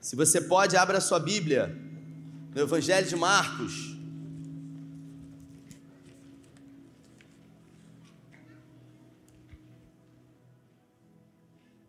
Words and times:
Se 0.00 0.16
você 0.16 0.40
pode, 0.40 0.78
abra 0.78 0.96
a 0.96 1.00
sua 1.00 1.20
Bíblia 1.20 1.76
no 2.54 2.62
Evangelho 2.62 3.06
de 3.06 3.14
Marcos. 3.14 3.94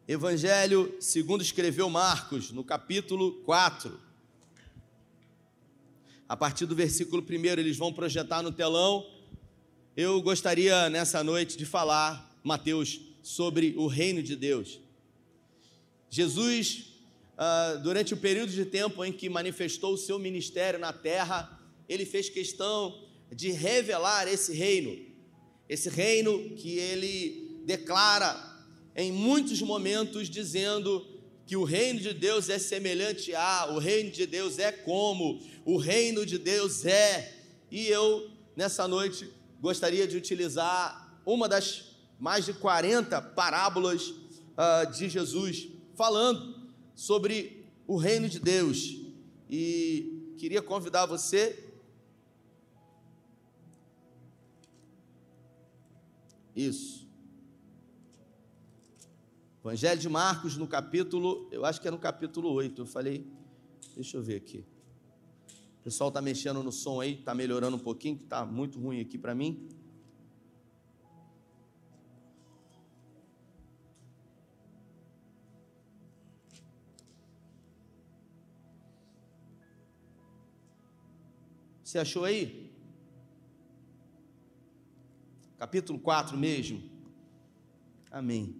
Evangelho 0.05 0.93
segundo 0.99 1.41
escreveu 1.41 1.89
Marcos, 1.89 2.51
no 2.51 2.65
capítulo 2.65 3.31
4. 3.45 3.97
A 6.27 6.35
partir 6.35 6.65
do 6.65 6.75
versículo 6.75 7.23
1, 7.23 7.45
eles 7.61 7.77
vão 7.77 7.93
projetar 7.93 8.43
no 8.43 8.51
telão. 8.51 9.09
Eu 9.95 10.21
gostaria 10.21 10.89
nessa 10.89 11.23
noite 11.23 11.57
de 11.57 11.65
falar, 11.65 12.29
Mateus, 12.43 12.99
sobre 13.23 13.73
o 13.77 13.87
reino 13.87 14.21
de 14.21 14.35
Deus. 14.35 14.81
Jesus 16.09 16.90
uh, 17.41 17.79
durante 17.79 18.13
o 18.13 18.17
período 18.17 18.51
de 18.51 18.65
tempo 18.65 19.03
em 19.03 19.11
que 19.11 19.27
manifestou 19.27 19.93
o 19.93 19.97
seu 19.97 20.19
ministério 20.19 20.79
na 20.79 20.93
terra, 20.93 21.59
ele 21.89 22.05
fez 22.05 22.29
questão 22.29 23.03
de 23.31 23.51
revelar 23.51 24.27
esse 24.27 24.53
reino, 24.53 24.97
esse 25.67 25.89
reino 25.89 26.51
que 26.55 26.77
ele 26.77 27.61
declara 27.65 28.49
em 28.95 29.11
muitos 29.11 29.61
momentos, 29.61 30.29
dizendo 30.29 31.07
que 31.47 31.55
o 31.57 31.63
reino 31.63 31.99
de 31.99 32.13
Deus 32.13 32.49
é 32.49 32.59
semelhante 32.59 33.33
a, 33.33 33.67
o 33.71 33.79
reino 33.79 34.11
de 34.11 34.25
Deus 34.25 34.59
é 34.59 34.71
como, 34.71 35.41
o 35.65 35.77
reino 35.77 36.25
de 36.25 36.37
Deus 36.37 36.85
é. 36.85 37.39
E 37.71 37.87
eu, 37.87 38.29
nessa 38.55 38.87
noite, 38.87 39.29
gostaria 39.59 40.07
de 40.07 40.15
utilizar 40.15 41.19
uma 41.25 41.47
das 41.47 41.85
mais 42.19 42.45
de 42.45 42.53
40 42.53 43.19
parábolas 43.21 44.09
uh, 44.09 44.91
de 44.93 45.09
Jesus, 45.09 45.67
falando 45.95 46.60
sobre 46.95 47.65
o 47.87 47.97
reino 47.97 48.29
de 48.29 48.39
Deus. 48.39 48.97
E 49.49 50.33
queria 50.37 50.61
convidar 50.61 51.05
você. 51.05 51.71
Isso. 56.55 57.07
Evangelho 59.63 59.99
de 60.01 60.09
Marcos, 60.09 60.57
no 60.57 60.67
capítulo, 60.67 61.47
eu 61.51 61.63
acho 61.65 61.79
que 61.79 61.87
é 61.87 61.91
no 61.91 61.99
capítulo 61.99 62.51
8. 62.51 62.81
Eu 62.81 62.85
falei, 62.85 63.27
deixa 63.95 64.17
eu 64.17 64.21
ver 64.23 64.37
aqui. 64.37 64.65
O 65.79 65.83
pessoal 65.83 66.09
está 66.09 66.21
mexendo 66.21 66.63
no 66.63 66.71
som 66.71 66.99
aí, 66.99 67.13
está 67.13 67.33
melhorando 67.33 67.75
um 67.75 67.79
pouquinho, 67.79 68.17
que 68.17 68.23
está 68.23 68.45
muito 68.45 68.79
ruim 68.79 68.99
aqui 68.99 69.17
para 69.17 69.35
mim. 69.35 69.67
Você 81.91 81.99
achou 81.99 82.23
aí? 82.23 82.71
Capítulo 85.57 85.99
4 85.99 86.37
mesmo. 86.37 86.81
Amém. 88.09 88.55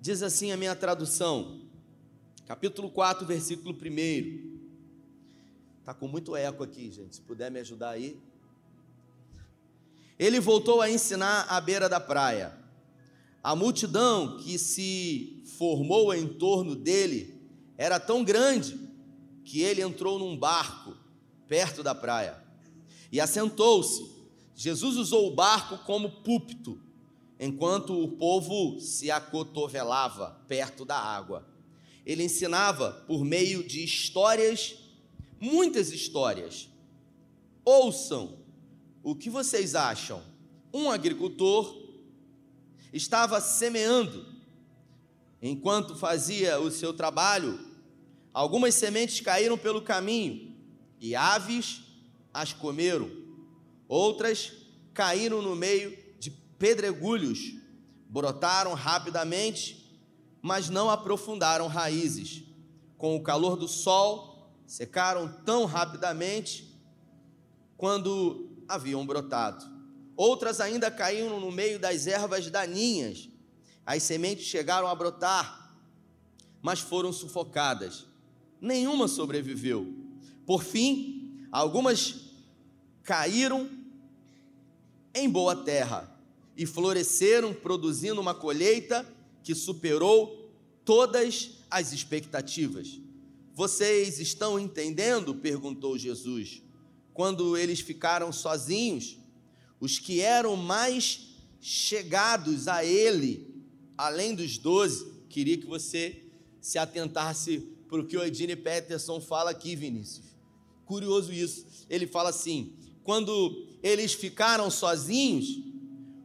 Diz 0.00 0.22
assim 0.22 0.52
a 0.52 0.56
minha 0.56 0.74
tradução, 0.74 1.60
capítulo 2.46 2.90
4, 2.90 3.26
versículo 3.26 3.74
1. 3.74 4.58
Está 5.80 5.92
com 5.92 6.08
muito 6.08 6.34
eco 6.34 6.64
aqui, 6.64 6.90
gente. 6.90 7.16
Se 7.16 7.20
puder 7.20 7.50
me 7.50 7.60
ajudar 7.60 7.90
aí. 7.90 8.18
Ele 10.18 10.40
voltou 10.40 10.80
a 10.80 10.90
ensinar 10.90 11.42
à 11.42 11.60
beira 11.60 11.90
da 11.90 12.00
praia. 12.00 12.58
A 13.42 13.54
multidão 13.54 14.38
que 14.38 14.58
se 14.58 15.42
formou 15.58 16.14
em 16.14 16.26
torno 16.26 16.74
dele 16.74 17.38
era 17.76 18.00
tão 18.00 18.24
grande 18.24 18.80
que 19.44 19.60
ele 19.60 19.82
entrou 19.82 20.18
num 20.18 20.34
barco 20.34 20.97
perto 21.48 21.82
da 21.82 21.94
praia, 21.94 22.36
e 23.10 23.20
assentou-se. 23.20 24.18
Jesus 24.54 24.96
usou 24.96 25.28
o 25.28 25.34
barco 25.34 25.78
como 25.84 26.10
púlpito, 26.22 26.80
enquanto 27.40 27.98
o 27.98 28.08
povo 28.08 28.80
se 28.80 29.10
acotovelava 29.10 30.42
perto 30.46 30.84
da 30.84 30.98
água. 30.98 31.46
Ele 32.04 32.24
ensinava 32.24 32.90
por 33.06 33.24
meio 33.24 33.62
de 33.62 33.82
histórias, 33.82 34.76
muitas 35.40 35.92
histórias. 35.92 36.68
Ouçam, 37.64 38.38
o 39.02 39.14
que 39.14 39.30
vocês 39.30 39.74
acham? 39.74 40.22
Um 40.72 40.90
agricultor 40.90 41.76
estava 42.92 43.40
semeando. 43.40 44.26
Enquanto 45.40 45.94
fazia 45.94 46.58
o 46.58 46.70
seu 46.70 46.92
trabalho, 46.92 47.60
algumas 48.34 48.74
sementes 48.74 49.20
caíram 49.20 49.56
pelo 49.56 49.80
caminho 49.80 50.47
e 51.00 51.14
aves 51.14 51.82
as 52.32 52.52
comeram. 52.52 53.10
Outras 53.88 54.52
caíram 54.92 55.40
no 55.40 55.54
meio 55.54 55.96
de 56.18 56.30
pedregulhos, 56.30 57.54
brotaram 58.08 58.74
rapidamente, 58.74 60.00
mas 60.42 60.68
não 60.68 60.90
aprofundaram 60.90 61.66
raízes. 61.66 62.44
Com 62.96 63.16
o 63.16 63.22
calor 63.22 63.56
do 63.56 63.68
sol, 63.68 64.52
secaram 64.66 65.32
tão 65.44 65.64
rapidamente 65.64 66.76
quando 67.76 68.50
haviam 68.68 69.06
brotado. 69.06 69.64
Outras 70.16 70.60
ainda 70.60 70.90
caíram 70.90 71.38
no 71.38 71.52
meio 71.52 71.78
das 71.78 72.06
ervas 72.06 72.50
daninhas. 72.50 73.28
As 73.86 74.02
sementes 74.02 74.46
chegaram 74.46 74.88
a 74.88 74.94
brotar, 74.94 75.76
mas 76.60 76.80
foram 76.80 77.12
sufocadas. 77.12 78.06
Nenhuma 78.60 79.06
sobreviveu 79.06 80.07
por 80.48 80.64
fim, 80.64 81.46
algumas 81.52 82.14
caíram 83.04 83.68
em 85.14 85.28
boa 85.28 85.54
terra 85.54 86.10
e 86.56 86.64
floresceram, 86.64 87.52
produzindo 87.52 88.18
uma 88.18 88.34
colheita 88.34 89.06
que 89.44 89.54
superou 89.54 90.50
todas 90.86 91.50
as 91.70 91.92
expectativas. 91.92 92.98
Vocês 93.54 94.20
estão 94.20 94.58
entendendo? 94.58 95.34
perguntou 95.34 95.98
Jesus. 95.98 96.62
Quando 97.12 97.54
eles 97.54 97.80
ficaram 97.80 98.32
sozinhos, 98.32 99.18
os 99.78 99.98
que 99.98 100.22
eram 100.22 100.56
mais 100.56 101.36
chegados 101.60 102.68
a 102.68 102.82
Ele, 102.82 103.54
além 103.98 104.34
dos 104.34 104.56
doze, 104.56 105.12
queria 105.28 105.58
que 105.58 105.66
você 105.66 106.24
se 106.58 106.78
atentasse 106.78 107.58
para 107.86 108.00
o 108.00 108.06
que 108.06 108.16
o 108.16 108.24
Edine 108.24 108.56
Peterson 108.56 109.20
fala 109.20 109.50
aqui, 109.50 109.76
Vinícius 109.76 110.27
curioso 110.88 111.32
isso. 111.32 111.66
Ele 111.88 112.06
fala 112.06 112.30
assim: 112.30 112.72
quando 113.04 113.66
eles 113.82 114.14
ficaram 114.14 114.70
sozinhos, 114.70 115.46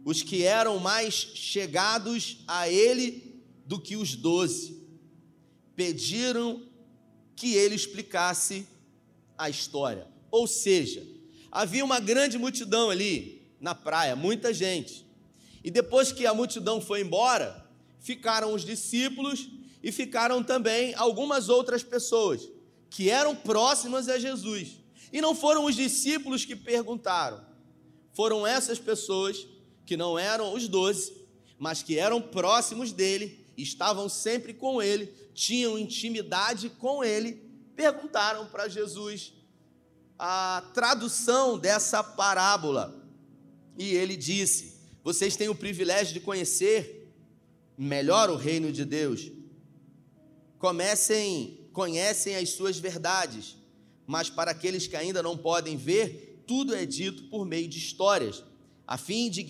os 0.05 0.23
que 0.23 0.43
eram 0.43 0.79
mais 0.79 1.13
chegados 1.13 2.39
a 2.47 2.69
ele 2.69 3.41
do 3.65 3.79
que 3.79 3.95
os 3.95 4.15
doze 4.15 4.81
pediram 5.75 6.63
que 7.35 7.53
ele 7.55 7.75
explicasse 7.75 8.65
a 9.37 9.49
história. 9.49 10.07
Ou 10.31 10.47
seja, 10.47 11.05
havia 11.51 11.83
uma 11.83 11.99
grande 11.99 12.37
multidão 12.37 12.89
ali 12.89 13.41
na 13.59 13.75
praia, 13.75 14.15
muita 14.15 14.53
gente. 14.53 15.05
E 15.63 15.71
depois 15.71 16.11
que 16.11 16.25
a 16.25 16.33
multidão 16.33 16.79
foi 16.79 17.01
embora, 17.01 17.65
ficaram 17.99 18.53
os 18.53 18.63
discípulos 18.63 19.49
e 19.81 19.91
ficaram 19.91 20.43
também 20.43 20.93
algumas 20.95 21.49
outras 21.49 21.81
pessoas 21.81 22.49
que 22.93 23.09
eram 23.09 23.35
próximas 23.35 24.07
a 24.07 24.19
Jesus. 24.19 24.79
E 25.11 25.19
não 25.19 25.33
foram 25.33 25.65
os 25.65 25.75
discípulos 25.75 26.45
que 26.45 26.55
perguntaram, 26.55 27.43
foram 28.13 28.45
essas 28.45 28.77
pessoas 28.77 29.47
que 29.83 29.97
não 29.97 30.17
eram 30.17 30.53
os 30.53 30.67
doze, 30.67 31.11
mas 31.57 31.81
que 31.81 31.97
eram 31.97 32.21
próximos 32.21 32.91
dele, 32.91 33.43
estavam 33.57 34.07
sempre 34.07 34.53
com 34.53 34.79
ele, 34.79 35.07
tinham 35.33 35.77
intimidade 35.77 36.69
com 36.69 37.03
ele, 37.03 37.41
perguntaram 37.75 38.45
para 38.45 38.67
Jesus 38.67 39.33
a 40.17 40.63
tradução 40.71 41.57
dessa 41.57 42.03
parábola. 42.03 43.03
E 43.75 43.95
ele 43.95 44.15
disse: 44.15 44.79
Vocês 45.03 45.35
têm 45.35 45.49
o 45.49 45.55
privilégio 45.55 46.13
de 46.13 46.19
conhecer 46.19 47.11
melhor 47.75 48.29
o 48.29 48.35
reino 48.35 48.71
de 48.71 48.85
Deus. 48.85 49.31
Comecem 50.59 51.62
conhecem 51.73 52.35
as 52.35 52.49
suas 52.49 52.77
verdades, 52.77 53.57
mas 54.05 54.29
para 54.29 54.51
aqueles 54.51 54.87
que 54.87 54.95
ainda 54.95 55.21
não 55.23 55.35
podem 55.35 55.75
ver, 55.75 56.43
tudo 56.47 56.75
é 56.75 56.85
dito 56.85 57.23
por 57.23 57.45
meio 57.45 57.67
de 57.67 57.79
histórias, 57.79 58.43
a 58.87 58.97
fim 58.97 59.29
de, 59.29 59.43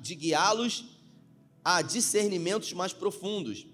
de 0.00 0.14
guiá-los 0.14 0.84
a 1.64 1.80
discernimentos 1.80 2.72
mais 2.72 2.92
profundos. 2.92 3.66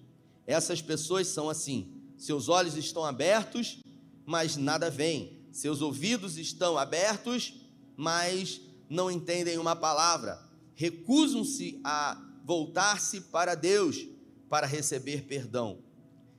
Essas 0.47 0.83
pessoas 0.83 1.29
são 1.29 1.49
assim: 1.49 1.93
seus 2.19 2.49
olhos 2.49 2.77
estão 2.77 3.05
abertos, 3.05 3.79
mas 4.27 4.57
nada 4.57 4.91
veem, 4.91 5.39
seus 5.51 5.81
ouvidos 5.81 6.37
estão 6.37 6.77
abertos, 6.77 7.55
mas 7.97 8.61
não 8.89 9.11
entendem 9.11 9.59
uma 9.59 9.75
palavra, 9.75 10.39
recusam-se 10.75 11.81
a 11.83 12.21
voltar-se 12.45 13.21
para 13.23 13.55
Deus 13.55 14.07
para 14.51 14.67
receber 14.67 15.23
perdão. 15.23 15.79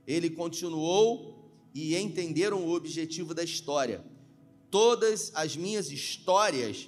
ele 0.06 0.30
continuou 0.30 1.35
e 1.75 1.94
entenderam 1.98 2.63
o 2.63 2.74
objetivo 2.74 3.33
da 3.33 3.44
história. 3.44 4.01
Todas 4.72 5.31
as 5.36 5.57
minhas 5.57 5.92
histórias 5.92 6.88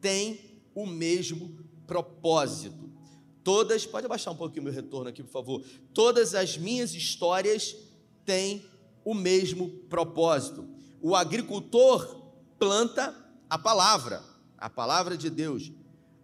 têm 0.00 0.40
o 0.74 0.86
mesmo 0.86 1.54
propósito. 1.86 2.90
Todas, 3.44 3.84
pode 3.84 4.06
abaixar 4.06 4.32
um 4.32 4.36
pouquinho 4.36 4.62
o 4.62 4.64
meu 4.64 4.72
retorno 4.72 5.10
aqui, 5.10 5.22
por 5.22 5.30
favor. 5.30 5.62
Todas 5.92 6.34
as 6.34 6.56
minhas 6.56 6.94
histórias 6.94 7.76
têm 8.24 8.64
o 9.04 9.12
mesmo 9.12 9.68
propósito. 9.90 10.66
O 11.02 11.14
agricultor 11.14 12.32
planta 12.58 13.14
a 13.50 13.58
palavra, 13.58 14.22
a 14.56 14.70
palavra 14.70 15.14
de 15.16 15.28
Deus. 15.28 15.70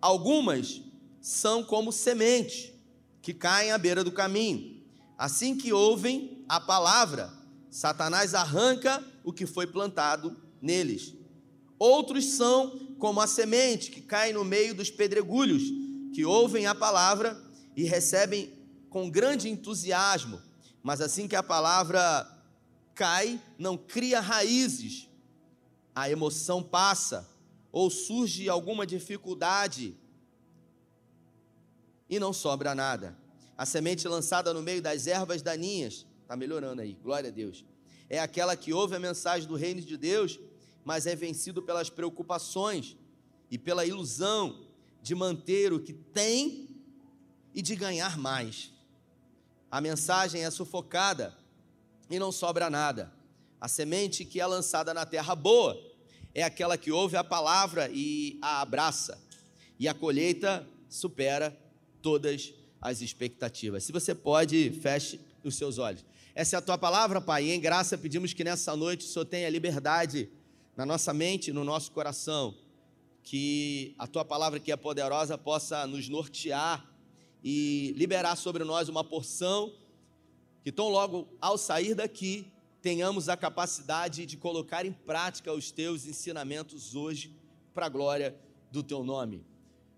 Algumas 0.01 0.81
são 1.21 1.63
como 1.63 1.93
semente 1.93 2.75
que 3.21 3.35
caem 3.35 3.73
à 3.73 3.77
beira 3.77 4.03
do 4.03 4.13
caminho. 4.13 4.81
Assim 5.19 5.59
que 5.59 5.73
ouvem 5.73 6.45
a 6.49 6.61
palavra, 6.61 7.38
Satanás 7.71 8.35
arranca 8.35 9.05
o 9.23 9.33
que 9.33 9.47
foi 9.47 9.67
plantado 9.67 10.37
neles. 10.61 11.15
Outros 11.79 12.25
são 12.25 12.95
como 12.99 13.21
a 13.21 13.27
semente 13.27 13.91
que 13.91 14.01
cai 14.01 14.33
no 14.33 14.45
meio 14.45 14.75
dos 14.75 14.91
pedregulhos, 14.91 15.63
que 16.13 16.25
ouvem 16.25 16.67
a 16.67 16.75
palavra 16.75 17.41
e 17.77 17.85
recebem 17.85 18.53
com 18.91 19.09
grande 19.09 19.49
entusiasmo, 19.49 20.41
mas 20.83 21.01
assim 21.01 21.29
que 21.29 21.37
a 21.37 21.43
palavra 21.43 22.27
cai, 22.95 23.41
não 23.57 23.77
cria 23.77 24.21
raízes, 24.21 25.09
a 25.95 26.11
emoção 26.11 26.63
passa, 26.63 27.29
ou 27.71 27.91
surge 27.91 28.49
alguma 28.49 28.87
dificuldade 28.87 29.97
e 32.09 32.19
não 32.19 32.33
sobra 32.33 32.75
nada. 32.75 33.17
A 33.57 33.67
semente 33.67 34.09
lançada 34.09 34.55
no 34.55 34.63
meio 34.63 34.81
das 34.81 35.07
ervas 35.07 35.43
daninhas, 35.43 36.07
está 36.29 36.37
melhorando 36.37 36.83
aí, 36.83 36.93
glória 37.03 37.31
a 37.31 37.33
Deus. 37.33 37.65
É 38.07 38.21
aquela 38.21 38.55
que 38.55 38.71
ouve 38.71 38.95
a 38.95 39.01
mensagem 39.01 39.49
do 39.49 39.55
reino 39.55 39.81
de 39.81 39.97
Deus, 39.97 40.39
mas 40.85 41.07
é 41.07 41.17
vencido 41.17 41.63
pelas 41.63 41.89
preocupações 41.89 42.99
e 43.51 43.57
pela 43.57 43.87
ilusão 43.87 44.67
de 45.03 45.15
manter 45.15 45.73
o 45.73 45.81
que 45.81 45.95
tem 45.95 46.69
e 47.55 47.63
de 47.63 47.75
ganhar 47.75 48.19
mais. 48.19 48.71
A 49.71 49.81
mensagem 49.81 50.45
é 50.45 50.51
sufocada 50.51 51.35
e 52.11 52.19
não 52.19 52.31
sobra 52.31 52.69
nada. 52.69 53.11
A 53.59 53.67
semente 53.67 54.23
que 54.23 54.39
é 54.39 54.45
lançada 54.45 54.93
na 54.93 55.07
terra 55.07 55.35
boa 55.35 55.83
é 56.35 56.43
aquela 56.43 56.77
que 56.77 56.93
ouve 56.93 57.17
a 57.17 57.25
palavra 57.25 57.89
e 57.91 58.39
a 58.43 58.61
abraça, 58.61 59.19
e 59.79 59.89
a 59.89 59.95
colheita 59.95 60.69
supera 60.91 61.59
todas 62.03 62.53
as 62.83 63.01
expectativas. 63.01 63.85
Se 63.85 63.93
você 63.93 64.15
pode, 64.15 64.73
feche 64.83 65.19
os 65.43 65.55
seus 65.55 65.79
olhos. 65.79 66.05
Essa 66.39 66.55
é 66.55 66.59
a 66.61 66.63
tua 66.63 66.79
palavra, 66.79 67.21
Pai, 67.21 67.47
e 67.47 67.51
em 67.51 67.59
graça 67.59 67.99
pedimos 67.99 68.33
que 68.33 68.45
nessa 68.45 68.77
noite 68.77 69.05
o 69.05 69.09
Senhor 69.09 69.25
tenha 69.25 69.51
liberdade 69.51 70.31
na 70.77 70.87
nossa 70.87 71.13
mente, 71.13 71.53
no 71.53 71.65
nosso 71.65 71.91
coração, 71.91 72.55
que 73.25 73.93
a 73.99 74.07
tua 74.07 74.25
palavra 74.25 74.61
que 74.61 74.71
é 74.71 74.77
poderosa 74.77 75.37
possa 75.37 75.85
nos 75.85 76.09
nortear 76.09 76.89
e 77.43 77.93
liberar 77.97 78.37
sobre 78.37 78.63
nós 78.63 78.89
uma 78.89 79.03
porção 79.03 79.75
que 80.63 80.71
tão 80.71 80.89
logo 80.89 81.27
ao 81.41 81.59
sair 81.59 81.97
daqui 81.97 82.47
tenhamos 82.81 83.29
a 83.29 83.37
capacidade 83.37 84.25
de 84.25 84.37
colocar 84.37 84.87
em 84.87 84.93
prática 84.93 85.53
os 85.53 85.73
teus 85.73 86.07
ensinamentos 86.07 86.95
hoje 86.95 87.35
para 87.75 87.87
a 87.87 87.89
glória 87.89 88.33
do 88.71 88.85
teu 88.85 89.03
nome. 89.03 89.45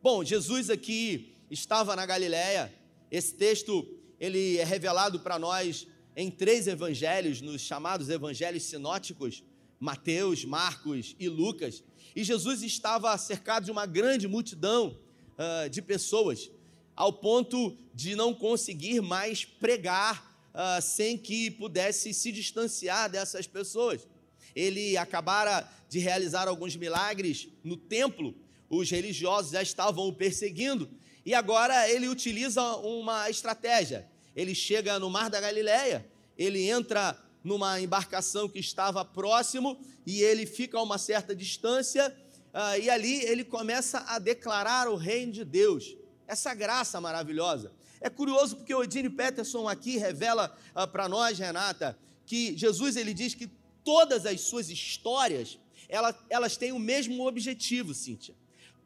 Bom, 0.03 0.25
Jesus 0.25 0.71
aqui 0.71 1.35
estava 1.51 1.95
na 1.95 2.07
Galiléia. 2.07 2.73
Esse 3.11 3.35
texto 3.35 3.87
ele 4.19 4.57
é 4.57 4.65
revelado 4.65 5.21
para 5.21 5.39
nós 5.39 5.87
em 6.21 6.31
três 6.31 6.67
evangelhos, 6.67 7.41
nos 7.41 7.63
chamados 7.63 8.11
evangelhos 8.11 8.65
sinóticos, 8.65 9.43
Mateus, 9.79 10.45
Marcos 10.45 11.17
e 11.19 11.31
Lucas. 11.31 11.83
E 12.15 12.23
Jesus 12.23 12.63
estava 12.63 13.17
cercado 13.17 13.65
de 13.65 13.71
uma 13.71 13.87
grande 13.87 14.29
multidão 14.29 14.99
uh, 15.39 15.71
de 15.71 15.81
pessoas, 15.81 16.51
ao 16.95 17.11
ponto 17.11 17.75
de 17.95 18.15
não 18.15 18.35
conseguir 18.35 19.01
mais 19.01 19.47
pregar 19.47 20.51
uh, 20.53 20.83
sem 20.83 21.17
que 21.17 21.51
pudesse 21.53 22.13
se 22.13 22.31
distanciar 22.31 23.09
dessas 23.09 23.47
pessoas. 23.47 24.07
Ele 24.55 24.99
acabara 24.99 25.67
de 25.89 26.01
realizar 26.01 26.49
alguns 26.49 26.77
milagres 26.77 27.49
no 27.65 27.79
templo, 27.79 28.35
os 28.69 28.91
religiosos 28.91 29.53
já 29.53 29.63
estavam 29.63 30.07
o 30.07 30.13
perseguindo, 30.13 30.91
e 31.25 31.33
agora 31.33 31.89
ele 31.89 32.09
utiliza 32.09 32.63
uma 32.77 33.31
estratégia. 33.31 34.07
Ele 34.37 34.55
chega 34.55 34.99
no 34.99 35.11
Mar 35.11 35.29
da 35.29 35.41
Galileia, 35.41 36.10
ele 36.41 36.67
entra 36.67 37.23
numa 37.45 37.79
embarcação 37.79 38.49
que 38.49 38.59
estava 38.59 39.05
próximo 39.05 39.79
e 40.07 40.23
ele 40.23 40.47
fica 40.47 40.79
a 40.79 40.83
uma 40.83 40.97
certa 40.97 41.37
distância, 41.37 42.17
uh, 42.55 42.81
e 42.81 42.89
ali 42.89 43.23
ele 43.25 43.45
começa 43.45 43.99
a 44.07 44.19
declarar 44.19 44.89
o 44.89 44.97
reino 44.97 45.33
de 45.33 45.45
Deus, 45.45 45.97
essa 46.27 46.55
graça 46.55 46.99
maravilhosa. 46.99 47.73
É 48.01 48.09
curioso 48.09 48.57
porque 48.57 48.75
o 48.75 48.83
Edine 48.83 49.11
Peterson 49.11 49.69
aqui 49.69 49.99
revela 49.99 50.57
uh, 50.75 50.89
para 50.89 51.09
nós, 51.09 51.39
Renata, 51.39 51.99
que 52.25 52.57
Jesus 52.57 52.97
ele 52.97 53.13
diz 53.13 53.35
que 53.35 53.51
todas 53.85 54.25
as 54.25 54.41
suas 54.41 54.71
histórias 54.71 55.59
elas, 55.91 56.15
elas 56.31 56.57
têm 56.57 56.73
o 56.73 56.79
mesmo 56.79 57.27
objetivo, 57.27 57.93
Cíntia. 57.93 58.35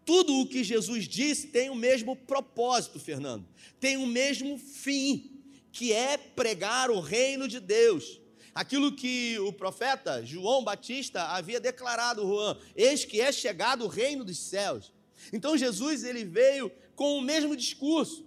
Tudo 0.05 0.41
o 0.41 0.47
que 0.47 0.65
Jesus 0.65 1.07
disse 1.07 1.49
tem 1.49 1.71
o 1.71 1.75
mesmo 1.75 2.17
propósito, 2.17 2.99
Fernando, 2.99 3.47
tem 3.79 3.97
o 3.97 4.07
mesmo 4.07 4.59
fim, 4.59 5.34
que 5.75 5.93
é 5.93 6.17
pregar 6.17 6.89
o 6.89 7.01
reino 7.01 7.49
de 7.49 7.59
Deus. 7.59 8.21
Aquilo 8.55 8.93
que 8.93 9.37
o 9.41 9.53
profeta 9.53 10.25
João 10.25 10.63
Batista 10.63 11.25
havia 11.25 11.59
declarado, 11.59 12.23
Juan, 12.23 12.57
eis 12.77 13.05
que 13.05 13.21
é 13.21 13.33
chegado 13.33 13.85
o 13.85 13.89
reino 13.89 14.25
dos 14.25 14.39
céus. 14.39 14.93
Então 15.33 15.59
Jesus 15.59 16.05
ele 16.05 16.25
veio 16.25 16.71
com 16.95 17.19
o 17.19 17.21
mesmo 17.21 17.57
discurso. 17.57 18.25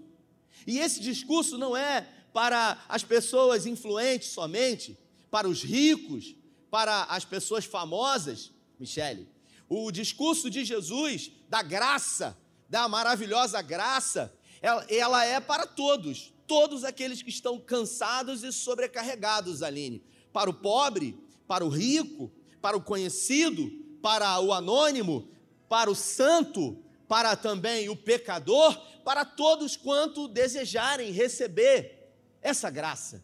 E 0.68 0.78
esse 0.80 1.00
discurso 1.00 1.58
não 1.58 1.76
é 1.76 2.06
para 2.34 2.84
as 2.90 3.06
pessoas 3.06 3.66
influentes 3.66 4.32
somente, 4.32 5.00
para 5.32 5.48
os 5.48 5.64
ricos, 5.64 6.36
para 6.70 7.04
as 7.04 7.24
pessoas 7.24 7.64
famosas, 7.64 8.52
Michele. 8.78 9.26
O 9.70 9.90
discurso 9.90 10.50
de 10.50 10.66
Jesus, 10.66 11.32
da 11.48 11.62
graça, 11.62 12.38
da 12.70 12.90
maravilhosa 12.90 13.62
graça, 13.62 14.34
ela, 14.62 14.86
ela 14.90 15.26
é 15.26 15.40
para 15.40 15.66
todos, 15.66 16.34
todos 16.48 16.84
aqueles 16.84 17.22
que 17.22 17.30
estão 17.30 17.60
cansados 17.60 18.44
e 18.44 18.52
sobrecarregados, 18.52 19.62
Aline. 19.62 20.02
Para 20.32 20.50
o 20.50 20.54
pobre, 20.54 21.16
para 21.48 21.66
o 21.66 21.70
rico, 21.70 22.32
para 22.62 22.78
o 22.78 22.82
conhecido, 22.82 23.70
para 24.02 24.40
o 24.40 24.54
anônimo, 24.54 25.30
para 25.68 25.92
o 25.92 25.96
santo, 25.96 26.82
para 27.08 27.36
também 27.36 27.90
o 27.90 27.96
pecador, 27.96 28.76
para 29.04 29.26
todos 29.26 29.76
quanto 29.76 30.28
desejarem 30.28 31.12
receber 31.12 32.12
essa 32.42 32.70
graça, 32.70 33.24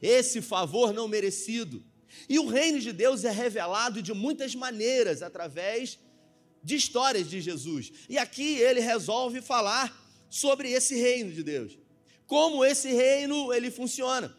esse 0.00 0.40
favor 0.40 0.92
não 0.92 1.08
merecido. 1.08 1.84
E 2.28 2.38
o 2.38 2.46
reino 2.46 2.78
de 2.78 2.92
Deus 2.92 3.24
é 3.24 3.30
revelado 3.30 4.02
de 4.02 4.12
muitas 4.12 4.54
maneiras 4.54 5.22
através 5.22 5.98
de 6.62 6.76
histórias 6.76 7.28
de 7.28 7.40
Jesus. 7.40 7.92
E 8.08 8.18
aqui 8.18 8.58
ele 8.58 8.80
resolve 8.80 9.40
falar 9.40 10.00
sobre 10.28 10.70
esse 10.70 10.94
reino 10.94 11.32
de 11.32 11.42
Deus. 11.42 11.78
Como 12.26 12.64
esse 12.64 12.92
reino 12.92 13.52
ele 13.52 13.70
funciona. 13.70 14.34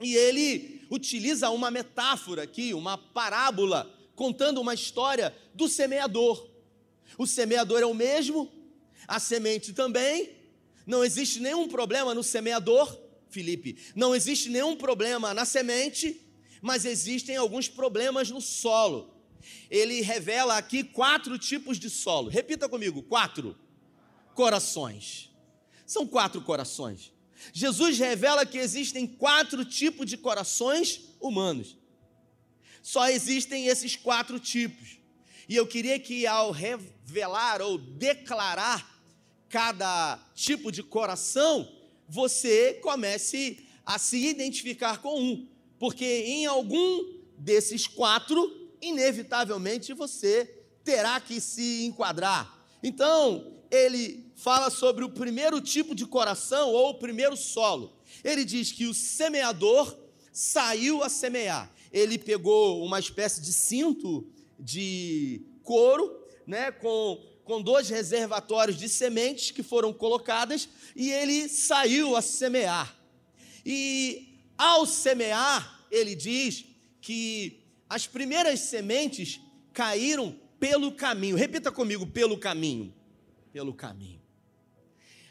E 0.00 0.14
ele 0.14 0.86
utiliza 0.90 1.50
uma 1.50 1.70
metáfora 1.70 2.42
aqui, 2.42 2.74
uma 2.74 2.98
parábola, 2.98 3.90
contando 4.14 4.60
uma 4.60 4.74
história 4.74 5.34
do 5.54 5.68
semeador. 5.68 6.48
O 7.16 7.26
semeador 7.26 7.80
é 7.80 7.86
o 7.86 7.94
mesmo, 7.94 8.50
a 9.06 9.18
semente 9.18 9.72
também. 9.72 10.30
Não 10.86 11.04
existe 11.04 11.40
nenhum 11.40 11.68
problema 11.68 12.14
no 12.14 12.22
semeador, 12.22 12.98
Felipe. 13.30 13.78
Não 13.94 14.14
existe 14.14 14.48
nenhum 14.50 14.76
problema 14.76 15.32
na 15.32 15.44
semente, 15.44 16.20
mas 16.60 16.84
existem 16.84 17.36
alguns 17.36 17.68
problemas 17.68 18.30
no 18.30 18.40
solo. 18.40 19.14
Ele 19.70 20.00
revela 20.00 20.56
aqui 20.56 20.82
quatro 20.82 21.38
tipos 21.38 21.78
de 21.78 21.88
solo. 21.88 22.28
Repita 22.28 22.68
comigo: 22.68 23.02
quatro 23.02 23.56
corações. 24.34 25.30
São 25.86 26.06
quatro 26.06 26.40
corações. 26.42 27.13
Jesus 27.52 27.98
revela 27.98 28.46
que 28.46 28.58
existem 28.58 29.06
quatro 29.06 29.64
tipos 29.64 30.06
de 30.06 30.16
corações 30.16 31.00
humanos. 31.20 31.76
Só 32.82 33.08
existem 33.08 33.66
esses 33.66 33.96
quatro 33.96 34.38
tipos. 34.38 34.98
E 35.48 35.56
eu 35.56 35.66
queria 35.66 35.98
que 35.98 36.26
ao 36.26 36.50
revelar 36.50 37.60
ou 37.60 37.78
declarar 37.78 38.94
cada 39.48 40.18
tipo 40.34 40.72
de 40.72 40.82
coração, 40.82 41.70
você 42.08 42.74
comece 42.82 43.66
a 43.84 43.98
se 43.98 44.26
identificar 44.26 45.00
com 45.00 45.20
um, 45.20 45.48
porque 45.78 46.04
em 46.04 46.46
algum 46.46 47.14
desses 47.38 47.86
quatro, 47.86 48.72
inevitavelmente 48.80 49.92
você 49.92 50.44
terá 50.82 51.20
que 51.20 51.40
se 51.40 51.84
enquadrar. 51.84 52.66
Então, 52.82 53.54
ele 53.74 54.32
fala 54.36 54.70
sobre 54.70 55.04
o 55.04 55.08
primeiro 55.08 55.60
tipo 55.60 55.94
de 55.94 56.06
coração 56.06 56.70
ou 56.70 56.90
o 56.90 56.94
primeiro 56.94 57.36
solo. 57.36 57.92
Ele 58.22 58.44
diz 58.44 58.70
que 58.70 58.86
o 58.86 58.94
semeador 58.94 59.96
saiu 60.32 61.02
a 61.02 61.08
semear. 61.08 61.70
Ele 61.92 62.18
pegou 62.18 62.84
uma 62.84 62.98
espécie 62.98 63.40
de 63.40 63.52
cinto 63.52 64.26
de 64.58 65.42
couro, 65.62 66.24
né, 66.46 66.70
com, 66.70 67.20
com 67.44 67.62
dois 67.62 67.88
reservatórios 67.88 68.78
de 68.78 68.88
sementes 68.88 69.50
que 69.50 69.62
foram 69.62 69.92
colocadas, 69.92 70.68
e 70.94 71.10
ele 71.10 71.48
saiu 71.48 72.16
a 72.16 72.22
semear. 72.22 72.96
E 73.64 74.40
ao 74.56 74.86
semear, 74.86 75.86
ele 75.90 76.14
diz 76.14 76.64
que 77.00 77.60
as 77.88 78.06
primeiras 78.06 78.60
sementes 78.60 79.40
caíram 79.72 80.36
pelo 80.58 80.92
caminho. 80.92 81.36
Repita 81.36 81.70
comigo: 81.70 82.06
pelo 82.06 82.38
caminho. 82.38 82.92
Pelo 83.54 83.72
caminho. 83.72 84.20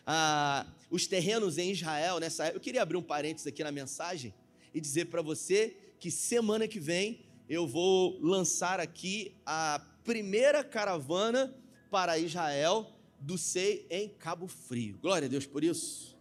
Ah, 0.07 0.65
os 0.89 1.05
terrenos 1.05 1.57
em 1.57 1.71
Israel, 1.71 2.21
nessa 2.21 2.47
eu 2.47 2.59
queria 2.61 2.81
abrir 2.81 2.95
um 2.95 3.01
parênteses 3.01 3.47
aqui 3.47 3.61
na 3.65 3.69
mensagem 3.69 4.33
e 4.73 4.79
dizer 4.79 5.07
para 5.07 5.21
você 5.21 5.75
que 5.99 6.09
semana 6.09 6.65
que 6.65 6.79
vem 6.79 7.19
eu 7.49 7.67
vou 7.67 8.17
lançar 8.21 8.79
aqui 8.79 9.35
a 9.45 9.85
primeira 10.05 10.63
caravana 10.63 11.53
para 11.91 12.17
Israel 12.17 12.89
do 13.19 13.37
SEI 13.37 13.85
em 13.89 14.07
Cabo 14.07 14.47
Frio. 14.47 14.97
Glória 15.01 15.25
a 15.25 15.29
Deus 15.29 15.45
por 15.45 15.61
isso. 15.61 16.17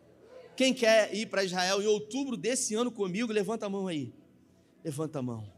Quem 0.56 0.74
quer 0.74 1.14
ir 1.14 1.26
para 1.26 1.44
Israel 1.44 1.80
em 1.80 1.86
outubro 1.86 2.36
desse 2.36 2.74
ano 2.74 2.90
comigo, 2.90 3.32
levanta 3.32 3.66
a 3.66 3.68
mão 3.68 3.86
aí. 3.86 4.12
Levanta 4.82 5.20
a 5.20 5.22
mão. 5.22 5.48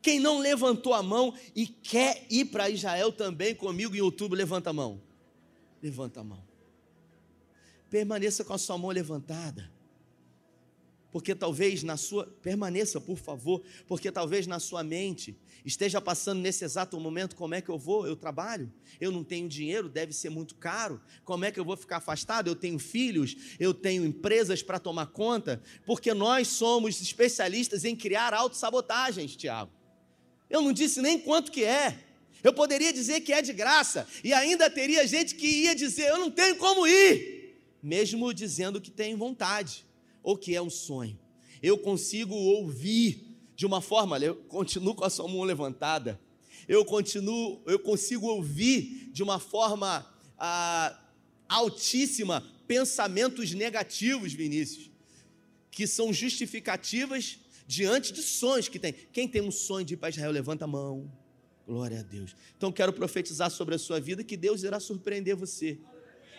Quem 0.00 0.20
não 0.20 0.38
levantou 0.38 0.94
a 0.94 1.02
mão 1.02 1.34
e 1.52 1.66
quer 1.66 2.24
ir 2.30 2.44
para 2.44 2.70
Israel 2.70 3.10
também 3.10 3.56
comigo 3.56 3.96
em 3.96 4.00
outubro, 4.00 4.38
levanta 4.38 4.70
a 4.70 4.72
mão. 4.72 5.02
Levanta 5.84 6.20
a 6.20 6.24
mão. 6.24 6.42
Permaneça 7.88 8.44
com 8.44 8.54
a 8.54 8.58
sua 8.58 8.76
mão 8.76 8.90
levantada 8.90 9.70
porque 11.14 11.32
talvez 11.32 11.84
na 11.84 11.96
sua 11.96 12.26
permaneça, 12.42 13.00
por 13.00 13.16
favor, 13.16 13.62
porque 13.86 14.10
talvez 14.10 14.48
na 14.48 14.58
sua 14.58 14.82
mente 14.82 15.38
esteja 15.64 16.00
passando 16.00 16.40
nesse 16.40 16.64
exato 16.64 16.98
momento 16.98 17.36
como 17.36 17.54
é 17.54 17.60
que 17.60 17.68
eu 17.68 17.78
vou? 17.78 18.04
Eu 18.04 18.16
trabalho, 18.16 18.68
eu 19.00 19.12
não 19.12 19.22
tenho 19.22 19.48
dinheiro, 19.48 19.88
deve 19.88 20.12
ser 20.12 20.28
muito 20.28 20.56
caro. 20.56 21.00
Como 21.22 21.44
é 21.44 21.52
que 21.52 21.60
eu 21.60 21.64
vou 21.64 21.76
ficar 21.76 21.98
afastado? 21.98 22.48
Eu 22.48 22.56
tenho 22.56 22.80
filhos, 22.80 23.36
eu 23.60 23.72
tenho 23.72 24.04
empresas 24.04 24.60
para 24.60 24.80
tomar 24.80 25.06
conta, 25.06 25.62
porque 25.86 26.12
nós 26.12 26.48
somos 26.48 27.00
especialistas 27.00 27.84
em 27.84 27.94
criar 27.94 28.34
autossabotagens, 28.34 29.36
Tiago. 29.36 29.70
Eu 30.50 30.62
não 30.62 30.72
disse 30.72 31.00
nem 31.00 31.20
quanto 31.20 31.52
que 31.52 31.62
é. 31.62 31.96
Eu 32.44 32.52
poderia 32.52 32.92
dizer 32.92 33.22
que 33.22 33.32
é 33.32 33.42
de 33.42 33.52
graça, 33.52 34.06
e 34.22 34.32
ainda 34.32 34.70
teria 34.70 35.06
gente 35.06 35.34
que 35.34 35.46
ia 35.46 35.74
dizer: 35.74 36.08
"Eu 36.10 36.18
não 36.18 36.30
tenho 36.30 36.56
como 36.56 36.86
ir", 36.86 37.58
mesmo 37.82 38.32
dizendo 38.32 38.80
que 38.80 38.90
tem 38.90 39.16
vontade 39.16 39.84
ou 40.22 40.36
que 40.36 40.54
é 40.54 40.62
um 40.62 40.70
sonho. 40.70 41.18
Eu 41.62 41.78
consigo 41.78 42.34
ouvir 42.34 43.34
de 43.56 43.64
uma 43.64 43.80
forma, 43.80 44.18
eu 44.18 44.36
continuo 44.36 44.94
com 44.94 45.04
a 45.04 45.10
sua 45.10 45.26
mão 45.26 45.42
levantada. 45.42 46.20
Eu 46.66 46.84
continuo, 46.84 47.62
eu 47.66 47.78
consigo 47.78 48.26
ouvir 48.26 49.10
de 49.12 49.22
uma 49.22 49.38
forma 49.38 50.06
ah, 50.38 50.98
altíssima 51.48 52.44
pensamentos 52.66 53.52
negativos, 53.52 54.32
Vinícius, 54.32 54.90
que 55.70 55.86
são 55.86 56.12
justificativas 56.12 57.38
diante 57.66 58.12
de 58.12 58.22
sonhos 58.22 58.68
que 58.68 58.78
tem. 58.78 58.92
Quem 58.92 59.28
tem 59.28 59.42
um 59.42 59.50
sonho 59.50 59.84
de 59.84 59.94
ir 59.94 59.96
para 59.98 60.08
Israel, 60.08 60.30
levanta 60.30 60.64
a 60.64 60.68
mão. 60.68 61.10
Glória 61.66 62.00
a 62.00 62.02
Deus. 62.02 62.36
Então 62.56 62.70
quero 62.70 62.92
profetizar 62.92 63.50
sobre 63.50 63.74
a 63.74 63.78
sua 63.78 64.00
vida 64.00 64.22
que 64.22 64.36
Deus 64.36 64.62
irá 64.62 64.78
surpreender 64.78 65.34
você. 65.34 65.78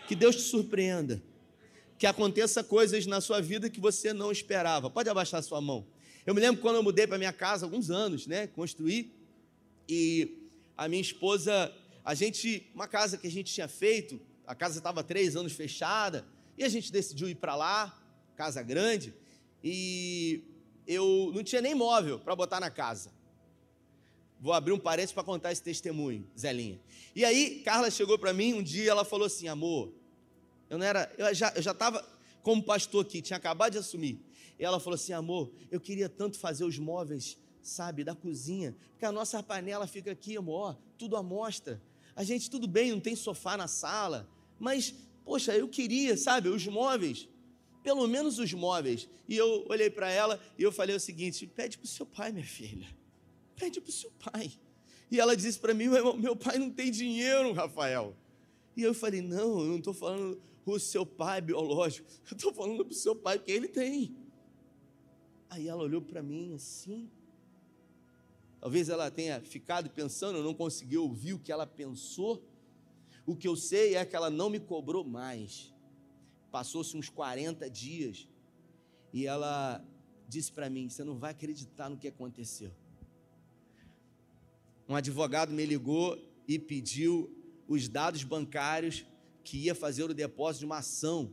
Que 0.07 0.15
Deus 0.15 0.35
te 0.35 0.41
surpreenda 0.43 1.21
que 1.97 2.05
aconteça 2.05 2.63
coisas 2.63 3.05
na 3.05 3.21
sua 3.21 3.41
vida 3.41 3.69
que 3.69 3.79
você 3.79 4.13
não 4.13 4.31
esperava. 4.31 4.89
Pode 4.89 5.09
abaixar 5.09 5.41
sua 5.41 5.61
mão. 5.61 5.85
Eu 6.25 6.33
me 6.33 6.41
lembro 6.41 6.61
quando 6.61 6.75
eu 6.75 6.83
mudei 6.83 7.07
para 7.07 7.17
minha 7.17 7.31
casa, 7.31 7.65
alguns 7.65 7.89
anos, 7.89 8.27
né? 8.27 8.47
Construí. 8.47 9.13
E 9.87 10.37
a 10.75 10.87
minha 10.87 11.01
esposa, 11.01 11.73
a 12.03 12.13
gente, 12.13 12.69
uma 12.73 12.87
casa 12.87 13.17
que 13.17 13.27
a 13.27 13.31
gente 13.31 13.53
tinha 13.53 13.67
feito, 13.67 14.19
a 14.45 14.53
casa 14.53 14.77
estava 14.77 15.03
três 15.03 15.35
anos 15.35 15.53
fechada, 15.53 16.25
e 16.57 16.63
a 16.63 16.69
gente 16.69 16.91
decidiu 16.91 17.29
ir 17.29 17.35
para 17.35 17.55
lá, 17.55 17.97
casa 18.35 18.61
grande, 18.61 19.13
e 19.63 20.43
eu 20.87 21.31
não 21.33 21.43
tinha 21.43 21.61
nem 21.61 21.75
móvel 21.75 22.19
para 22.19 22.35
botar 22.35 22.59
na 22.59 22.69
casa. 22.69 23.11
Vou 24.45 24.53
abrir 24.53 24.73
um 24.73 24.77
parênteses 24.77 25.11
para 25.11 25.23
contar 25.23 25.51
esse 25.51 25.63
testemunho, 25.63 26.23
Zelinha. 26.37 26.79
E 27.15 27.25
aí, 27.25 27.63
Carla 27.65 27.89
chegou 27.89 28.15
para 28.19 28.31
mim 28.31 28.53
um 28.53 28.61
dia, 28.61 28.91
ela 28.91 29.03
falou 29.03 29.25
assim: 29.25 29.47
amor, 29.47 29.91
eu 30.69 30.77
não 30.77 30.85
era, 30.85 31.11
eu 31.17 31.33
já 31.33 31.49
estava 31.49 32.07
como 32.43 32.61
pastor 32.61 33.03
aqui, 33.03 33.23
tinha 33.23 33.37
acabado 33.37 33.71
de 33.71 33.79
assumir. 33.79 34.19
E 34.59 34.63
ela 34.63 34.79
falou 34.79 34.93
assim: 34.93 35.13
"Amor, 35.13 35.51
eu 35.71 35.81
queria 35.81 36.07
tanto 36.07 36.37
fazer 36.37 36.63
os 36.63 36.77
móveis, 36.77 37.39
sabe, 37.59 38.03
da 38.03 38.13
cozinha, 38.13 38.75
porque 38.91 39.05
a 39.05 39.11
nossa 39.11 39.41
panela 39.41 39.87
fica 39.87 40.11
aqui, 40.11 40.37
amor, 40.37 40.77
tudo 40.95 41.17
à 41.17 41.23
mostra. 41.23 41.81
A 42.15 42.23
gente 42.23 42.47
tudo 42.47 42.67
bem, 42.67 42.91
não 42.91 42.99
tem 42.99 43.15
sofá 43.15 43.57
na 43.57 43.67
sala, 43.67 44.29
mas 44.59 44.93
poxa, 45.25 45.57
eu 45.57 45.67
queria, 45.67 46.15
sabe, 46.15 46.49
os 46.49 46.67
móveis, 46.67 47.27
pelo 47.81 48.07
menos 48.07 48.37
os 48.37 48.53
móveis. 48.53 49.09
E 49.27 49.35
eu 49.35 49.65
olhei 49.67 49.89
para 49.89 50.11
ela 50.11 50.39
e 50.55 50.61
eu 50.61 50.71
falei 50.71 50.95
o 50.95 50.99
seguinte: 50.99 51.47
pede 51.47 51.79
para 51.79 51.85
o 51.85 51.87
seu 51.87 52.05
pai, 52.05 52.31
minha 52.31 52.45
filha, 52.45 52.87
pede 53.55 53.81
para 53.81 53.89
o 53.89 53.93
seu 53.93 54.11
pai. 54.11 54.51
E 55.09 55.19
ela 55.19 55.35
disse 55.35 55.59
para 55.59 55.73
mim: 55.73 55.85
meu 56.17 56.35
pai 56.35 56.57
não 56.57 56.69
tem 56.69 56.91
dinheiro, 56.91 57.53
Rafael. 57.53 58.15
E 58.75 58.81
eu 58.81 58.93
falei: 58.93 59.21
não, 59.21 59.59
eu 59.61 59.67
não 59.67 59.77
estou 59.77 59.93
falando 59.93 60.41
o 60.65 60.79
seu 60.79 61.05
pai 61.05 61.41
biológico, 61.41 62.09
eu 62.29 62.35
estou 62.35 62.53
falando 62.53 62.83
para 62.83 62.91
o 62.91 62.95
seu 62.95 63.15
pai 63.15 63.39
que 63.39 63.51
ele 63.51 63.67
tem. 63.67 64.15
Aí 65.49 65.67
ela 65.67 65.83
olhou 65.83 66.01
para 66.01 66.21
mim 66.21 66.53
assim. 66.53 67.09
Talvez 68.59 68.89
ela 68.89 69.11
tenha 69.11 69.39
ficado 69.41 69.89
pensando, 69.91 70.39
eu 70.39 70.43
não 70.43 70.53
consegui 70.53 70.97
ouvir 70.97 71.33
o 71.33 71.39
que 71.39 71.51
ela 71.51 71.67
pensou. 71.67 72.43
O 73.25 73.35
que 73.35 73.47
eu 73.47 73.55
sei 73.55 73.95
é 73.95 74.03
que 74.03 74.15
ela 74.15 74.29
não 74.29 74.49
me 74.49 74.59
cobrou 74.59 75.03
mais. 75.03 75.73
Passou-se 76.51 76.97
uns 76.97 77.09
40 77.09 77.69
dias 77.69 78.27
e 79.13 79.27
ela 79.27 79.83
disse 80.27 80.51
para 80.51 80.69
mim: 80.69 80.89
Você 80.89 81.03
não 81.03 81.17
vai 81.17 81.31
acreditar 81.31 81.89
no 81.89 81.97
que 81.97 82.07
aconteceu. 82.07 82.71
Um 84.87 84.95
advogado 84.95 85.51
me 85.51 85.65
ligou 85.65 86.17
e 86.47 86.59
pediu 86.59 87.29
os 87.67 87.87
dados 87.87 88.23
bancários 88.23 89.05
que 89.43 89.57
ia 89.57 89.75
fazer 89.75 90.03
o 90.03 90.13
depósito 90.13 90.59
de 90.59 90.65
uma 90.65 90.77
ação 90.77 91.31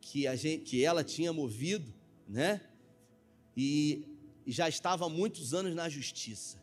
que, 0.00 0.26
a 0.26 0.36
gente, 0.36 0.64
que 0.64 0.84
ela 0.84 1.02
tinha 1.02 1.32
movido, 1.32 1.92
né? 2.28 2.60
E, 3.56 4.04
já 4.46 4.68
estava 4.68 5.06
há 5.06 5.08
muitos 5.08 5.54
anos 5.54 5.74
na 5.74 5.88
justiça. 5.88 6.60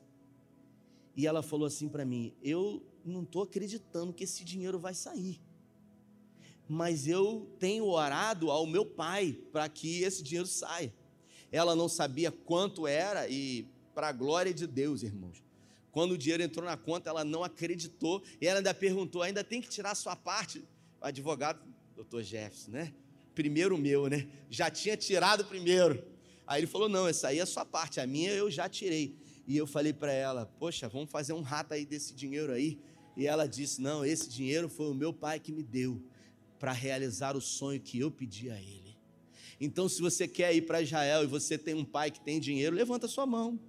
E 1.16 1.26
ela 1.26 1.42
falou 1.42 1.66
assim 1.66 1.88
para 1.88 2.06
mim: 2.06 2.34
Eu 2.44 2.84
não 3.06 3.24
estou 3.24 3.44
acreditando 3.44 4.14
que 4.14 4.24
esse 4.24 4.44
dinheiro 4.44 4.80
vai 4.80 4.94
sair. 4.94 5.42
Mas 6.68 7.08
eu 7.08 7.50
tenho 7.58 7.86
orado 7.86 8.52
ao 8.52 8.68
meu 8.68 8.86
pai 8.86 9.38
para 9.52 9.68
que 9.68 10.04
esse 10.04 10.22
dinheiro 10.22 10.48
saia. 10.48 10.94
Ela 11.52 11.76
não 11.76 11.90
sabia 11.90 12.32
quanto 12.32 12.86
era, 12.86 13.28
e 13.28 13.68
para 13.96 14.10
a 14.10 14.12
glória 14.12 14.54
de 14.54 14.68
Deus, 14.68 15.02
irmãos, 15.02 15.42
quando 15.92 16.12
o 16.12 16.18
dinheiro 16.18 16.44
entrou 16.44 16.66
na 16.66 16.78
conta, 16.78 17.10
ela 17.10 17.24
não 17.24 17.44
acreditou 17.44 18.24
e 18.40 18.48
ela 18.48 18.60
ainda 18.60 18.74
perguntou: 18.74 19.22
ainda 19.22 19.44
tem 19.44 19.62
que 19.62 19.70
tirar 19.70 19.92
a 19.92 19.96
sua 19.96 20.16
parte? 20.16 20.64
O 21.02 21.06
advogado, 21.06 21.62
doutor 21.96 22.24
Jefferson, 22.24 22.72
né? 22.72 22.94
Primeiro 23.34 23.78
meu, 23.78 24.08
né? 24.08 24.28
Já 24.50 24.70
tinha 24.70 24.96
tirado 24.98 25.46
primeiro. 25.46 26.04
Aí 26.46 26.62
ele 26.62 26.68
falou: 26.68 26.90
não, 26.90 27.08
essa 27.08 27.30
aí 27.30 27.40
é 27.40 27.42
a 27.42 27.46
sua 27.46 27.66
parte, 27.66 28.00
a 28.00 28.08
minha 28.08 28.32
eu 28.32 28.50
já 28.52 28.68
tirei. 28.68 29.16
E 29.48 29.58
eu 29.58 29.66
falei 29.66 29.94
para 29.94 30.12
ela: 30.12 30.46
poxa, 30.60 30.88
vamos 30.88 31.10
fazer 31.10 31.34
um 31.34 31.42
rato 31.42 31.74
aí 31.74 31.86
desse 31.86 32.14
dinheiro 32.14 32.52
aí. 32.52 32.80
E 33.18 33.26
ela 33.26 33.48
disse: 33.48 33.82
não, 33.82 34.06
esse 34.06 34.30
dinheiro 34.30 34.70
foi 34.70 34.92
o 34.92 34.94
meu 34.94 35.12
pai 35.12 35.40
que 35.40 35.52
me 35.52 35.64
deu 35.64 36.02
para 36.60 36.72
realizar 36.72 37.36
o 37.36 37.42
sonho 37.42 37.80
que 37.80 38.00
eu 38.00 38.12
pedi 38.12 38.50
a 38.52 38.62
ele. 38.62 38.98
Então, 39.62 39.90
se 39.90 40.02
você 40.02 40.28
quer 40.28 40.56
ir 40.56 40.62
para 40.62 40.82
Israel 40.82 41.24
e 41.24 41.28
você 41.28 41.58
tem 41.58 41.74
um 41.74 41.84
pai 41.84 42.12
que 42.12 42.22
tem 42.22 42.40
dinheiro, 42.40 42.76
levanta 42.76 43.08
sua 43.08 43.26
mão. 43.26 43.60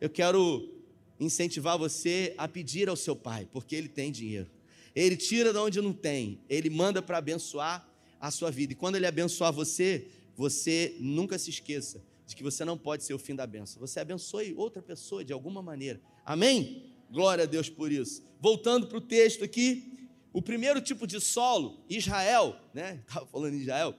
Eu 0.00 0.10
quero 0.10 0.83
incentivar 1.18 1.78
você 1.78 2.34
a 2.36 2.48
pedir 2.48 2.88
ao 2.88 2.96
seu 2.96 3.14
pai, 3.14 3.48
porque 3.52 3.74
ele 3.74 3.88
tem 3.88 4.10
dinheiro. 4.10 4.50
Ele 4.94 5.16
tira 5.16 5.52
de 5.52 5.58
onde 5.58 5.80
não 5.80 5.92
tem, 5.92 6.40
ele 6.48 6.70
manda 6.70 7.02
para 7.02 7.18
abençoar 7.18 7.88
a 8.20 8.30
sua 8.30 8.50
vida. 8.50 8.72
E 8.72 8.76
quando 8.76 8.96
ele 8.96 9.06
abençoar 9.06 9.52
você, 9.52 10.08
você 10.36 10.96
nunca 11.00 11.38
se 11.38 11.50
esqueça 11.50 12.02
de 12.26 12.34
que 12.34 12.42
você 12.42 12.64
não 12.64 12.78
pode 12.78 13.04
ser 13.04 13.14
o 13.14 13.18
fim 13.18 13.34
da 13.34 13.46
benção. 13.46 13.80
Você 13.80 14.00
abençoe 14.00 14.54
outra 14.56 14.80
pessoa 14.80 15.24
de 15.24 15.32
alguma 15.32 15.62
maneira. 15.62 16.00
Amém? 16.24 16.94
Glória 17.10 17.44
a 17.44 17.46
Deus 17.46 17.68
por 17.68 17.92
isso. 17.92 18.22
Voltando 18.40 18.86
para 18.86 18.98
o 18.98 19.00
texto 19.00 19.44
aqui, 19.44 20.08
o 20.32 20.40
primeiro 20.40 20.80
tipo 20.80 21.06
de 21.06 21.20
solo, 21.20 21.84
Israel, 21.88 22.56
né? 22.72 23.02
Estava 23.06 23.26
falando 23.26 23.54
em 23.54 23.60
Israel. 23.60 23.94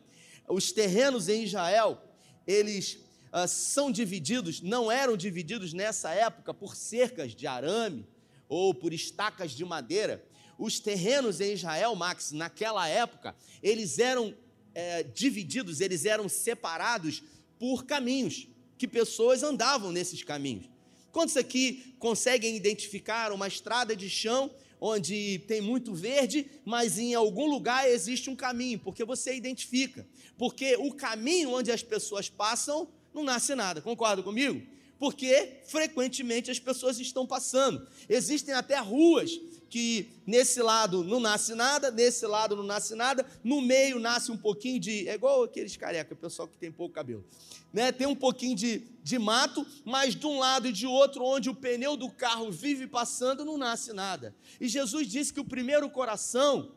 Os 0.50 0.72
terrenos 0.72 1.30
em 1.30 1.44
Israel, 1.44 2.02
eles 2.46 3.00
ah, 3.38 3.50
são 3.50 3.92
divididos, 3.92 4.62
não 4.62 4.90
eram 4.90 5.18
divididos 5.18 5.74
nessa 5.74 6.10
época 6.12 6.54
por 6.54 6.74
cercas 6.74 7.36
de 7.36 7.46
arame 7.46 8.08
ou 8.48 8.74
por 8.74 8.94
estacas 8.94 9.52
de 9.52 9.66
madeira. 9.66 10.24
Os 10.58 10.80
terrenos 10.80 11.42
em 11.42 11.52
Israel, 11.52 11.94
Max, 11.96 12.32
naquela 12.32 12.88
época, 12.88 13.36
eles 13.62 14.00
eram 14.00 14.34
é, 14.74 15.04
divididos, 15.04 15.82
eles 15.82 16.06
eram 16.06 16.30
separados 16.30 17.22
por 17.60 17.84
caminhos. 17.84 18.48
que 18.78 18.88
pessoas 18.88 19.44
andavam 19.44 19.92
nesses 19.92 20.24
caminhos. 20.24 20.70
Quantos 21.12 21.36
aqui 21.36 21.94
conseguem 22.00 22.56
identificar 22.56 23.34
uma 23.34 23.50
estrada 23.50 23.98
de 23.98 24.10
chão 24.10 24.50
onde 24.80 25.40
tem 25.40 25.60
muito 25.60 25.94
verde, 25.94 26.50
mas 26.64 26.98
em 26.98 27.14
algum 27.14 27.48
lugar 27.48 27.90
existe 27.90 28.30
um 28.30 28.36
caminho, 28.36 28.80
porque 28.80 29.04
você 29.04 29.36
identifica. 29.36 30.08
Porque 30.38 30.78
o 30.78 30.94
caminho 30.94 31.52
onde 31.52 31.70
as 31.70 31.84
pessoas 31.84 32.30
passam 32.30 32.88
não 33.16 33.24
nasce 33.24 33.56
nada, 33.56 33.82
concorda 33.82 34.22
comigo? 34.22 34.62
Porque 35.00 35.62
frequentemente 35.66 36.52
as 36.52 36.60
pessoas 36.60 37.00
estão 37.00 37.26
passando. 37.26 37.88
Existem 38.08 38.54
até 38.54 38.78
ruas 38.80 39.40
que 39.70 40.10
nesse 40.26 40.62
lado 40.62 41.04
não 41.04 41.20
nasce 41.20 41.56
nada, 41.56 41.90
nesse 41.92 42.26
lado 42.26 42.56
não 42.56 42.64
nasce 42.64 42.94
nada, 42.96 43.26
no 43.44 43.62
meio 43.62 44.00
nasce 44.00 44.32
um 44.32 44.38
pouquinho 44.38 44.80
de. 44.80 45.08
É 45.08 45.16
igual 45.16 45.44
aqueles 45.44 45.76
careca, 45.76 46.16
pessoal 46.16 46.48
que 46.48 46.58
tem 46.58 46.72
pouco 46.72 46.94
cabelo. 46.94 47.26
Né? 47.74 47.92
Tem 47.92 48.08
um 48.08 48.16
pouquinho 48.16 48.56
de, 48.56 48.84
de 49.04 49.18
mato, 49.18 49.66
mas 49.84 50.16
de 50.16 50.26
um 50.26 50.40
lado 50.40 50.68
e 50.68 50.72
de 50.72 50.86
outro, 50.86 51.24
onde 51.24 51.50
o 51.50 51.56
pneu 51.56 51.98
do 51.98 52.10
carro 52.10 52.52
vive 52.52 52.88
passando, 52.88 53.44
não 53.44 53.58
nasce 53.58 53.92
nada. 53.92 54.36
E 54.62 54.68
Jesus 54.68 55.08
disse 55.08 55.34
que 55.34 55.40
o 55.40 55.46
primeiro 55.46 55.90
coração, 55.90 56.72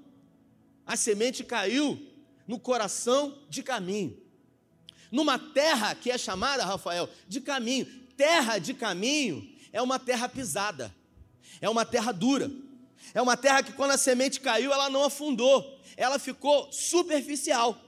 a 0.85 0.97
semente 0.97 1.45
caiu 1.45 2.01
no 2.49 2.59
coração 2.59 3.39
de 3.49 3.63
caminho. 3.63 4.28
Numa 5.11 5.39
terra 5.39 5.95
que 5.95 6.11
é 6.11 6.19
chamada, 6.19 6.65
Rafael, 6.65 7.09
de 7.27 7.41
caminho. 7.41 7.87
Terra 8.17 8.59
de 8.59 8.75
caminho 8.75 9.49
é 9.73 9.81
uma 9.81 9.99
terra 9.99 10.29
pisada, 10.29 10.95
é 11.61 11.69
uma 11.69 11.85
terra 11.85 12.13
dura 12.13 12.51
é 13.15 13.23
uma 13.23 13.37
terra 13.37 13.63
que, 13.63 13.73
quando 13.73 13.93
a 13.93 13.99
semente 13.99 14.41
caiu, 14.41 14.73
ela 14.73 14.91
não 14.91 15.05
afundou, 15.05 15.79
ela 15.97 16.19
ficou 16.19 16.71
superficial. 16.73 17.81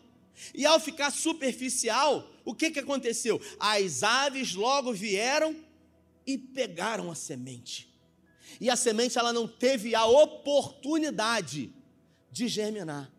E 0.55 0.65
ao 0.65 0.81
ficar 0.81 1.11
superficial, 1.11 2.29
o 2.45 2.55
que, 2.55 2.71
que 2.71 2.79
aconteceu? 2.79 3.41
As 3.59 4.03
aves 4.03 4.55
logo 4.55 4.93
vieram 4.93 5.55
e 6.27 6.39
pegaram 6.39 7.11
a 7.11 7.15
semente. 7.15 7.89
E 8.61 8.71
a 8.71 8.77
semente 8.77 9.19
ela 9.19 9.33
não 9.33 9.47
teve 9.47 9.95
a 9.95 10.07
oportunidade 10.07 11.73
de 12.31 12.49
germinar. 12.49 13.11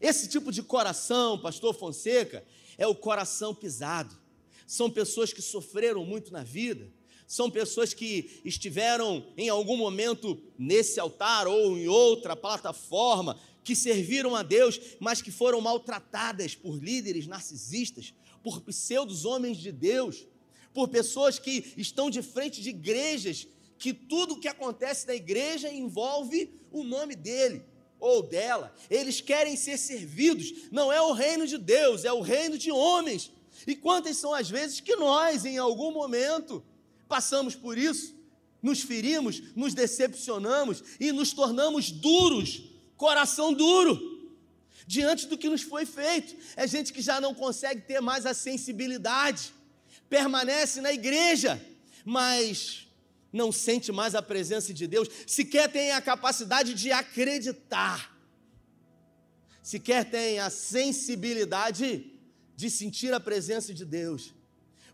Esse 0.00 0.28
tipo 0.28 0.50
de 0.50 0.62
coração, 0.62 1.38
pastor 1.38 1.74
Fonseca, 1.74 2.44
é 2.78 2.86
o 2.86 2.94
coração 2.94 3.54
pisado. 3.54 4.16
São 4.66 4.90
pessoas 4.90 5.32
que 5.32 5.42
sofreram 5.42 6.04
muito 6.04 6.32
na 6.32 6.42
vida, 6.42 6.90
são 7.26 7.50
pessoas 7.50 7.94
que 7.94 8.40
estiveram 8.44 9.26
em 9.36 9.48
algum 9.48 9.76
momento 9.76 10.38
nesse 10.58 11.00
altar 11.00 11.46
ou 11.46 11.78
em 11.78 11.88
outra 11.88 12.36
plataforma, 12.36 13.38
que 13.64 13.76
serviram 13.76 14.34
a 14.34 14.42
Deus, 14.42 14.80
mas 14.98 15.22
que 15.22 15.30
foram 15.30 15.60
maltratadas 15.60 16.54
por 16.54 16.82
líderes 16.82 17.26
narcisistas, 17.26 18.12
por 18.42 18.60
pseudos 18.60 19.24
homens 19.24 19.56
de 19.56 19.70
Deus, 19.70 20.26
por 20.74 20.88
pessoas 20.88 21.38
que 21.38 21.72
estão 21.76 22.10
de 22.10 22.22
frente 22.22 22.60
de 22.60 22.70
igrejas, 22.70 23.46
que 23.78 23.92
tudo 23.92 24.34
o 24.34 24.40
que 24.40 24.48
acontece 24.48 25.06
na 25.06 25.14
igreja 25.14 25.72
envolve 25.72 26.52
o 26.70 26.82
nome 26.82 27.14
dele 27.14 27.64
ou 28.02 28.20
dela. 28.20 28.74
Eles 28.90 29.20
querem 29.20 29.56
ser 29.56 29.78
servidos, 29.78 30.52
não 30.72 30.92
é 30.92 31.00
o 31.00 31.12
reino 31.12 31.46
de 31.46 31.56
Deus, 31.56 32.04
é 32.04 32.12
o 32.12 32.20
reino 32.20 32.58
de 32.58 32.70
homens. 32.70 33.30
E 33.64 33.76
quantas 33.76 34.16
são 34.16 34.34
as 34.34 34.50
vezes 34.50 34.80
que 34.80 34.96
nós, 34.96 35.44
em 35.44 35.56
algum 35.56 35.92
momento, 35.92 36.62
passamos 37.08 37.54
por 37.54 37.78
isso, 37.78 38.14
nos 38.60 38.82
ferimos, 38.82 39.40
nos 39.54 39.72
decepcionamos 39.72 40.82
e 40.98 41.12
nos 41.12 41.32
tornamos 41.32 41.92
duros, 41.92 42.64
coração 42.96 43.52
duro, 43.52 44.34
diante 44.84 45.28
do 45.28 45.38
que 45.38 45.48
nos 45.48 45.62
foi 45.62 45.86
feito. 45.86 46.34
É 46.56 46.66
gente 46.66 46.92
que 46.92 47.00
já 47.00 47.20
não 47.20 47.32
consegue 47.32 47.82
ter 47.82 48.00
mais 48.00 48.26
a 48.26 48.34
sensibilidade, 48.34 49.52
permanece 50.10 50.80
na 50.80 50.92
igreja, 50.92 51.64
mas 52.04 52.88
não 53.32 53.50
sente 53.50 53.90
mais 53.90 54.14
a 54.14 54.22
presença 54.22 54.74
de 54.74 54.86
Deus, 54.86 55.08
sequer 55.26 55.70
tem 55.70 55.92
a 55.92 56.02
capacidade 56.02 56.74
de 56.74 56.92
acreditar, 56.92 58.16
sequer 59.62 60.10
tem 60.10 60.38
a 60.38 60.50
sensibilidade 60.50 62.12
de 62.54 62.70
sentir 62.70 63.12
a 63.14 63.20
presença 63.20 63.72
de 63.72 63.84
Deus, 63.84 64.34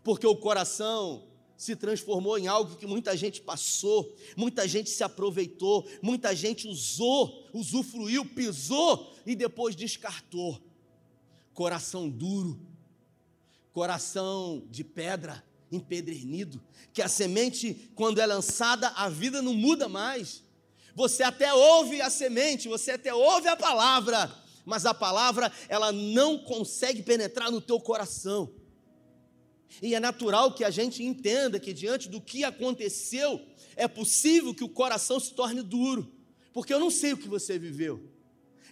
porque 0.03 0.25
o 0.25 0.35
coração 0.35 1.27
se 1.59 1.75
transformou 1.75 2.37
em 2.37 2.47
algo 2.47 2.77
que 2.77 2.87
muita 2.87 3.17
gente 3.17 3.41
passou, 3.41 4.15
muita 4.37 4.65
gente 4.65 4.89
se 4.89 5.03
aproveitou, 5.03 5.85
muita 6.01 6.33
gente 6.33 6.65
usou, 6.65 7.49
usufruiu, 7.53 8.25
pisou 8.25 9.13
e 9.25 9.35
depois 9.35 9.75
descartou. 9.75 10.57
Coração 11.53 12.07
duro, 12.07 12.57
coração 13.73 14.63
de 14.71 14.85
pedra, 14.85 15.43
empedernido, 15.71 16.61
que 16.93 17.01
a 17.01 17.07
semente, 17.07 17.91
quando 17.95 18.19
é 18.19 18.25
lançada, 18.25 18.89
a 18.89 19.09
vida 19.09 19.41
não 19.41 19.53
muda 19.53 19.87
mais. 19.87 20.43
Você 20.95 21.23
até 21.23 21.53
ouve 21.53 22.01
a 22.01 22.09
semente, 22.09 22.67
você 22.67 22.91
até 22.91 23.13
ouve 23.13 23.47
a 23.47 23.55
palavra, 23.55 24.33
mas 24.65 24.85
a 24.85 24.93
palavra 24.93 25.51
ela 25.67 25.91
não 25.91 26.37
consegue 26.39 27.01
penetrar 27.01 27.51
no 27.51 27.61
teu 27.61 27.79
coração. 27.79 28.51
E 29.81 29.93
é 29.93 29.99
natural 29.99 30.53
que 30.53 30.63
a 30.63 30.69
gente 30.69 31.03
entenda 31.03 31.59
que 31.59 31.73
diante 31.73 32.09
do 32.09 32.19
que 32.19 32.43
aconteceu, 32.43 33.41
é 33.75 33.87
possível 33.87 34.53
que 34.53 34.63
o 34.63 34.69
coração 34.69 35.19
se 35.19 35.33
torne 35.33 35.61
duro, 35.61 36.11
porque 36.51 36.73
eu 36.73 36.79
não 36.79 36.89
sei 36.89 37.13
o 37.13 37.17
que 37.17 37.29
você 37.29 37.57
viveu, 37.57 38.03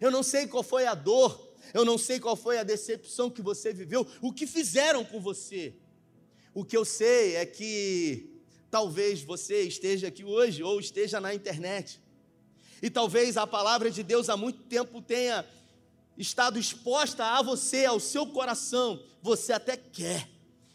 eu 0.02 0.12
não 0.12 0.22
sei 0.22 0.48
qual 0.48 0.64
foi 0.64 0.86
a 0.86 0.94
dor, 0.94 1.56
eu 1.74 1.86
não 1.86 1.98
sei 1.98 2.20
qual 2.20 2.36
foi 2.36 2.58
a 2.58 2.64
decepção 2.64 3.30
que 3.30 3.42
você 3.42 3.72
viveu, 3.72 4.06
o 4.22 4.34
que 4.34 4.46
fizeram 4.46 5.06
com 5.06 5.20
você. 5.20 5.76
O 6.58 6.66
que 6.66 6.76
eu 6.76 6.84
sei 6.84 7.36
é 7.36 7.46
que 7.46 8.42
talvez 8.72 9.22
você 9.22 9.62
esteja 9.62 10.08
aqui 10.08 10.24
hoje 10.24 10.64
ou 10.64 10.80
esteja 10.80 11.22
na 11.22 11.32
internet, 11.32 12.02
e 12.82 12.90
talvez 12.90 13.38
a 13.38 13.46
palavra 13.46 13.92
de 13.92 14.02
Deus 14.02 14.28
há 14.28 14.36
muito 14.36 14.64
tempo 14.64 15.00
tenha 15.00 15.46
estado 16.18 16.58
exposta 16.58 17.24
a 17.24 17.44
você, 17.44 17.86
ao 17.86 18.00
seu 18.00 18.26
coração, 18.26 19.00
você 19.22 19.54
até 19.54 19.78
quer 19.78 20.28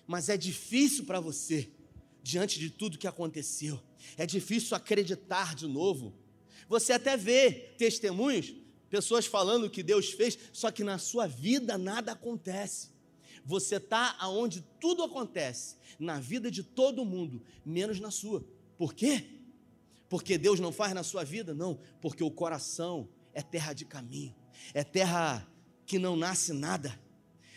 mas 0.07 0.29
é 0.29 0.37
difícil 0.37 1.05
para 1.05 1.18
você, 1.18 1.68
diante 2.23 2.61
de 2.61 2.71
tudo 2.71 2.97
que 2.97 3.09
aconteceu, 3.09 3.83
é 4.16 4.25
difícil 4.25 4.77
acreditar 4.77 5.57
de 5.57 5.66
novo. 5.66 6.14
Você 6.68 6.92
até 6.92 7.16
vê 7.16 7.51
testemunhos, 7.77 8.55
pessoas 8.88 9.27
falando 9.27 9.64
o 9.64 9.71
que 9.71 9.83
Deus 9.83 10.11
fez, 10.11 10.38
só 10.53 10.71
que 10.71 10.85
na 10.85 10.99
sua 10.99 11.27
vida 11.27 11.77
nada 11.77 12.12
acontece. 12.12 12.92
Você 13.45 13.77
está 13.77 14.17
aonde 14.19 14.65
tudo 14.81 15.03
acontece, 15.03 15.77
na 15.99 16.21
vida 16.21 16.51
de 16.51 16.63
todo 16.63 17.05
mundo, 17.05 17.43
menos 17.65 18.01
na 18.01 18.11
sua. 18.11 18.45
Por 18.77 18.95
quê? 18.95 19.25
Porque 20.09 20.37
Deus 20.39 20.61
não 20.61 20.73
faz 20.73 20.93
na 20.93 21.03
sua 21.03 21.25
vida? 21.25 21.55
Não, 21.55 21.81
porque 22.01 22.23
o 22.23 22.31
coração 22.31 23.09
é 23.33 23.43
terra 23.43 23.73
de 23.73 23.85
caminho, 23.85 24.35
é 24.75 24.85
terra 24.85 25.47
que 25.87 25.99
não 25.99 26.17
nasce 26.17 26.53
nada. 26.53 26.99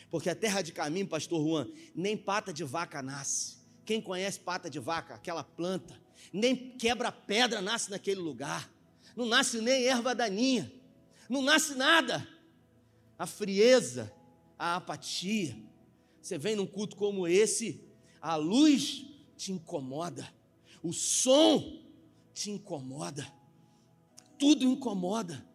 Porque 0.09 0.29
a 0.29 0.35
terra 0.35 0.61
de 0.61 0.71
caminho, 0.71 1.07
pastor 1.07 1.45
Juan, 1.45 1.67
nem 1.93 2.15
pata 2.15 2.53
de 2.53 2.63
vaca 2.63 3.01
nasce. 3.01 3.57
Quem 3.83 4.01
conhece 4.01 4.39
pata 4.39 4.69
de 4.69 4.79
vaca, 4.79 5.15
aquela 5.15 5.43
planta, 5.43 5.99
nem 6.31 6.77
quebra-pedra 6.77 7.61
nasce 7.61 7.91
naquele 7.91 8.19
lugar. 8.19 8.71
Não 9.15 9.25
nasce 9.25 9.61
nem 9.61 9.85
erva 9.85 10.15
daninha. 10.15 10.71
Não 11.29 11.41
nasce 11.41 11.75
nada. 11.75 12.27
A 13.17 13.25
frieza, 13.25 14.11
a 14.57 14.77
apatia. 14.77 15.57
Você 16.25 16.37
vem 16.37 16.55
num 16.55 16.65
culto 16.65 16.95
como 16.95 17.27
esse, 17.27 17.81
a 18.19 18.35
luz 18.35 19.05
te 19.37 19.51
incomoda, 19.51 20.33
o 20.81 20.91
som 20.91 21.83
te 22.33 22.49
incomoda, 22.49 23.31
tudo 24.39 24.65
incomoda. 24.65 25.45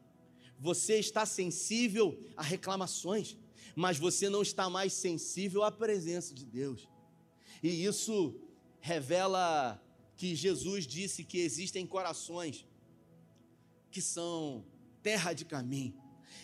Você 0.58 0.98
está 0.98 1.24
sensível 1.26 2.22
a 2.36 2.42
reclamações 2.42 3.36
mas 3.74 3.98
você 3.98 4.28
não 4.28 4.42
está 4.42 4.68
mais 4.68 4.92
sensível 4.92 5.62
à 5.62 5.70
presença 5.70 6.34
de 6.34 6.44
Deus. 6.44 6.88
E 7.62 7.84
isso 7.84 8.34
revela 8.80 9.82
que 10.16 10.34
Jesus 10.34 10.86
disse 10.86 11.24
que 11.24 11.38
existem 11.38 11.86
corações 11.86 12.66
que 13.90 14.02
são 14.02 14.64
terra 15.02 15.32
de 15.32 15.44
caminho. 15.44 15.94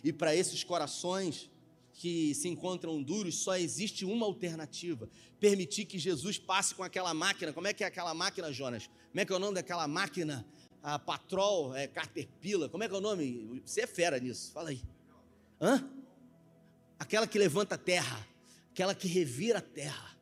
E 0.02 0.12
para 0.12 0.34
esses 0.34 0.64
corações 0.64 1.50
que 1.96 2.35
se 2.35 2.48
encontram 2.48 3.02
duros, 3.02 3.37
só 3.37 3.56
existe 3.56 4.04
uma 4.04 4.24
alternativa: 4.24 5.09
permitir 5.40 5.85
que 5.85 5.98
Jesus 5.98 6.38
passe 6.38 6.74
com 6.74 6.82
aquela 6.82 7.12
máquina. 7.12 7.52
Como 7.52 7.66
é 7.66 7.72
que 7.72 7.85
é 7.85 7.87
aquela 7.87 8.14
máquina, 8.14 8.52
Jonas? 8.52 8.88
Como 9.11 9.20
é 9.20 9.24
que 9.24 9.32
é 9.32 9.37
o 9.37 9.40
nome 9.40 9.54
daquela 9.54 9.87
máquina? 9.88 10.46
A 10.82 11.00
Patrol, 11.00 11.74
é, 11.74 11.88
Caterpillar, 11.88 12.68
como 12.68 12.85
é 12.85 12.88
que 12.88 12.94
é 12.94 12.98
o 12.98 13.00
nome? 13.00 13.61
Você 13.64 13.80
é 13.80 13.87
fera 13.88 14.20
nisso, 14.20 14.52
fala 14.52 14.70
aí. 14.70 14.80
Hã? 15.61 15.85
aquela 16.98 17.26
que 17.26 17.38
levanta 17.38 17.74
a 17.74 17.78
terra, 17.78 18.26
aquela 18.70 18.94
que 18.94 19.09
revira 19.09 19.59
a 19.59 19.62
terra. 19.62 20.16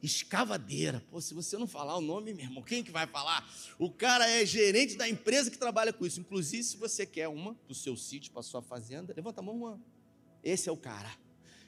Escavadeira. 0.00 1.02
Pô, 1.10 1.20
se 1.20 1.34
você 1.34 1.58
não 1.58 1.66
falar 1.66 1.96
o 1.96 2.00
nome, 2.00 2.32
meu 2.32 2.44
irmão, 2.44 2.62
quem 2.62 2.84
que 2.84 2.90
vai 2.90 3.04
falar? 3.04 3.48
O 3.80 3.90
cara 3.90 4.30
é 4.30 4.46
gerente 4.46 4.96
da 4.96 5.08
empresa 5.08 5.50
que 5.50 5.58
trabalha 5.58 5.92
com 5.92 6.06
isso. 6.06 6.20
Inclusive, 6.20 6.62
se 6.62 6.76
você 6.76 7.04
quer 7.04 7.26
uma 7.26 7.54
para 7.54 7.72
o 7.72 7.74
seu 7.74 7.96
sítio, 7.96 8.30
para 8.30 8.42
sua 8.42 8.62
fazenda, 8.62 9.12
levanta 9.16 9.40
a 9.40 9.42
mão, 9.42 9.56
uma. 9.56 9.80
Esse 10.48 10.68
é 10.68 10.72
o 10.72 10.76
cara. 10.76 11.10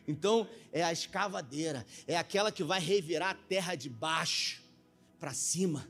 Então, 0.07 0.49
é 0.73 0.83
a 0.83 0.93
escavadeira, 0.93 1.87
é 2.07 2.17
aquela 2.17 2.51
que 2.51 2.65
vai 2.65 2.81
revirar 2.81 3.31
a 3.31 3.35
terra 3.35 3.75
de 3.75 3.89
baixo 3.89 4.63
para 5.19 5.33
cima. 5.33 5.89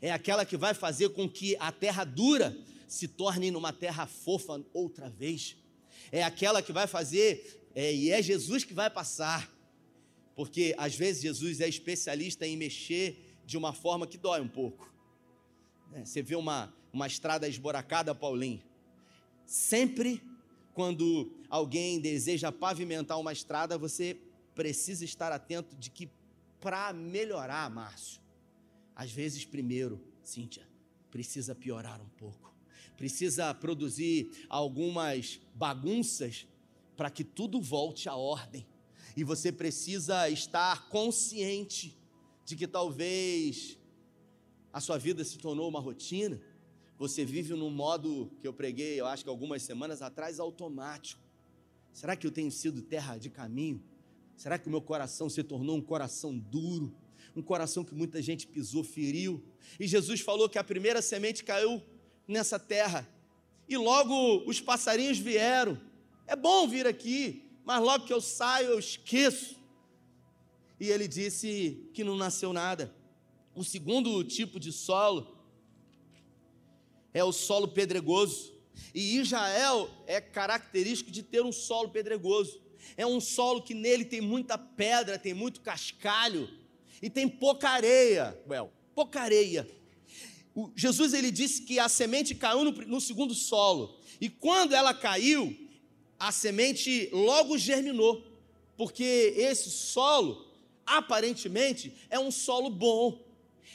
É 0.00 0.12
aquela 0.12 0.46
que 0.46 0.56
vai 0.56 0.74
fazer 0.74 1.10
com 1.10 1.28
que 1.28 1.56
a 1.58 1.72
terra 1.72 2.04
dura 2.04 2.56
se 2.86 3.08
torne 3.08 3.50
numa 3.50 3.72
terra 3.72 4.06
fofa 4.06 4.64
outra 4.72 5.10
vez. 5.10 5.56
É 6.10 6.22
aquela 6.22 6.62
que 6.62 6.72
vai 6.72 6.86
fazer, 6.86 7.68
é, 7.74 7.92
e 7.92 8.10
é 8.10 8.22
Jesus 8.22 8.64
que 8.64 8.74
vai 8.74 8.88
passar. 8.88 9.50
Porque 10.34 10.74
às 10.78 10.94
vezes 10.94 11.22
Jesus 11.22 11.60
é 11.60 11.68
especialista 11.68 12.46
em 12.46 12.56
mexer 12.56 13.36
de 13.44 13.56
uma 13.56 13.72
forma 13.72 14.06
que 14.06 14.16
dói 14.16 14.40
um 14.40 14.48
pouco. 14.48 14.90
É, 15.92 16.04
você 16.04 16.22
vê 16.22 16.36
uma, 16.36 16.72
uma 16.92 17.06
estrada 17.06 17.48
esboracada, 17.48 18.14
Paulinho. 18.14 18.62
Sempre 19.44 20.22
quando 20.74 21.32
alguém 21.48 22.00
deseja 22.00 22.50
pavimentar 22.50 23.18
uma 23.18 23.32
estrada, 23.32 23.76
você 23.76 24.18
precisa 24.54 25.04
estar 25.04 25.32
atento 25.32 25.76
de 25.76 25.90
que 25.90 26.10
para 26.60 26.92
melhorar, 26.92 27.68
Márcio, 27.70 28.20
às 28.94 29.10
vezes 29.10 29.44
primeiro, 29.44 30.00
Cíntia, 30.22 30.66
precisa 31.10 31.54
piorar 31.54 32.00
um 32.00 32.08
pouco. 32.10 32.54
Precisa 32.96 33.52
produzir 33.52 34.46
algumas 34.48 35.40
bagunças 35.54 36.46
para 36.96 37.10
que 37.10 37.24
tudo 37.24 37.60
volte 37.60 38.08
à 38.08 38.14
ordem. 38.14 38.66
E 39.16 39.24
você 39.24 39.50
precisa 39.50 40.28
estar 40.30 40.88
consciente 40.88 41.98
de 42.44 42.54
que 42.54 42.66
talvez 42.66 43.76
a 44.72 44.80
sua 44.80 44.98
vida 44.98 45.24
se 45.24 45.36
tornou 45.38 45.68
uma 45.68 45.80
rotina 45.80 46.40
você 47.02 47.24
vive 47.24 47.52
num 47.54 47.68
modo 47.68 48.30
que 48.40 48.46
eu 48.46 48.52
preguei, 48.52 49.00
eu 49.00 49.06
acho 49.06 49.24
que 49.24 49.28
algumas 49.28 49.60
semanas 49.64 50.00
atrás, 50.02 50.38
automático. 50.38 51.20
Será 51.92 52.14
que 52.14 52.24
eu 52.24 52.30
tenho 52.30 52.48
sido 52.48 52.80
terra 52.80 53.18
de 53.18 53.28
caminho? 53.28 53.82
Será 54.36 54.56
que 54.56 54.68
o 54.68 54.70
meu 54.70 54.80
coração 54.80 55.28
se 55.28 55.42
tornou 55.42 55.74
um 55.74 55.80
coração 55.80 56.38
duro? 56.38 56.94
Um 57.34 57.42
coração 57.42 57.82
que 57.82 57.92
muita 57.92 58.22
gente 58.22 58.46
pisou, 58.46 58.84
feriu? 58.84 59.42
E 59.80 59.86
Jesus 59.88 60.20
falou 60.20 60.48
que 60.48 60.58
a 60.58 60.62
primeira 60.62 61.02
semente 61.02 61.42
caiu 61.42 61.82
nessa 62.28 62.56
terra. 62.56 63.04
E 63.68 63.76
logo 63.76 64.48
os 64.48 64.60
passarinhos 64.60 65.18
vieram. 65.18 65.80
É 66.24 66.36
bom 66.36 66.68
vir 66.68 66.86
aqui, 66.86 67.50
mas 67.64 67.82
logo 67.82 68.06
que 68.06 68.12
eu 68.12 68.20
saio 68.20 68.68
eu 68.68 68.78
esqueço. 68.78 69.56
E 70.78 70.88
ele 70.88 71.08
disse 71.08 71.90
que 71.92 72.04
não 72.04 72.14
nasceu 72.14 72.52
nada. 72.52 72.94
O 73.56 73.64
segundo 73.64 74.22
tipo 74.22 74.60
de 74.60 74.70
solo 74.70 75.41
é 77.12 77.22
o 77.22 77.32
solo 77.32 77.68
pedregoso. 77.68 78.52
E 78.94 79.18
Israel 79.18 79.90
é 80.06 80.20
característico 80.20 81.10
de 81.10 81.22
ter 81.22 81.42
um 81.42 81.52
solo 81.52 81.90
pedregoso. 81.90 82.60
É 82.96 83.06
um 83.06 83.20
solo 83.20 83.62
que 83.62 83.74
nele 83.74 84.04
tem 84.04 84.20
muita 84.20 84.58
pedra, 84.58 85.18
tem 85.18 85.34
muito 85.34 85.60
cascalho 85.60 86.48
e 87.00 87.08
tem 87.08 87.28
pouca 87.28 87.70
areia. 87.70 88.38
Well, 88.48 88.72
pouca 88.94 89.20
areia. 89.20 89.68
O, 90.54 90.70
Jesus 90.76 91.14
ele 91.14 91.30
disse 91.30 91.62
que 91.62 91.78
a 91.78 91.88
semente 91.88 92.34
caiu 92.34 92.64
no, 92.64 92.72
no 92.72 93.00
segundo 93.00 93.34
solo. 93.34 93.98
E 94.20 94.28
quando 94.28 94.74
ela 94.74 94.92
caiu, 94.92 95.56
a 96.18 96.30
semente 96.30 97.08
logo 97.12 97.56
germinou. 97.56 98.24
Porque 98.76 99.34
esse 99.36 99.70
solo, 99.70 100.46
aparentemente, 100.84 101.94
é 102.10 102.18
um 102.18 102.30
solo 102.30 102.70
bom 102.70 103.22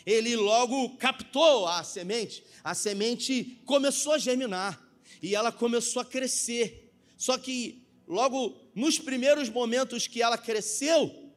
ele 0.05 0.35
logo 0.35 0.95
captou 0.97 1.67
a 1.67 1.83
semente, 1.83 2.43
a 2.63 2.73
semente 2.73 3.59
começou 3.65 4.13
a 4.13 4.17
germinar 4.17 4.81
e 5.21 5.35
ela 5.35 5.51
começou 5.51 6.01
a 6.01 6.05
crescer. 6.05 6.93
Só 7.17 7.37
que 7.37 7.83
logo 8.07 8.55
nos 8.73 8.99
primeiros 8.99 9.49
momentos 9.49 10.07
que 10.07 10.21
ela 10.21 10.37
cresceu, 10.37 11.27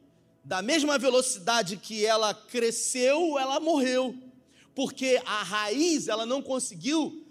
da 0.43 0.61
mesma 0.61 0.97
velocidade 0.97 1.77
que 1.77 2.05
ela 2.05 2.33
cresceu, 2.33 3.37
ela 3.37 3.59
morreu, 3.59 4.15
porque 4.73 5.21
a 5.25 5.43
raiz 5.43 6.07
ela 6.07 6.25
não 6.25 6.41
conseguiu 6.41 7.25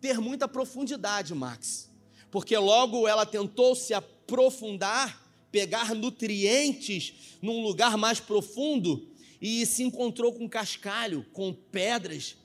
ter 0.00 0.18
muita 0.18 0.48
profundidade, 0.48 1.34
Max. 1.34 1.90
Porque 2.30 2.56
logo 2.56 3.06
ela 3.06 3.24
tentou 3.24 3.74
se 3.74 3.94
aprofundar, 3.94 5.24
pegar 5.50 5.94
nutrientes 5.94 7.36
num 7.40 7.62
lugar 7.62 7.96
mais 7.96 8.18
profundo, 8.18 9.08
e 9.46 9.64
se 9.64 9.84
encontrou 9.84 10.32
com 10.32 10.48
cascalho, 10.48 11.24
com 11.32 11.52
pedras, 11.52 12.36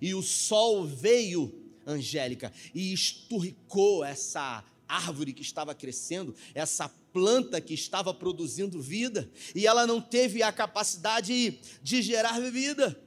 e 0.00 0.14
o 0.14 0.22
sol 0.22 0.86
veio, 0.86 1.54
Angélica, 1.86 2.50
e 2.74 2.94
esturricou 2.94 4.02
essa 4.02 4.64
árvore 4.88 5.34
que 5.34 5.42
estava 5.42 5.74
crescendo, 5.74 6.34
essa 6.54 6.88
planta 7.12 7.60
que 7.60 7.74
estava 7.74 8.14
produzindo 8.14 8.80
vida, 8.80 9.30
e 9.54 9.66
ela 9.66 9.86
não 9.86 10.00
teve 10.00 10.42
a 10.42 10.50
capacidade 10.50 11.60
de 11.82 12.02
gerar 12.02 12.40
vida. 12.50 12.98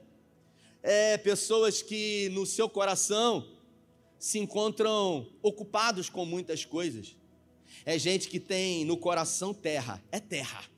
É, 0.83 1.17
pessoas 1.17 1.81
que 1.81 2.29
no 2.29 2.45
seu 2.45 2.69
coração 2.69 3.49
se 4.19 4.37
encontram 4.37 5.27
ocupados 5.41 6.07
com 6.07 6.23
muitas 6.23 6.65
coisas. 6.65 7.15
É 7.83 7.97
gente 7.97 8.27
que 8.27 8.39
tem 8.39 8.85
no 8.85 8.95
coração 8.95 9.55
terra, 9.55 10.03
é 10.11 10.19
terra 10.19 10.69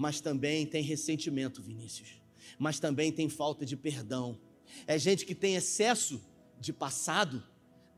mas 0.00 0.18
também 0.18 0.64
tem 0.64 0.82
ressentimento, 0.82 1.60
Vinícius. 1.60 2.22
Mas 2.58 2.80
também 2.80 3.12
tem 3.12 3.28
falta 3.28 3.66
de 3.66 3.76
perdão. 3.76 4.40
É 4.86 4.98
gente 4.98 5.26
que 5.26 5.34
tem 5.34 5.56
excesso 5.56 6.22
de 6.58 6.72
passado 6.72 7.44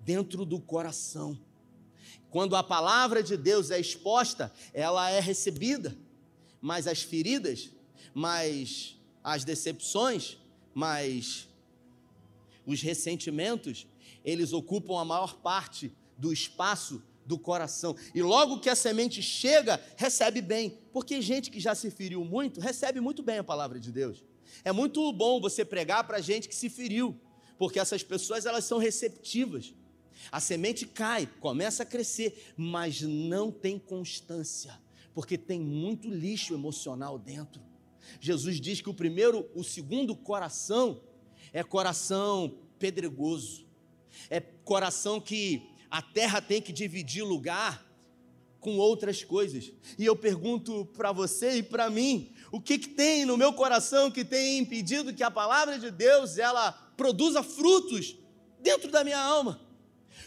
dentro 0.01 0.45
do 0.45 0.59
coração. 0.59 1.39
Quando 2.29 2.57
a 2.57 2.63
palavra 2.65 3.23
de 3.23 3.37
Deus 3.37 3.71
é 3.71 3.79
exposta, 3.79 4.53
ela 4.75 5.11
é 5.11 5.21
recebida, 5.21 5.97
mas 6.61 6.89
as 6.89 7.03
feridas, 7.03 7.71
mas 8.13 8.97
as 9.23 9.45
decepções, 9.45 10.39
mas 10.75 11.49
os 12.67 12.83
ressentimentos, 12.83 13.87
eles 14.25 14.53
ocupam 14.53 15.01
a 15.01 15.05
maior 15.05 15.37
parte 15.37 15.95
do 16.19 16.33
espaço 16.33 17.01
do 17.25 17.39
coração. 17.39 17.97
E 18.15 18.23
logo 18.23 18.59
que 18.59 18.69
a 18.69 18.75
semente 18.75 19.23
chega, 19.23 19.81
recebe 19.97 20.41
bem. 20.41 20.79
Porque 20.93 21.21
gente 21.21 21.51
que 21.51 21.61
já 21.61 21.75
se 21.75 21.91
feriu 21.91 22.25
muito, 22.25 22.61
recebe 22.61 23.01
muito 23.01 23.23
bem 23.23 23.39
a 23.39 23.45
palavra 23.45 23.79
de 23.79 23.91
Deus. 23.93 24.25
É 24.65 24.73
muito 24.73 25.13
bom 25.13 25.41
você 25.41 25.65
pregar 25.65 26.05
para 26.05 26.21
gente 26.21 26.49
que 26.49 26.55
se 26.55 26.69
feriu, 26.69 27.19
porque 27.59 27.79
essas 27.79 28.03
pessoas 28.03 28.47
elas 28.47 28.65
são 28.65 28.79
receptivas. 28.79 29.75
A 30.31 30.41
semente 30.41 30.87
cai, 30.87 31.29
começa 31.41 31.83
a 31.83 31.87
crescer, 31.87 32.53
mas 32.57 33.01
não 33.03 33.51
tem 33.51 33.79
constância, 33.79 34.79
porque 35.15 35.39
tem 35.39 35.61
muito 35.61 36.09
lixo 36.09 36.55
emocional 36.55 37.19
dentro. 37.19 37.63
Jesus 38.21 38.61
diz 38.61 38.81
que 38.81 38.91
o 38.91 38.95
primeiro, 38.95 39.49
o 39.55 39.65
segundo 39.65 40.15
coração 40.15 41.01
é 41.53 41.63
coração 41.63 42.59
pedregoso. 42.79 43.67
É 44.29 44.41
coração 44.41 45.21
que 45.21 45.72
a 45.93 46.01
terra 46.01 46.41
tem 46.41 46.63
que 46.63 46.73
dividir 46.73 47.23
lugar 47.23 47.87
com 48.59 48.79
outras 48.79 49.23
coisas. 49.23 49.71
E 49.99 50.07
eu 50.07 50.17
pergunto 50.17 50.87
para 50.97 51.13
você 51.13 51.59
e 51.59 51.63
para 51.63 51.91
mim, 51.91 52.33
o 52.51 52.59
que, 52.59 52.79
que 52.79 52.89
tem 52.89 53.27
no 53.27 53.37
meu 53.37 53.53
coração 53.53 54.11
que 54.11 54.25
tem 54.25 54.57
impedido 54.57 55.13
que 55.13 55.23
a 55.23 55.31
palavra 55.31 55.79
de 55.79 55.91
Deus 55.91 56.39
ela 56.39 56.73
produza 56.97 57.43
frutos 57.43 58.17
dentro 58.59 58.91
da 58.91 59.05
minha 59.05 59.19
alma? 59.19 59.61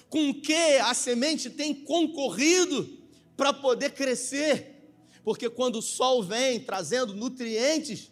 Com 0.08 0.32
que 0.39 0.78
a 0.78 0.93
semente 0.93 1.49
tem 1.49 1.73
concorrido 1.73 2.99
para 3.36 3.51
poder 3.51 3.93
crescer? 3.93 4.93
Porque 5.23 5.49
quando 5.49 5.78
o 5.78 5.82
sol 5.82 6.21
vem 6.21 6.60
trazendo 6.60 7.15
nutrientes, 7.15 8.12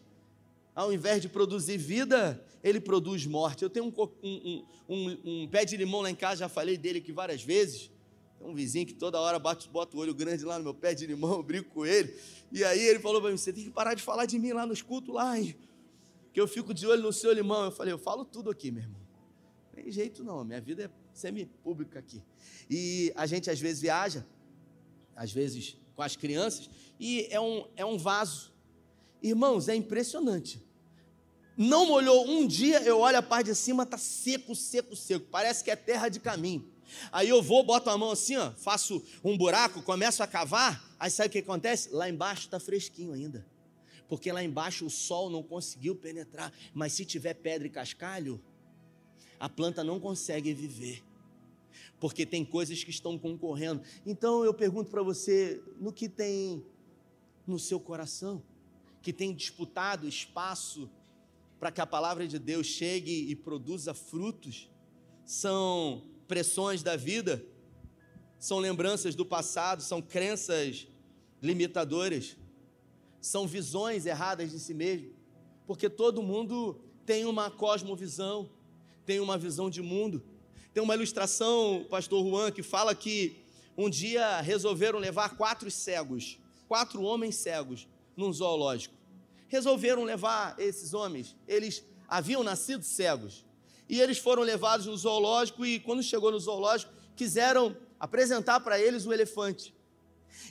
ao 0.74 0.92
invés 0.92 1.22
de 1.22 1.30
produzir 1.30 1.78
vida, 1.78 2.44
ele 2.63 2.80
produz 2.80 3.26
morte. 3.26 3.63
Eu 3.63 3.69
tenho 3.69 3.86
um, 3.86 3.93
um, 4.23 4.65
um, 4.88 5.17
um, 5.26 5.47
pé 5.47 5.65
de 5.65 5.76
limão 5.76 6.02
lá 6.02 6.10
em 6.10 6.15
casa, 6.15 6.38
já 6.38 6.49
falei 6.49 6.78
dele 6.78 6.99
aqui 6.99 7.12
várias 7.12 7.43
vezes. 7.43 7.91
Tem 8.39 8.47
um 8.47 8.56
vizinho 8.56 8.86
que 8.86 8.93
toda 8.93 9.19
hora 9.19 9.38
bate, 9.38 9.67
bota 9.67 9.97
o 9.97 9.99
olho 9.99 10.13
grande 10.13 10.45
lá 10.45 10.58
no 10.58 10.63
meu 10.63 10.73
pé 10.73 10.93
de 10.93 11.06
limão, 11.06 11.34
eu 11.38 11.43
brinco 11.43 11.69
com 11.71 11.86
ele. 11.86 12.15
E 12.52 12.63
aí 12.63 12.80
ele 12.80 12.99
falou 12.99 13.21
para 13.21 13.30
mim: 13.30 13.38
você 13.38 13.52
tem 13.52 13.65
que 13.65 13.69
parar 13.69 13.93
de 13.93 14.02
falar 14.02 14.26
de 14.26 14.39
mim 14.39 14.54
lá 14.54 14.65
nos 14.65 14.82
cultos 14.82 15.13
lá, 15.13 15.38
hein? 15.38 15.56
que 16.32 16.41
eu 16.41 16.47
fico 16.47 16.73
de 16.73 16.88
olho 16.88 17.04
no 17.04 17.13
seu 17.13 17.34
limão. 17.34 17.65
Eu 17.65 17.71
falei: 17.71 17.93
eu 17.93 17.99
falo 17.99 18.23
tudo 18.23 18.49
aqui, 18.49 18.71
meu 18.71 18.84
irmão. 18.84 19.02
Não 19.76 19.84
tem 19.84 19.91
jeito 19.91 20.23
não, 20.23 20.43
minha 20.45 20.62
vida 20.62 20.86
é 20.86 20.89
semi-pública 21.13 21.99
aqui. 21.99 22.23
E 22.69 23.12
a 23.15 23.26
gente 23.26 23.49
às 23.49 23.60
vezes 23.60 23.82
viaja, 23.82 24.26
às 25.15 25.32
vezes 25.32 25.78
com 25.95 26.02
as 26.02 26.15
crianças, 26.15 26.69
e 26.99 27.28
é 27.30 27.39
um, 27.39 27.67
é 27.76 27.86
um 27.86 27.97
vaso. 27.97 28.52
Irmãos, 29.21 29.67
é 29.67 29.76
impressionante 29.76 30.62
não 31.58 31.86
molhou 31.86 32.28
um 32.28 32.48
dia, 32.48 32.82
eu 32.84 33.00
olho 33.00 33.18
a 33.18 33.22
parte 33.22 33.48
de 33.48 33.56
cima, 33.56 33.86
tá 33.86 33.98
seco, 33.98 34.56
seco, 34.56 34.96
seco. 34.96 35.28
Parece 35.30 35.63
que 35.63 35.72
é 35.72 35.76
terra 35.76 36.10
de 36.10 36.20
caminho. 36.20 36.68
Aí 37.12 37.30
eu 37.30 37.42
vou, 37.42 37.63
boto 37.63 37.89
a 37.89 37.98
mão 37.98 38.12
assim, 38.12 38.36
ó, 38.36 38.52
faço 38.52 39.04
um 39.24 39.38
buraco, 39.38 39.82
começo 39.82 40.22
a 40.22 40.28
cavar. 40.28 40.84
Aí 41.00 41.10
sabe 41.10 41.30
o 41.30 41.32
que 41.32 41.39
acontece? 41.39 41.89
Lá 41.92 42.10
embaixo 42.10 42.44
está 42.44 42.60
fresquinho 42.60 43.13
ainda. 43.13 43.46
Porque 44.08 44.32
lá 44.32 44.44
embaixo 44.44 44.86
o 44.86 44.89
sol 44.89 45.30
não 45.30 45.42
conseguiu 45.42 45.96
penetrar. 45.96 46.54
Mas 46.74 46.94
se 46.94 47.06
tiver 47.06 47.34
pedra 47.34 47.68
e 47.68 47.70
cascalho, 47.70 48.39
a 49.39 49.50
planta 49.50 49.84
não 49.84 50.00
consegue 50.00 50.54
viver. 50.54 51.04
porque 52.04 52.26
tem 52.26 52.44
coisas 52.44 52.84
que 52.84 52.89
estão 52.89 53.18
concorrendo. 53.18 53.82
Então 54.06 54.44
eu 54.44 54.54
pergunto 54.54 54.92
para 54.92 55.02
você, 55.02 55.63
no 55.80 55.94
que 55.94 56.10
tem 56.10 56.62
no 57.48 57.58
seu 57.58 57.80
coração, 57.80 58.44
que 59.02 59.13
tem 59.13 59.34
disputado 59.34 60.06
espaço 60.06 60.89
para 61.63 61.71
que 61.71 61.80
a 61.80 61.88
palavra 61.88 62.28
de 62.28 62.38
Deus 62.38 62.67
chegue 62.67 63.32
e 63.32 63.38
produza 63.38 63.93
frutos? 63.93 64.69
São 65.23 66.04
pressões 66.28 66.84
da 66.84 66.97
vida? 66.97 67.41
São 68.38 68.60
lembranças 68.60 69.15
do 69.15 69.26
passado? 69.26 69.82
São 69.82 70.02
crenças 70.02 70.86
limitadoras? 71.41 72.36
São 73.21 73.47
visões 73.47 74.06
erradas 74.06 74.52
de 74.52 74.60
si 74.60 74.73
mesmo? 74.73 75.13
Porque 75.65 75.89
todo 75.89 76.21
mundo 76.21 76.82
tem 77.06 77.23
uma 77.23 77.49
cosmovisão, 77.49 78.49
tem 79.06 79.21
uma 79.21 79.38
visão 79.38 79.69
de 79.69 79.82
mundo. 79.82 80.21
Tem 80.73 80.84
uma 80.84 80.95
ilustração, 80.95 81.88
pastor 81.89 82.28
Juan, 82.28 82.52
que 82.52 82.62
fala 82.62 82.93
que 82.93 83.38
um 83.78 83.89
dia 83.89 84.41
resolveram 84.41 84.99
levar 84.99 85.38
quatro 85.38 85.71
cegos, 85.71 86.38
quatro 86.67 87.04
homens 87.04 87.36
cegos, 87.36 87.88
num 88.17 88.34
zoológico. 88.34 89.03
Resolveram 89.54 90.04
levar 90.04 90.60
esses 90.60 90.96
homens, 90.96 91.38
eles 91.48 91.86
haviam 92.08 92.42
nascido 92.42 92.84
cegos. 92.84 93.46
E 93.88 94.02
eles 94.02 94.18
foram 94.18 94.42
levados 94.42 94.88
no 94.88 94.98
zoológico 94.98 95.63
e 95.63 95.80
quando 95.80 96.02
chegou 96.02 96.32
no 96.32 96.39
zoológico, 96.39 96.92
quiseram 97.16 97.78
apresentar 98.00 98.62
para 98.62 98.82
eles 98.82 99.06
o 99.06 99.13
elefante. 99.13 99.72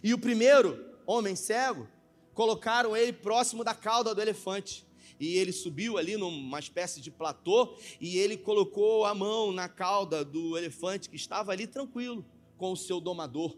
E 0.04 0.14
o 0.14 0.18
primeiro 0.18 0.88
homem 1.04 1.34
cego, 1.34 1.88
colocaram 2.32 2.96
ele 2.96 3.12
próximo 3.12 3.64
da 3.64 3.74
cauda 3.74 4.14
do 4.14 4.22
elefante 4.22 4.86
e 5.18 5.36
ele 5.36 5.50
subiu 5.50 5.98
ali 5.98 6.16
numa 6.16 6.60
espécie 6.60 7.00
de 7.00 7.10
platô 7.10 7.76
e 8.00 8.18
ele 8.18 8.36
colocou 8.36 9.04
a 9.04 9.12
mão 9.12 9.50
na 9.50 9.68
cauda 9.68 10.24
do 10.24 10.56
elefante 10.56 11.10
que 11.10 11.16
estava 11.16 11.50
ali 11.50 11.66
tranquilo 11.66 12.24
com 12.56 12.70
o 12.70 12.76
seu 12.76 13.00
domador. 13.00 13.56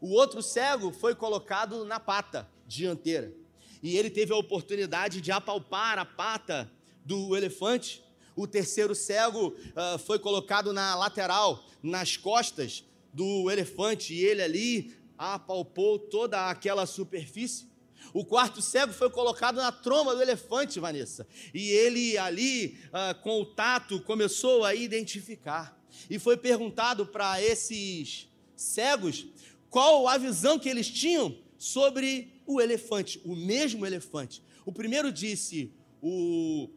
O 0.00 0.10
outro 0.14 0.42
cego 0.42 0.90
foi 0.90 1.14
colocado 1.14 1.84
na 1.84 2.00
pata 2.00 2.50
dianteira 2.66 3.38
e 3.82 3.96
ele 3.96 4.10
teve 4.10 4.32
a 4.32 4.36
oportunidade 4.36 5.20
de 5.20 5.32
apalpar 5.32 5.98
a 5.98 6.04
pata 6.04 6.70
do 7.04 7.36
elefante. 7.36 8.02
O 8.36 8.46
terceiro 8.46 8.94
cego 8.94 9.48
uh, 9.48 9.98
foi 9.98 10.18
colocado 10.18 10.72
na 10.72 10.94
lateral, 10.94 11.64
nas 11.82 12.16
costas 12.16 12.84
do 13.12 13.50
elefante, 13.50 14.14
e 14.14 14.24
ele 14.24 14.42
ali 14.42 14.96
apalpou 15.18 15.98
toda 15.98 16.48
aquela 16.48 16.86
superfície. 16.86 17.68
O 18.12 18.24
quarto 18.24 18.60
cego 18.62 18.92
foi 18.92 19.10
colocado 19.10 19.56
na 19.56 19.70
tromba 19.70 20.14
do 20.14 20.22
elefante, 20.22 20.80
Vanessa. 20.80 21.26
E 21.54 21.70
ele 21.70 22.16
ali, 22.18 22.78
ah, 22.92 23.14
com 23.14 23.42
o 23.42 23.44
tato, 23.44 24.00
começou 24.00 24.64
a 24.64 24.74
identificar. 24.74 25.78
E 26.08 26.18
foi 26.18 26.36
perguntado 26.36 27.06
para 27.06 27.42
esses 27.42 28.28
cegos 28.56 29.26
qual 29.68 30.08
a 30.08 30.18
visão 30.18 30.58
que 30.58 30.68
eles 30.68 30.88
tinham 30.88 31.36
sobre 31.56 32.32
o 32.54 32.60
elefante, 32.60 33.20
o 33.24 33.34
mesmo 33.34 33.86
elefante. 33.86 34.42
O 34.64 34.72
primeiro 34.72 35.12
disse: 35.12 35.72
o, 36.02 36.68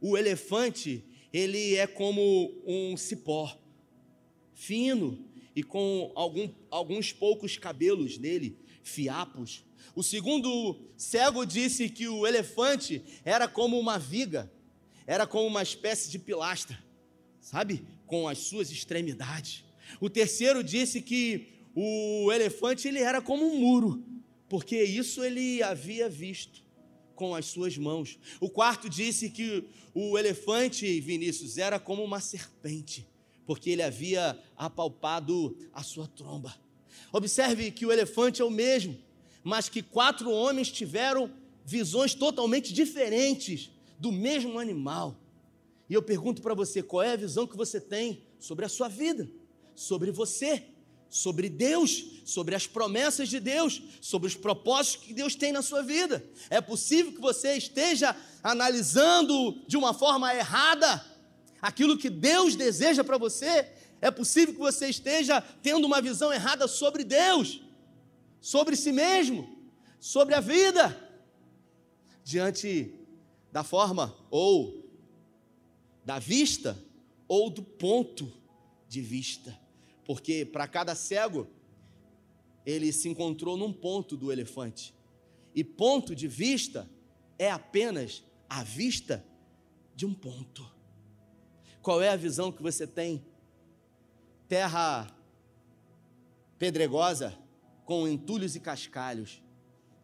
o 0.00 0.16
elefante, 0.16 1.04
ele 1.32 1.74
é 1.74 1.86
como 1.86 2.54
um 2.66 2.96
cipó, 2.96 3.58
fino 4.54 5.24
e 5.54 5.62
com 5.62 6.12
algum, 6.14 6.50
alguns 6.70 7.12
poucos 7.12 7.56
cabelos 7.56 8.18
nele, 8.18 8.58
fiapos. 8.82 9.64
O 9.94 10.02
segundo 10.02 10.78
cego 10.96 11.46
disse 11.46 11.88
que 11.88 12.08
o 12.08 12.26
elefante 12.26 13.02
era 13.24 13.48
como 13.48 13.78
uma 13.78 13.98
viga, 13.98 14.52
era 15.06 15.26
como 15.26 15.46
uma 15.46 15.62
espécie 15.62 16.10
de 16.10 16.18
pilastra, 16.18 16.78
sabe? 17.40 17.84
Com 18.06 18.28
as 18.28 18.38
suas 18.38 18.70
extremidades. 18.70 19.64
O 20.00 20.10
terceiro 20.10 20.62
disse 20.62 21.00
que 21.00 21.48
o 21.74 22.30
elefante 22.32 22.88
ele 22.88 22.98
era 22.98 23.22
como 23.22 23.46
um 23.46 23.58
muro, 23.58 24.04
porque 24.48 24.82
isso 24.82 25.22
ele 25.24 25.62
havia 25.62 26.08
visto 26.08 26.62
com 27.14 27.34
as 27.34 27.46
suas 27.46 27.76
mãos. 27.76 28.18
O 28.40 28.48
quarto 28.48 28.88
disse 28.88 29.30
que 29.30 29.64
o 29.94 30.18
elefante, 30.18 31.00
Vinícius, 31.00 31.58
era 31.58 31.80
como 31.80 32.04
uma 32.04 32.20
serpente, 32.20 33.06
porque 33.46 33.70
ele 33.70 33.82
havia 33.82 34.38
apalpado 34.56 35.56
a 35.72 35.82
sua 35.82 36.06
tromba. 36.06 36.54
Observe 37.12 37.70
que 37.70 37.86
o 37.86 37.92
elefante 37.92 38.42
é 38.42 38.44
o 38.44 38.50
mesmo, 38.50 38.96
mas 39.42 39.68
que 39.68 39.82
quatro 39.82 40.30
homens 40.30 40.70
tiveram 40.70 41.30
visões 41.64 42.14
totalmente 42.14 42.72
diferentes 42.72 43.70
do 43.98 44.12
mesmo 44.12 44.58
animal. 44.58 45.16
E 45.88 45.94
eu 45.94 46.02
pergunto 46.02 46.42
para 46.42 46.54
você, 46.54 46.82
qual 46.82 47.02
é 47.02 47.12
a 47.12 47.16
visão 47.16 47.46
que 47.46 47.56
você 47.56 47.80
tem 47.80 48.22
sobre 48.38 48.64
a 48.64 48.68
sua 48.68 48.88
vida, 48.88 49.28
sobre 49.74 50.10
você, 50.10 50.64
sobre 51.16 51.48
Deus, 51.48 52.04
sobre 52.24 52.54
as 52.54 52.66
promessas 52.66 53.28
de 53.28 53.40
Deus, 53.40 53.82
sobre 54.00 54.28
os 54.28 54.34
propósitos 54.34 55.04
que 55.04 55.14
Deus 55.14 55.34
tem 55.34 55.52
na 55.52 55.62
sua 55.62 55.82
vida? 55.82 56.24
É 56.50 56.60
possível 56.60 57.12
que 57.12 57.20
você 57.20 57.56
esteja 57.56 58.16
analisando 58.42 59.62
de 59.66 59.76
uma 59.76 59.92
forma 59.92 60.34
errada 60.34 61.04
aquilo 61.60 61.98
que 61.98 62.10
Deus 62.10 62.56
deseja 62.56 63.02
para 63.04 63.18
você? 63.18 63.68
É 64.00 64.10
possível 64.10 64.54
que 64.54 64.60
você 64.60 64.88
esteja 64.88 65.40
tendo 65.62 65.86
uma 65.86 66.00
visão 66.00 66.32
errada 66.32 66.68
sobre 66.68 67.04
Deus? 67.04 67.66
sobre 68.46 68.76
si 68.76 68.92
mesmo, 68.92 69.44
sobre 69.98 70.32
a 70.32 70.40
vida, 70.40 70.96
diante 72.22 72.94
da 73.50 73.64
forma 73.64 74.16
ou 74.30 74.88
da 76.04 76.20
vista 76.20 76.80
ou 77.26 77.50
do 77.50 77.60
ponto 77.60 78.32
de 78.88 79.00
vista. 79.00 79.58
Porque 80.06 80.44
para 80.44 80.68
cada 80.68 80.94
cego, 80.94 81.48
ele 82.64 82.92
se 82.92 83.08
encontrou 83.08 83.56
num 83.56 83.72
ponto 83.72 84.16
do 84.16 84.30
elefante. 84.30 84.94
E 85.54 85.64
ponto 85.64 86.14
de 86.14 86.28
vista 86.28 86.88
é 87.38 87.50
apenas 87.50 88.22
a 88.48 88.62
vista 88.62 89.24
de 89.94 90.06
um 90.06 90.14
ponto. 90.14 90.70
Qual 91.82 92.02
é 92.02 92.08
a 92.08 92.16
visão 92.16 92.52
que 92.52 92.62
você 92.62 92.86
tem? 92.86 93.24
Terra 94.48 95.08
pedregosa, 96.58 97.36
com 97.84 98.08
entulhos 98.08 98.56
e 98.56 98.60
cascalhos, 98.60 99.42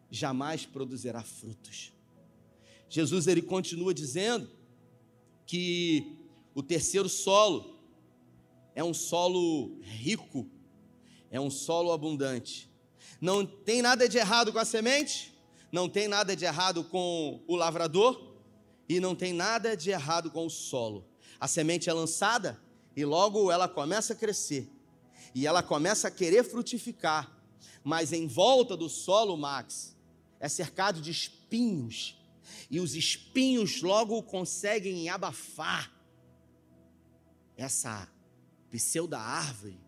jamais 0.09 0.65
produzirá 0.65 1.21
frutos. 1.23 1.91
Jesus 2.87 3.27
ele 3.27 3.41
continua 3.41 3.93
dizendo 3.93 4.49
que 5.45 6.17
o 6.53 6.61
terceiro 6.61 7.09
solo 7.09 7.72
é 8.75 8.83
um 8.83 8.93
solo 8.93 9.79
rico, 9.81 10.47
é 11.29 11.39
um 11.39 11.49
solo 11.49 11.91
abundante. 11.91 12.69
Não 13.19 13.45
tem 13.45 13.81
nada 13.81 14.07
de 14.07 14.17
errado 14.17 14.51
com 14.51 14.59
a 14.59 14.65
semente, 14.65 15.33
não 15.71 15.89
tem 15.89 16.07
nada 16.07 16.35
de 16.35 16.45
errado 16.45 16.83
com 16.83 17.41
o 17.47 17.55
lavrador 17.55 18.35
e 18.87 18.99
não 18.99 19.15
tem 19.15 19.33
nada 19.33 19.75
de 19.75 19.89
errado 19.89 20.29
com 20.31 20.45
o 20.45 20.49
solo. 20.49 21.05
A 21.39 21.47
semente 21.47 21.89
é 21.89 21.93
lançada 21.93 22.59
e 22.95 23.03
logo 23.05 23.51
ela 23.51 23.67
começa 23.67 24.13
a 24.13 24.15
crescer 24.15 24.69
e 25.33 25.47
ela 25.47 25.63
começa 25.63 26.07
a 26.07 26.11
querer 26.11 26.43
frutificar 26.43 27.43
mas 27.83 28.13
em 28.13 28.25
volta 28.27 28.77
do 28.77 28.87
solo, 28.87 29.35
Max, 29.35 29.95
é 30.39 30.47
cercado 30.47 31.01
de 31.01 31.11
espinhos, 31.11 32.17
e 32.69 32.79
os 32.79 32.95
espinhos 32.95 33.81
logo 33.81 34.21
conseguem 34.23 35.09
abafar 35.09 35.91
essa 37.57 38.07
pseuda 38.73 39.19
árvore 39.19 39.79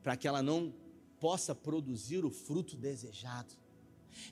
para 0.00 0.16
que 0.16 0.28
ela 0.28 0.40
não 0.40 0.72
possa 1.18 1.52
produzir 1.52 2.24
o 2.24 2.30
fruto 2.30 2.76
desejado. 2.76 3.52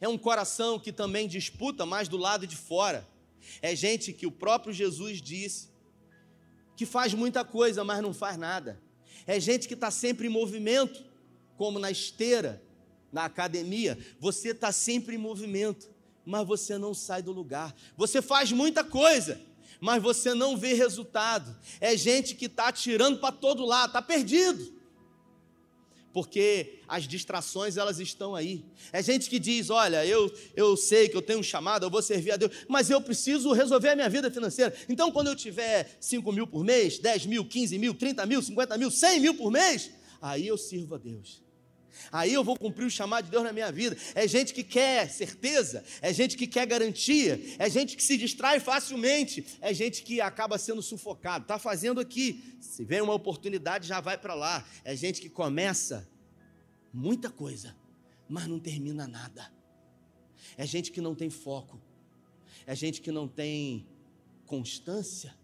É 0.01 0.09
um 0.09 0.17
coração 0.17 0.79
que 0.79 0.93
também 0.93 1.27
disputa 1.27 1.85
mais 1.85 2.07
do 2.07 2.17
lado 2.17 2.47
de 2.47 2.55
fora. 2.57 3.09
É 3.61 3.75
gente 3.75 4.13
que 4.13 4.25
o 4.25 4.31
próprio 4.31 4.73
Jesus 4.73 5.21
disse 5.21 5.69
que 6.77 6.87
faz 6.87 7.13
muita 7.13 7.45
coisa, 7.45 7.83
mas 7.83 8.01
não 8.01 8.15
faz 8.15 8.39
nada. 8.39 8.81
É 9.27 9.41
gente 9.41 9.67
que 9.67 9.75
está 9.75 9.91
sempre 9.91 10.29
em 10.29 10.31
movimento, 10.31 11.05
como 11.57 11.81
na 11.81 11.91
esteira, 11.91 12.63
na 13.11 13.25
academia, 13.25 13.99
você 14.21 14.51
está 14.51 14.71
sempre 14.71 15.17
em 15.17 15.19
movimento, 15.19 15.91
mas 16.25 16.47
você 16.47 16.79
não 16.79 16.95
sai 16.95 17.21
do 17.21 17.33
lugar. 17.33 17.75
Você 17.97 18.23
faz 18.23 18.53
muita 18.53 18.85
coisa, 18.85 19.41
mas 19.83 20.01
você 20.01 20.33
não 20.33 20.57
vê 20.57 20.75
resultado. 20.75 21.59
É 21.81 21.97
gente 21.97 22.37
que 22.37 22.47
está 22.47 22.71
tirando 22.71 23.19
para 23.19 23.33
todo 23.33 23.67
lado, 23.67 23.89
está 23.89 24.01
perdido. 24.01 24.73
Porque 26.13 26.79
as 26.87 27.09
distrações 27.09 27.77
elas 27.77 27.99
estão 27.99 28.37
aí. 28.37 28.65
É 28.93 29.03
gente 29.03 29.29
que 29.29 29.41
diz: 29.41 29.71
Olha, 29.71 30.07
eu, 30.07 30.33
eu 30.55 30.77
sei 30.77 31.09
que 31.09 31.17
eu 31.17 31.23
tenho 31.23 31.41
um 31.41 31.43
chamado, 31.43 31.85
eu 31.85 31.91
vou 31.91 32.01
servir 32.01 32.31
a 32.31 32.37
Deus, 32.37 32.53
mas 32.69 32.91
eu 32.91 33.01
preciso 33.01 33.53
resolver 33.53 33.89
a 33.89 33.97
minha 33.97 34.09
vida 34.09 34.31
financeira. 34.31 34.73
Então, 34.89 35.11
quando 35.11 35.27
eu 35.27 35.35
tiver 35.35 35.97
5 36.01 36.31
mil 36.31 36.47
por 36.47 36.63
mês, 36.63 37.01
10 37.01 37.27
mil, 37.27 37.45
15 37.45 37.77
mil, 37.77 37.93
30 37.93 38.25
mil, 38.25 38.41
50 38.41 38.79
mil, 38.79 38.91
100 38.91 39.21
mil 39.21 39.35
por 39.35 39.51
mês, 39.51 39.91
aí 40.21 40.47
eu 40.47 40.57
sirvo 40.57 40.95
a 40.95 40.99
Deus. 40.99 41.43
Aí 42.11 42.33
eu 42.33 42.43
vou 42.43 42.57
cumprir 42.57 42.85
o 42.85 42.91
chamado 42.91 43.25
de 43.25 43.31
Deus 43.31 43.45
na 43.45 43.53
minha 43.53 43.71
vida. 43.71 43.97
É 44.15 44.27
gente 44.27 44.53
que 44.55 44.63
quer 44.63 45.11
certeza, 45.11 45.85
é 46.01 46.13
gente 46.13 46.37
que 46.37 46.47
quer 46.47 46.67
garantia, 46.67 47.41
é 47.59 47.69
gente 47.69 47.97
que 47.97 48.03
se 48.03 48.17
distrai 48.17 48.61
facilmente, 48.61 49.45
é 49.61 49.73
gente 49.73 50.03
que 50.03 50.21
acaba 50.21 50.59
sendo 50.59 50.83
sufocado. 50.83 51.45
Está 51.45 51.59
fazendo 51.59 52.01
aqui, 52.01 52.57
se 52.61 52.85
vem 52.85 53.01
uma 53.01 53.15
oportunidade, 53.15 53.87
já 53.87 54.01
vai 54.01 54.19
para 54.19 54.35
lá. 54.35 54.67
É 54.85 54.95
gente 54.97 55.21
que 55.21 55.29
começa 55.29 56.09
muita 56.93 57.31
coisa, 57.31 57.77
mas 58.29 58.47
não 58.47 58.59
termina 58.59 59.07
nada. 59.07 59.53
É 60.57 60.67
gente 60.67 60.91
que 60.91 61.01
não 61.01 61.15
tem 61.15 61.31
foco, 61.31 61.81
é 62.67 62.75
gente 62.75 63.01
que 63.01 63.11
não 63.11 63.27
tem 63.27 63.87
constância. 64.47 65.35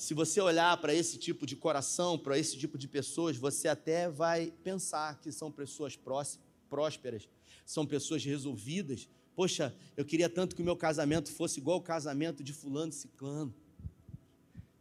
Se 0.00 0.14
você 0.14 0.40
olhar 0.40 0.74
para 0.78 0.94
esse 0.94 1.18
tipo 1.18 1.44
de 1.44 1.54
coração, 1.54 2.18
para 2.18 2.38
esse 2.38 2.56
tipo 2.56 2.78
de 2.78 2.88
pessoas, 2.88 3.36
você 3.36 3.68
até 3.68 4.08
vai 4.08 4.50
pensar 4.64 5.20
que 5.20 5.30
são 5.30 5.52
pessoas 5.52 5.94
prósperas, 6.70 7.28
são 7.66 7.84
pessoas 7.84 8.24
resolvidas. 8.24 9.06
Poxa, 9.36 9.76
eu 9.98 10.04
queria 10.06 10.30
tanto 10.30 10.56
que 10.56 10.62
o 10.62 10.64
meu 10.64 10.74
casamento 10.74 11.30
fosse 11.30 11.60
igual 11.60 11.76
o 11.76 11.82
casamento 11.82 12.42
de 12.42 12.50
fulano 12.50 12.90
ciclano. 12.90 13.54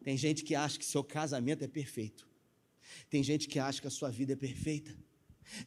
Tem 0.02 0.16
gente 0.16 0.42
que 0.42 0.56
acha 0.56 0.80
que 0.80 0.86
seu 0.86 1.04
casamento 1.04 1.66
é 1.66 1.68
perfeito. 1.68 2.26
Tem 3.10 3.22
gente 3.22 3.50
que 3.50 3.60
acha 3.60 3.82
que 3.82 3.88
a 3.88 3.92
sua 3.92 4.10
vida 4.10 4.32
é 4.32 4.38
perfeita. 4.38 4.96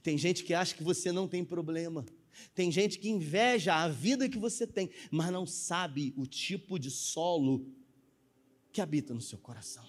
Tem 0.02 0.16
gente 0.16 0.44
que 0.44 0.54
acha 0.54 0.74
que 0.74 0.82
você 0.82 1.12
não 1.12 1.28
tem 1.28 1.44
problema. 1.44 2.06
Tem 2.54 2.72
gente 2.72 2.98
que 2.98 3.10
inveja 3.10 3.74
a 3.74 3.86
vida 3.86 4.30
que 4.30 4.38
você 4.38 4.66
tem, 4.66 4.88
mas 5.10 5.30
não 5.30 5.44
sabe 5.44 6.14
o 6.16 6.26
tipo 6.26 6.78
de 6.78 6.90
solo 6.90 7.70
que 8.72 8.80
habita 8.80 9.12
no 9.12 9.20
seu 9.20 9.38
coração. 9.38 9.84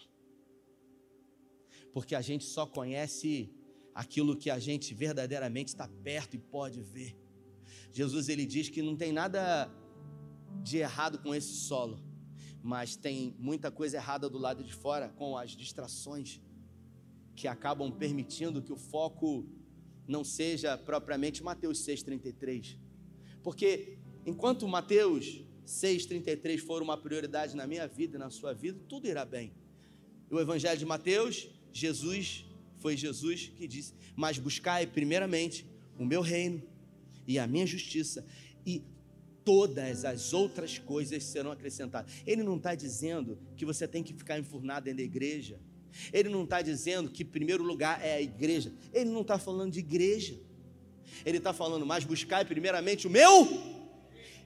Porque 1.93 2.15
a 2.15 2.22
gente 2.22 2.43
só 2.43 2.65
conhece 2.65 3.54
aquilo 3.93 4.36
que 4.36 4.50
a 4.50 4.60
gente 4.60 4.93
verdadeiramente 4.93 5.69
está 5.69 5.88
perto 5.88 6.36
e 6.36 6.39
pode 6.39 6.82
ver. 6.82 7.15
Jesus 7.91 8.28
ele 8.28 8.46
diz 8.46 8.69
que 8.69 8.82
não 8.82 8.96
tem 8.96 9.12
nada 9.12 9.72
de 10.63 10.78
errado 10.78 11.19
com 11.19 11.34
esse 11.34 11.54
solo, 11.54 12.00
mas 12.62 12.96
tem 12.96 13.36
muita 13.38 13.72
coisa 13.72 13.98
errada 13.98 14.30
do 14.30 14.38
lado 14.38 14.63
de 14.63 14.74
fora 14.74 15.10
com 15.10 15.38
as 15.38 15.52
distrações 15.52 16.41
que 17.36 17.48
acabam 17.48 17.91
permitindo 17.91 18.62
que 18.62 18.74
o 18.74 18.78
foco 18.78 19.46
não 20.08 20.24
seja 20.24 20.78
propriamente 20.78 21.43
Mateus 21.43 21.80
6:33. 21.80 22.78
Porque 23.41 23.98
enquanto 24.26 24.67
Mateus 24.67 25.43
6,33 25.65 26.60
for 26.60 26.82
uma 26.82 26.97
prioridade 26.97 27.56
na 27.56 27.65
minha 27.65 27.88
vida 27.88 28.17
e 28.17 28.19
na 28.19 28.30
sua 28.30 28.54
vida, 28.54 28.80
tudo 28.88 29.08
irá 29.08 29.26
bem. 29.26 29.52
O 30.30 30.39
Evangelho 30.39 30.78
de 30.78 30.86
Mateus, 30.86 31.47
Jesus, 31.71 32.45
foi 32.78 32.97
Jesus 32.97 33.52
que 33.56 33.67
disse: 33.67 33.93
Mas 34.15 34.38
buscai 34.38 34.86
primeiramente 34.86 35.65
o 35.97 36.06
meu 36.06 36.21
reino 36.21 36.62
e 37.28 37.39
a 37.39 37.47
minha 37.47 37.65
justiça, 37.65 38.26
e 38.65 38.84
todas 39.45 40.06
as 40.06 40.34
outras 40.34 40.78
coisas 40.78 41.23
serão 41.23 41.52
acrescentadas. 41.52 42.12
Ele 42.26 42.43
não 42.43 42.58
está 42.58 42.76
dizendo 42.76 43.38
que 43.56 43.65
você 43.65 43.88
tem 43.88 44.04
que 44.04 44.13
ficar 44.13 44.39
enfurnado 44.39 44.86
dentro 44.86 44.97
da 44.97 45.04
igreja. 45.04 45.60
Ele 46.12 46.30
não 46.30 46.43
está 46.43 46.62
dizendo 46.62 47.10
que 47.10 47.23
primeiro 47.23 47.63
lugar 47.63 48.04
é 48.04 48.15
a 48.15 48.21
igreja. 48.21 48.73
Ele 48.91 49.10
não 49.10 49.21
está 49.21 49.38
falando 49.38 49.71
de 49.71 49.80
igreja. 49.80 50.39
Ele 51.26 51.38
está 51.38 51.54
falando, 51.54 51.86
mas 51.86 52.04
buscai 52.04 52.43
primeiramente 52.43 53.06
o 53.06 53.10
meu 53.10 53.73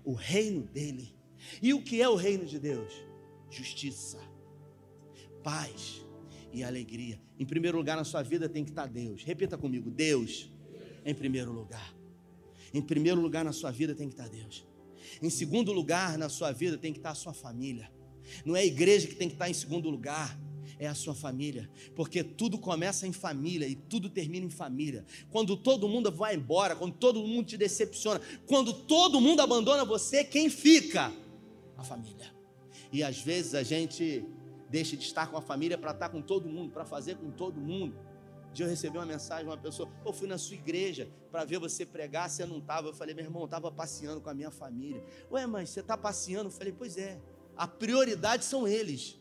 o 0.07 0.13
reino 0.13 0.63
dele. 0.63 1.13
E 1.61 1.73
o 1.73 1.81
que 1.81 2.01
é 2.01 2.07
o 2.07 2.15
reino 2.15 2.45
de 2.45 2.57
Deus? 2.57 2.93
Justiça, 3.49 4.17
paz 5.43 6.01
e 6.53 6.63
alegria. 6.63 7.21
Em 7.37 7.45
primeiro 7.45 7.77
lugar 7.77 7.97
na 7.97 8.05
sua 8.05 8.23
vida 8.23 8.47
tem 8.47 8.63
que 8.63 8.71
estar 8.71 8.87
Deus. 8.87 9.21
Repita 9.23 9.57
comigo: 9.57 9.91
Deus 9.91 10.49
em 11.05 11.13
primeiro 11.13 11.51
lugar. 11.51 11.93
Em 12.73 12.81
primeiro 12.81 13.19
lugar 13.19 13.43
na 13.43 13.51
sua 13.51 13.69
vida 13.69 13.93
tem 13.93 14.07
que 14.07 14.13
estar 14.13 14.29
Deus. 14.29 14.65
Em 15.21 15.29
segundo 15.29 15.73
lugar 15.73 16.17
na 16.17 16.29
sua 16.29 16.53
vida 16.53 16.77
tem 16.77 16.93
que 16.93 16.99
estar 16.99 17.11
a 17.11 17.15
sua 17.15 17.33
família. 17.33 17.91
Não 18.45 18.55
é 18.55 18.61
a 18.61 18.65
igreja 18.65 19.09
que 19.09 19.15
tem 19.15 19.27
que 19.27 19.35
estar 19.35 19.49
em 19.49 19.53
segundo 19.53 19.89
lugar 19.89 20.39
é 20.79 20.87
a 20.87 20.93
sua 20.93 21.13
família, 21.13 21.69
porque 21.95 22.23
tudo 22.23 22.57
começa 22.57 23.07
em 23.07 23.13
família 23.13 23.67
e 23.67 23.75
tudo 23.75 24.09
termina 24.09 24.45
em 24.45 24.49
família. 24.49 25.05
Quando 25.31 25.55
todo 25.55 25.87
mundo 25.87 26.11
vai 26.11 26.35
embora, 26.35 26.75
quando 26.75 26.95
todo 26.95 27.21
mundo 27.21 27.47
te 27.47 27.57
decepciona, 27.57 28.21
quando 28.45 28.73
todo 28.73 29.21
mundo 29.21 29.41
abandona 29.41 29.85
você, 29.85 30.23
quem 30.23 30.49
fica? 30.49 31.11
A 31.77 31.83
família. 31.83 32.33
E 32.91 33.03
às 33.03 33.19
vezes 33.19 33.53
a 33.53 33.63
gente 33.63 34.25
deixa 34.69 34.95
de 34.97 35.03
estar 35.03 35.27
com 35.27 35.37
a 35.37 35.41
família 35.41 35.77
para 35.77 35.91
estar 35.91 36.09
com 36.09 36.21
todo 36.21 36.49
mundo, 36.49 36.71
para 36.71 36.85
fazer 36.85 37.17
com 37.17 37.31
todo 37.31 37.59
mundo. 37.59 37.95
Um 38.49 38.53
dia 38.53 38.65
eu 38.65 38.69
recebi 38.69 38.97
uma 38.97 39.05
mensagem 39.05 39.45
de 39.45 39.49
uma 39.49 39.57
pessoa, 39.57 39.89
eu 40.05 40.13
fui 40.13 40.27
na 40.27 40.37
sua 40.37 40.55
igreja 40.55 41.09
para 41.31 41.45
ver 41.45 41.59
você 41.59 41.85
pregar, 41.85 42.29
você 42.29 42.45
não 42.45 42.59
estava. 42.59 42.87
Eu 42.87 42.93
falei, 42.93 43.13
meu 43.13 43.23
irmão, 43.23 43.41
eu 43.41 43.45
estava 43.45 43.71
passeando 43.71 44.21
com 44.21 44.29
a 44.29 44.33
minha 44.33 44.51
família. 44.51 45.03
Ué, 45.31 45.45
mas 45.45 45.69
você 45.69 45.81
está 45.81 45.97
passeando? 45.97 46.47
Eu 46.47 46.51
falei, 46.51 46.73
pois 46.75 46.97
é, 46.97 47.19
a 47.55 47.67
prioridade 47.67 48.45
são 48.45 48.67
eles. 48.67 49.19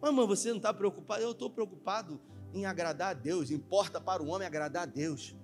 Mamãe, 0.00 0.26
você 0.26 0.50
não 0.50 0.58
está 0.58 0.72
preocupado? 0.72 1.22
Eu 1.22 1.32
estou 1.32 1.50
preocupado 1.50 2.20
em 2.54 2.64
agradar 2.64 3.10
a 3.10 3.14
Deus. 3.14 3.50
Importa 3.50 4.00
para 4.00 4.22
o 4.22 4.28
homem 4.28 4.46
agradar 4.46 4.84
a 4.84 4.86
Deus. 4.86 5.34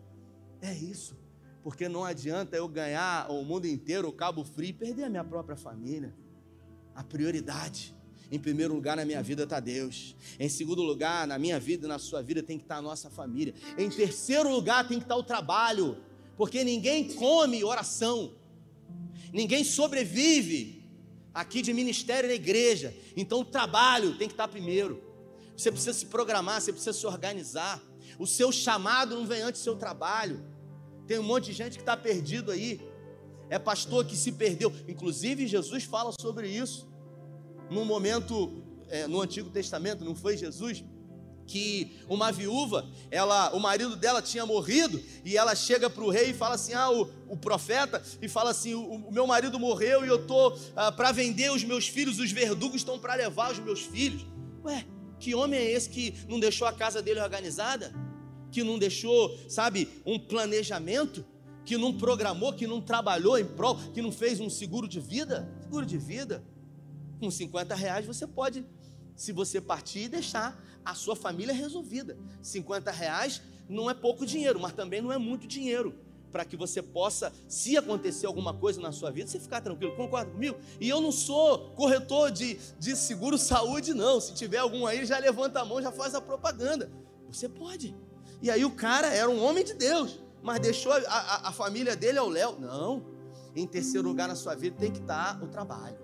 É 0.61 0.73
isso. 0.73 1.17
Porque 1.63 1.89
não 1.89 2.05
adianta 2.05 2.57
eu 2.57 2.69
ganhar 2.69 3.31
o 3.31 3.43
mundo 3.43 3.67
inteiro, 3.67 4.09
o 4.09 4.13
cabo 4.13 4.45
frio, 4.45 4.71
e 4.71 4.73
perder 4.73 5.05
a 5.05 5.09
minha 5.09 5.25
própria 5.25 5.57
família. 5.57 6.15
A 6.95 7.03
prioridade. 7.03 7.95
Em 8.31 8.39
primeiro 8.39 8.75
lugar 8.75 8.97
na 8.97 9.05
minha 9.05 9.23
vida 9.23 9.45
está 9.45 9.61
Deus. 9.61 10.17
Em 10.39 10.49
segundo 10.49 10.83
lugar, 10.83 11.27
na 11.27 11.39
minha 11.39 11.59
vida 11.59 11.87
e 11.87 11.89
na 11.89 11.99
sua 11.99 12.23
vida 12.23 12.43
tem 12.43 12.57
que 12.59 12.65
estar 12.65 12.77
tá 12.77 12.79
a 12.79 12.83
nossa 12.83 13.11
família. 13.11 13.55
Em 13.77 13.89
terceiro 13.91 14.51
lugar 14.51 14.87
tem 14.87 14.99
que 14.99 15.05
estar 15.05 15.15
tá 15.15 15.21
o 15.21 15.25
trabalho. 15.25 15.99
Porque 16.37 16.65
ninguém 16.65 17.13
come 17.15 17.63
oração. 17.65 18.35
Ninguém 19.33 19.65
sobrevive 19.65 20.84
aqui 21.35 21.61
de 21.61 21.73
ministério 21.73 22.29
na 22.29 22.35
igreja. 22.35 22.95
Então 23.17 23.41
o 23.41 23.45
trabalho 23.45 24.17
tem 24.17 24.29
que 24.29 24.35
estar 24.35 24.47
primeiro. 24.47 25.03
Você 25.57 25.71
precisa 25.71 25.93
se 25.93 26.07
programar, 26.07 26.61
você 26.61 26.73
precisa 26.73 26.93
se 26.93 27.07
organizar. 27.07 27.83
O 28.19 28.27
seu 28.27 28.53
chamado 28.53 29.17
não 29.17 29.27
vem 29.27 29.43
antes 29.43 29.61
do 29.61 29.65
seu 29.65 29.77
trabalho. 29.77 30.45
Tem 31.07 31.19
um 31.19 31.23
monte 31.23 31.47
de 31.47 31.53
gente 31.53 31.77
que 31.77 31.83
está 31.83 31.97
perdido 31.97 32.51
aí. 32.51 32.81
É 33.51 33.59
pastor 33.59 34.05
que 34.05 34.17
se 34.17 34.33
perdeu. 34.33 34.73
Inclusive, 34.89 35.47
Jesus 35.47 35.85
fala 35.85 36.13
sobre 36.19 36.49
isso. 36.49 36.89
Num 37.71 37.85
momento, 37.85 38.63
é, 38.89 39.07
no 39.07 39.21
Antigo 39.21 39.51
Testamento, 39.51 40.05
não 40.05 40.15
foi 40.15 40.37
Jesus? 40.37 40.85
Que 41.47 41.97
uma 42.09 42.33
viúva, 42.33 42.87
ela, 43.11 43.55
o 43.55 43.61
marido 43.61 43.97
dela 43.97 44.23
tinha 44.23 44.47
morrido, 44.47 45.01
e 45.25 45.37
ela 45.37 45.55
chega 45.55 45.91
para 45.91 46.05
o 46.05 46.11
rei 46.11 46.31
e 46.31 46.35
fala 46.35 46.55
assim: 46.55 46.73
Ah, 46.75 46.91
o, 46.91 47.09
o 47.29 47.37
profeta, 47.37 48.03
e 48.21 48.29
fala 48.29 48.51
assim: 48.51 48.75
O, 48.75 49.09
o 49.09 49.13
meu 49.13 49.27
marido 49.27 49.59
morreu 49.59 50.05
e 50.05 50.09
eu 50.09 50.23
estou 50.23 50.59
ah, 50.75 50.91
para 50.91 51.13
vender 51.13 51.51
os 51.53 51.65
meus 51.65 51.89
filhos, 51.89 52.19
os 52.19 52.31
verdugos 52.33 52.77
estão 52.77 52.99
para 52.99 53.15
levar 53.15 53.53
os 53.53 53.59
meus 53.59 53.81
filhos. 53.81 54.27
Ué, 54.65 54.85
que 55.19 55.35
homem 55.35 55.59
é 55.59 55.73
esse 55.73 55.89
que 55.89 56.15
não 56.29 56.41
deixou 56.41 56.67
a 56.67 56.73
casa 56.73 57.03
dele 57.03 57.21
organizada? 57.21 57.93
Que 58.51 58.63
não 58.63 58.79
deixou, 58.79 59.37
sabe, 59.49 59.89
um 60.07 60.19
planejamento? 60.19 61.25
Que 61.65 61.79
não 61.79 61.97
programou, 61.97 62.53
que 62.53 62.67
não 62.67 62.81
trabalhou 62.81 63.39
em 63.39 63.45
prol, 63.45 63.77
que 63.93 64.03
não 64.03 64.13
fez 64.13 64.39
um 64.39 64.51
seguro 64.51 64.87
de 64.87 65.01
vida? 65.01 65.51
Seguro 65.63 65.87
de 65.87 65.97
vida, 65.97 66.45
com 67.19 67.31
50 67.31 67.75
reais 67.75 68.05
você 68.05 68.27
pode, 68.27 68.67
se 69.17 69.33
você 69.33 69.61
partir 69.61 70.01
e 70.01 70.09
deixar 70.09 70.63
a 70.85 70.95
sua 70.95 71.17
família 71.17 71.55
resolvida. 71.55 72.17
50 72.43 72.91
reais 72.91 73.43
não 73.69 73.89
é 73.89 73.95
pouco 73.95 74.27
dinheiro, 74.27 74.61
mas 74.61 74.73
também 74.73 75.01
não 75.01 75.13
é 75.13 75.19
muito 75.19 75.47
dinheiro. 75.47 75.95
Para 76.31 76.45
que 76.45 76.57
você 76.57 76.83
possa, 76.83 77.33
se 77.47 77.77
acontecer 77.77 78.27
alguma 78.27 78.53
coisa 78.53 78.81
na 78.81 78.91
sua 78.91 79.11
vida, 79.11 79.31
você 79.31 79.39
ficar 79.39 79.61
tranquilo. 79.61 79.95
Concorda 79.95 80.33
comigo? 80.33 80.57
E 80.81 80.89
eu 80.89 81.01
não 81.01 81.13
sou 81.13 81.71
corretor 81.71 82.31
de, 82.31 82.59
de 82.79 82.97
seguro 82.97 83.39
saúde, 83.39 83.95
não. 83.95 84.21
Se 84.21 84.35
tiver 84.35 84.59
algum 84.59 84.85
aí, 84.85 85.07
já 85.07 85.17
levanta 85.19 85.61
a 85.61 85.65
mão, 85.65 85.81
já 85.81 85.93
faz 85.93 86.15
a 86.15 86.21
propaganda. 86.21 86.91
Você 87.29 87.49
pode. 87.49 87.95
E 88.43 88.51
aí 88.51 88.65
o 88.65 88.73
cara 88.73 89.07
era 89.15 89.31
um 89.31 89.43
homem 89.43 89.65
de 89.65 89.75
Deus, 89.75 90.19
mas 90.43 90.59
deixou 90.59 90.93
a, 90.93 90.97
a, 90.97 91.49
a 91.49 91.53
família 91.53 91.95
dele 91.95 92.19
ao 92.19 92.29
léu. 92.29 92.59
Não. 92.59 93.07
Em 93.55 93.67
terceiro 93.67 94.07
lugar 94.07 94.27
na 94.27 94.35
sua 94.35 94.57
vida 94.57 94.77
tem 94.77 94.91
que 94.91 94.99
estar 94.99 95.41
o 95.41 95.47
trabalho. 95.47 95.97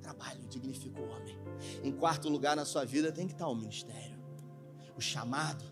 Trabalho 0.00 0.40
homem. 1.02 1.11
Em 1.82 1.90
quarto 1.90 2.28
lugar 2.28 2.54
na 2.54 2.64
sua 2.64 2.84
vida 2.84 3.10
tem 3.10 3.26
que 3.26 3.32
estar 3.32 3.48
o 3.48 3.54
ministério, 3.54 4.16
o 4.96 5.00
chamado, 5.00 5.64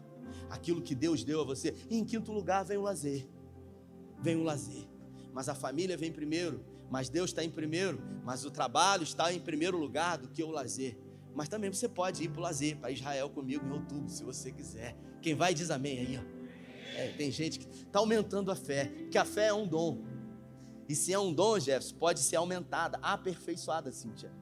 aquilo 0.48 0.82
que 0.82 0.94
Deus 0.94 1.22
deu 1.22 1.40
a 1.40 1.44
você. 1.44 1.74
E 1.88 1.96
em 1.96 2.04
quinto 2.04 2.32
lugar 2.32 2.64
vem 2.64 2.76
o 2.76 2.82
lazer. 2.82 3.28
Vem 4.20 4.36
o 4.36 4.42
lazer. 4.42 4.88
Mas 5.32 5.48
a 5.48 5.54
família 5.54 5.96
vem 5.96 6.10
primeiro, 6.10 6.64
mas 6.90 7.08
Deus 7.08 7.30
está 7.30 7.44
em 7.44 7.50
primeiro, 7.50 8.02
mas 8.24 8.44
o 8.44 8.50
trabalho 8.50 9.04
está 9.04 9.32
em 9.32 9.38
primeiro 9.38 9.78
lugar 9.78 10.18
do 10.18 10.28
que 10.28 10.42
o 10.42 10.50
lazer. 10.50 10.98
Mas 11.32 11.48
também 11.48 11.72
você 11.72 11.88
pode 11.88 12.24
ir 12.24 12.28
para 12.28 12.40
o 12.40 12.42
lazer, 12.42 12.76
para 12.76 12.90
Israel 12.90 13.30
comigo 13.30 13.64
em 13.64 13.70
outubro, 13.70 14.10
se 14.10 14.24
você 14.24 14.50
quiser. 14.50 14.96
Quem 15.22 15.36
vai 15.36 15.54
diz 15.54 15.70
amém 15.70 16.00
aí, 16.00 16.18
ó. 16.18 16.40
É, 16.96 17.12
tem 17.12 17.30
gente 17.30 17.60
que 17.60 17.68
está 17.68 18.00
aumentando 18.00 18.50
a 18.50 18.56
fé, 18.56 18.86
que 19.12 19.16
a 19.16 19.24
fé 19.24 19.46
é 19.46 19.54
um 19.54 19.66
dom. 19.66 20.02
E 20.88 20.94
se 20.96 21.12
é 21.12 21.18
um 21.18 21.32
dom, 21.32 21.56
Jefferson, 21.60 21.96
pode 21.96 22.18
ser 22.18 22.34
aumentada, 22.34 22.98
aperfeiçoada, 23.00 23.92
Cíntia 23.92 24.39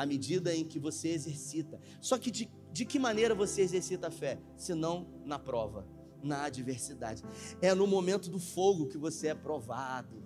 à 0.00 0.06
medida 0.06 0.54
em 0.54 0.64
que 0.64 0.78
você 0.78 1.08
exercita. 1.08 1.78
Só 2.00 2.16
que 2.16 2.30
de, 2.30 2.50
de 2.72 2.86
que 2.86 2.98
maneira 2.98 3.34
você 3.34 3.60
exercita 3.60 4.08
a 4.08 4.10
fé? 4.10 4.38
Se 4.56 4.72
não 4.74 5.06
na 5.26 5.38
prova. 5.38 5.86
na 6.22 6.44
adversidade. 6.44 7.22
É 7.60 7.74
no 7.74 7.86
momento 7.86 8.30
do 8.30 8.38
fogo 8.38 8.86
que 8.86 8.98
você 8.98 9.28
é 9.28 9.34
provado. 9.34 10.22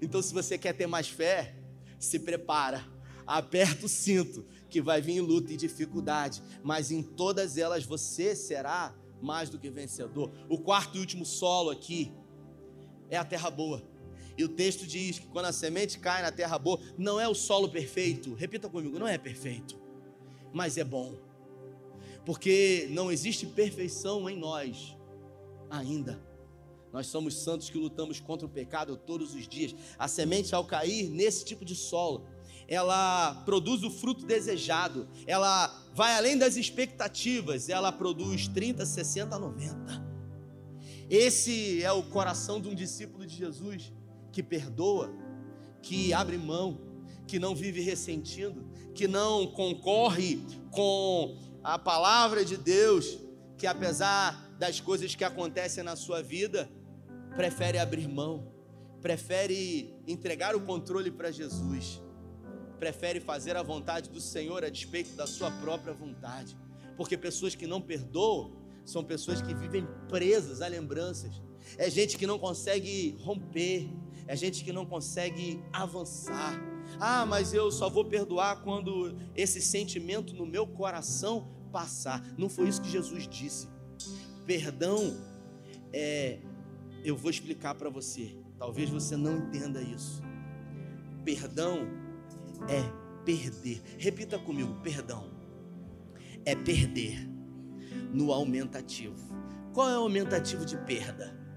Então, 0.00 0.20
se 0.22 0.32
você 0.32 0.56
quer 0.56 0.74
ter 0.74 0.86
mais 0.86 1.08
fé, 1.08 1.56
se 1.98 2.18
prepara, 2.18 2.84
aperta 3.26 3.86
o 3.86 3.88
cinto, 3.88 4.44
que 4.68 4.80
vai 4.80 5.00
vir 5.00 5.20
luta 5.20 5.52
e 5.52 5.56
dificuldade, 5.56 6.42
mas 6.62 6.90
em 6.90 7.02
todas 7.02 7.56
elas 7.56 7.84
você 7.84 8.34
será 8.34 8.94
mais 9.20 9.50
do 9.50 9.58
que 9.58 9.70
vencedor. 9.70 10.30
O 10.48 10.58
quarto 10.58 10.96
e 10.96 11.00
último 11.00 11.24
solo 11.24 11.70
aqui 11.70 12.12
é 13.10 13.16
a 13.16 13.24
terra 13.24 13.50
boa. 13.50 13.87
E 14.38 14.44
o 14.44 14.48
texto 14.48 14.86
diz 14.86 15.18
que 15.18 15.26
quando 15.26 15.46
a 15.46 15.52
semente 15.52 15.98
cai 15.98 16.22
na 16.22 16.30
terra 16.30 16.56
boa, 16.56 16.78
não 16.96 17.18
é 17.20 17.26
o 17.26 17.34
solo 17.34 17.68
perfeito. 17.68 18.34
Repita 18.34 18.68
comigo, 18.68 18.96
não 18.96 19.08
é 19.08 19.18
perfeito, 19.18 19.76
mas 20.52 20.78
é 20.78 20.84
bom. 20.84 21.16
Porque 22.24 22.86
não 22.92 23.10
existe 23.10 23.44
perfeição 23.46 24.30
em 24.30 24.38
nós 24.38 24.96
ainda. 25.68 26.22
Nós 26.92 27.08
somos 27.08 27.34
santos 27.34 27.68
que 27.68 27.76
lutamos 27.76 28.20
contra 28.20 28.46
o 28.46 28.48
pecado 28.48 28.96
todos 28.96 29.34
os 29.34 29.48
dias. 29.48 29.74
A 29.98 30.06
semente, 30.06 30.54
ao 30.54 30.64
cair 30.64 31.10
nesse 31.10 31.44
tipo 31.44 31.64
de 31.64 31.74
solo, 31.74 32.24
ela 32.68 33.42
produz 33.44 33.82
o 33.82 33.90
fruto 33.90 34.24
desejado, 34.24 35.08
ela 35.26 35.66
vai 35.94 36.14
além 36.14 36.38
das 36.38 36.54
expectativas, 36.54 37.68
ela 37.68 37.90
produz 37.90 38.46
30, 38.46 38.86
60, 38.86 39.36
90. 39.36 40.06
Esse 41.10 41.82
é 41.82 41.90
o 41.90 42.04
coração 42.04 42.60
de 42.60 42.68
um 42.68 42.74
discípulo 42.74 43.26
de 43.26 43.34
Jesus 43.34 43.90
que 44.32 44.42
perdoa, 44.42 45.12
que 45.82 46.12
abre 46.12 46.36
mão, 46.36 46.80
que 47.26 47.38
não 47.38 47.54
vive 47.54 47.80
ressentindo, 47.80 48.66
que 48.94 49.06
não 49.06 49.46
concorre 49.46 50.40
com 50.70 51.36
a 51.62 51.78
palavra 51.78 52.44
de 52.44 52.56
Deus, 52.56 53.18
que 53.56 53.66
apesar 53.66 54.56
das 54.58 54.80
coisas 54.80 55.14
que 55.14 55.24
acontecem 55.24 55.84
na 55.84 55.96
sua 55.96 56.22
vida, 56.22 56.68
prefere 57.36 57.78
abrir 57.78 58.08
mão, 58.08 58.52
prefere 59.00 59.94
entregar 60.06 60.56
o 60.56 60.60
controle 60.60 61.10
para 61.10 61.30
Jesus, 61.30 62.02
prefere 62.78 63.20
fazer 63.20 63.56
a 63.56 63.62
vontade 63.62 64.08
do 64.10 64.20
Senhor 64.20 64.64
a 64.64 64.68
despeito 64.68 65.14
da 65.14 65.26
sua 65.26 65.50
própria 65.50 65.92
vontade. 65.92 66.56
Porque 66.96 67.16
pessoas 67.16 67.54
que 67.54 67.66
não 67.66 67.80
perdoam 67.80 68.56
são 68.84 69.04
pessoas 69.04 69.42
que 69.42 69.54
vivem 69.54 69.86
presas 70.08 70.62
a 70.62 70.66
lembranças. 70.66 71.40
É 71.76 71.90
gente 71.90 72.16
que 72.16 72.26
não 72.26 72.38
consegue 72.38 73.16
romper, 73.20 73.88
é 74.28 74.36
gente 74.36 74.62
que 74.62 74.72
não 74.72 74.84
consegue 74.84 75.60
avançar. 75.72 76.52
Ah, 77.00 77.24
mas 77.24 77.54
eu 77.54 77.72
só 77.72 77.88
vou 77.88 78.04
perdoar 78.04 78.62
quando 78.62 79.16
esse 79.34 79.60
sentimento 79.60 80.34
no 80.34 80.46
meu 80.46 80.66
coração 80.66 81.48
passar. 81.72 82.22
Não 82.36 82.48
foi 82.48 82.68
isso 82.68 82.82
que 82.82 82.90
Jesus 82.90 83.26
disse. 83.26 83.68
Perdão 84.46 85.16
é 85.92 86.38
eu 87.02 87.16
vou 87.16 87.30
explicar 87.30 87.74
para 87.74 87.88
você. 87.88 88.36
Talvez 88.58 88.90
você 88.90 89.16
não 89.16 89.38
entenda 89.38 89.80
isso. 89.80 90.22
Perdão 91.24 91.88
é 92.68 92.82
perder. 93.24 93.80
Repita 93.96 94.38
comigo: 94.38 94.74
perdão 94.82 95.30
é 96.44 96.54
perder 96.54 97.26
no 98.12 98.30
aumentativo. 98.30 99.16
Qual 99.72 99.88
é 99.88 99.98
o 99.98 100.02
aumentativo 100.02 100.66
de 100.66 100.76
perda? 100.76 101.47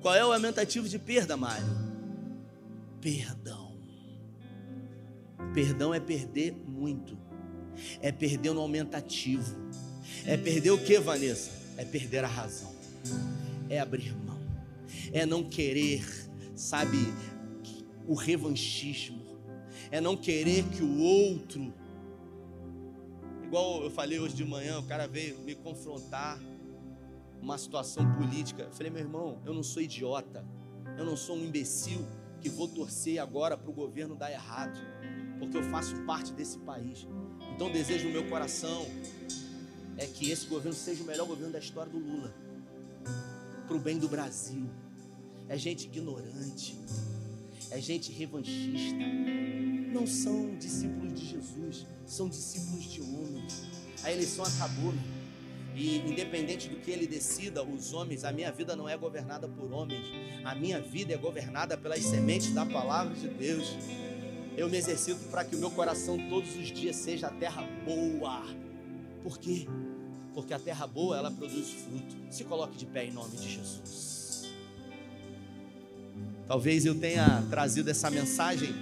Qual 0.00 0.14
é 0.14 0.24
o 0.24 0.32
aumentativo 0.32 0.88
de 0.88 0.98
perda, 0.98 1.36
Mário? 1.36 1.66
Perdão. 3.00 3.76
Perdão 5.54 5.92
é 5.92 6.00
perder 6.00 6.52
muito. 6.52 7.18
É 8.00 8.10
perder 8.10 8.52
no 8.52 8.60
aumentativo. 8.60 9.56
É 10.26 10.36
perder 10.36 10.70
o 10.70 10.78
que, 10.78 10.98
Vanessa? 10.98 11.50
É 11.76 11.84
perder 11.84 12.24
a 12.24 12.28
razão. 12.28 12.74
É 13.68 13.78
abrir 13.78 14.14
mão 14.14 14.30
é 15.12 15.26
não 15.26 15.42
querer, 15.42 16.04
sabe, 16.54 16.98
o 18.06 18.14
revanchismo, 18.14 19.20
é 19.90 20.00
não 20.00 20.16
querer 20.16 20.64
que 20.64 20.82
o 20.82 20.98
outro, 20.98 21.72
igual 23.44 23.82
eu 23.82 23.90
falei 23.90 24.18
hoje 24.18 24.34
de 24.34 24.44
manhã, 24.44 24.78
o 24.78 24.84
cara 24.84 25.06
veio 25.06 25.38
me 25.40 25.54
confrontar 25.54 26.40
uma 27.40 27.58
situação 27.58 28.10
política. 28.14 28.64
Eu 28.64 28.72
falei, 28.72 28.90
meu 28.90 29.00
irmão, 29.00 29.40
eu 29.44 29.54
não 29.54 29.62
sou 29.62 29.82
idiota, 29.82 30.44
eu 30.98 31.04
não 31.04 31.16
sou 31.16 31.36
um 31.36 31.44
imbecil 31.44 32.06
que 32.40 32.48
vou 32.48 32.68
torcer 32.68 33.20
agora 33.20 33.56
para 33.56 33.70
o 33.70 33.72
governo 33.72 34.14
dar 34.14 34.30
errado, 34.30 34.78
porque 35.38 35.56
eu 35.56 35.62
faço 35.64 35.94
parte 36.04 36.32
desse 36.32 36.58
país. 36.58 37.06
Então, 37.54 37.70
desejo 37.70 38.06
no 38.06 38.12
meu 38.12 38.28
coração 38.28 38.86
é 39.96 40.06
que 40.06 40.30
esse 40.30 40.46
governo 40.46 40.72
seja 40.72 41.02
o 41.02 41.06
melhor 41.06 41.26
governo 41.26 41.52
da 41.52 41.58
história 41.58 41.90
do 41.90 41.98
Lula, 41.98 42.34
para 43.66 43.76
o 43.76 43.80
bem 43.80 43.98
do 43.98 44.08
Brasil 44.08 44.68
é 45.50 45.58
gente 45.58 45.86
ignorante, 45.86 46.78
é 47.72 47.80
gente 47.80 48.12
revanchista. 48.12 49.00
Não 49.92 50.06
são 50.06 50.56
discípulos 50.56 51.18
de 51.18 51.26
Jesus, 51.26 51.86
são 52.06 52.28
discípulos 52.28 52.84
de 52.84 53.00
homens. 53.00 53.64
A 54.04 54.12
eleição 54.12 54.44
acabou. 54.44 54.94
E 55.74 55.98
independente 55.98 56.68
do 56.68 56.76
que 56.76 56.90
ele 56.90 57.06
decida, 57.06 57.62
os 57.62 57.92
homens, 57.92 58.24
a 58.24 58.32
minha 58.32 58.50
vida 58.50 58.74
não 58.74 58.88
é 58.88 58.96
governada 58.96 59.48
por 59.48 59.72
homens, 59.72 60.04
a 60.44 60.54
minha 60.54 60.80
vida 60.80 61.14
é 61.14 61.16
governada 61.16 61.76
pelas 61.76 62.02
sementes 62.04 62.52
da 62.52 62.66
palavra 62.66 63.14
de 63.14 63.28
Deus. 63.28 63.76
Eu 64.56 64.68
me 64.68 64.76
exercito 64.76 65.28
para 65.30 65.44
que 65.44 65.54
o 65.54 65.58
meu 65.58 65.70
coração 65.70 66.18
todos 66.28 66.54
os 66.56 66.68
dias 66.68 66.96
seja 66.96 67.28
a 67.28 67.30
terra 67.30 67.62
boa. 67.84 68.42
Por 69.22 69.38
quê? 69.38 69.66
Porque 70.34 70.52
a 70.52 70.58
terra 70.58 70.86
boa 70.86 71.16
ela 71.16 71.30
produz 71.30 71.70
fruto. 71.70 72.16
Se 72.30 72.44
coloque 72.44 72.76
de 72.76 72.86
pé 72.86 73.06
em 73.06 73.12
nome 73.12 73.36
de 73.36 73.48
Jesus. 73.48 74.50
Talvez 76.46 76.84
eu 76.84 76.96
tenha 76.96 77.44
trazido 77.48 77.90
essa 77.90 78.10
mensagem 78.10 78.74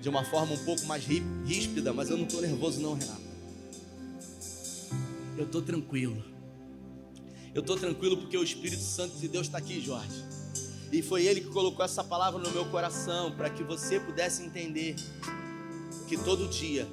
de 0.00 0.08
uma 0.08 0.24
forma 0.24 0.52
um 0.52 0.64
pouco 0.64 0.84
mais 0.84 1.04
ríspida, 1.04 1.92
mas 1.92 2.10
eu 2.10 2.16
não 2.16 2.26
estou 2.26 2.40
nervoso, 2.40 2.80
não, 2.80 2.94
Renato. 2.94 3.29
Eu 5.40 5.46
estou 5.46 5.62
tranquilo. 5.62 6.22
Eu 7.54 7.62
estou 7.62 7.74
tranquilo 7.74 8.18
porque 8.18 8.36
o 8.36 8.42
Espírito 8.44 8.82
Santo 8.82 9.16
de 9.16 9.26
Deus 9.26 9.46
está 9.46 9.56
aqui, 9.56 9.80
Jorge. 9.80 10.22
E 10.92 11.00
foi 11.00 11.24
Ele 11.24 11.40
que 11.40 11.48
colocou 11.48 11.82
essa 11.82 12.04
palavra 12.04 12.38
no 12.38 12.50
meu 12.50 12.66
coração 12.66 13.32
para 13.32 13.48
que 13.48 13.62
você 13.62 13.98
pudesse 13.98 14.42
entender 14.42 14.96
que 16.06 16.18
todo 16.18 16.46
dia 16.46 16.86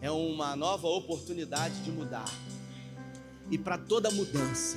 é 0.00 0.10
uma 0.10 0.56
nova 0.56 0.88
oportunidade 0.88 1.80
de 1.84 1.92
mudar. 1.92 2.28
E 3.52 3.56
para 3.56 3.78
toda 3.78 4.10
mudança, 4.10 4.76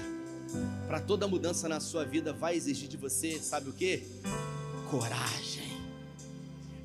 para 0.86 1.02
toda 1.02 1.28
mudança 1.28 1.68
na 1.68 1.80
sua 1.80 2.06
vida 2.06 2.32
vai 2.32 2.56
exigir 2.56 2.88
de 2.88 2.96
você, 2.96 3.40
sabe 3.40 3.72
o 3.72 3.74
que? 3.74 4.04
Coragem. 4.92 5.82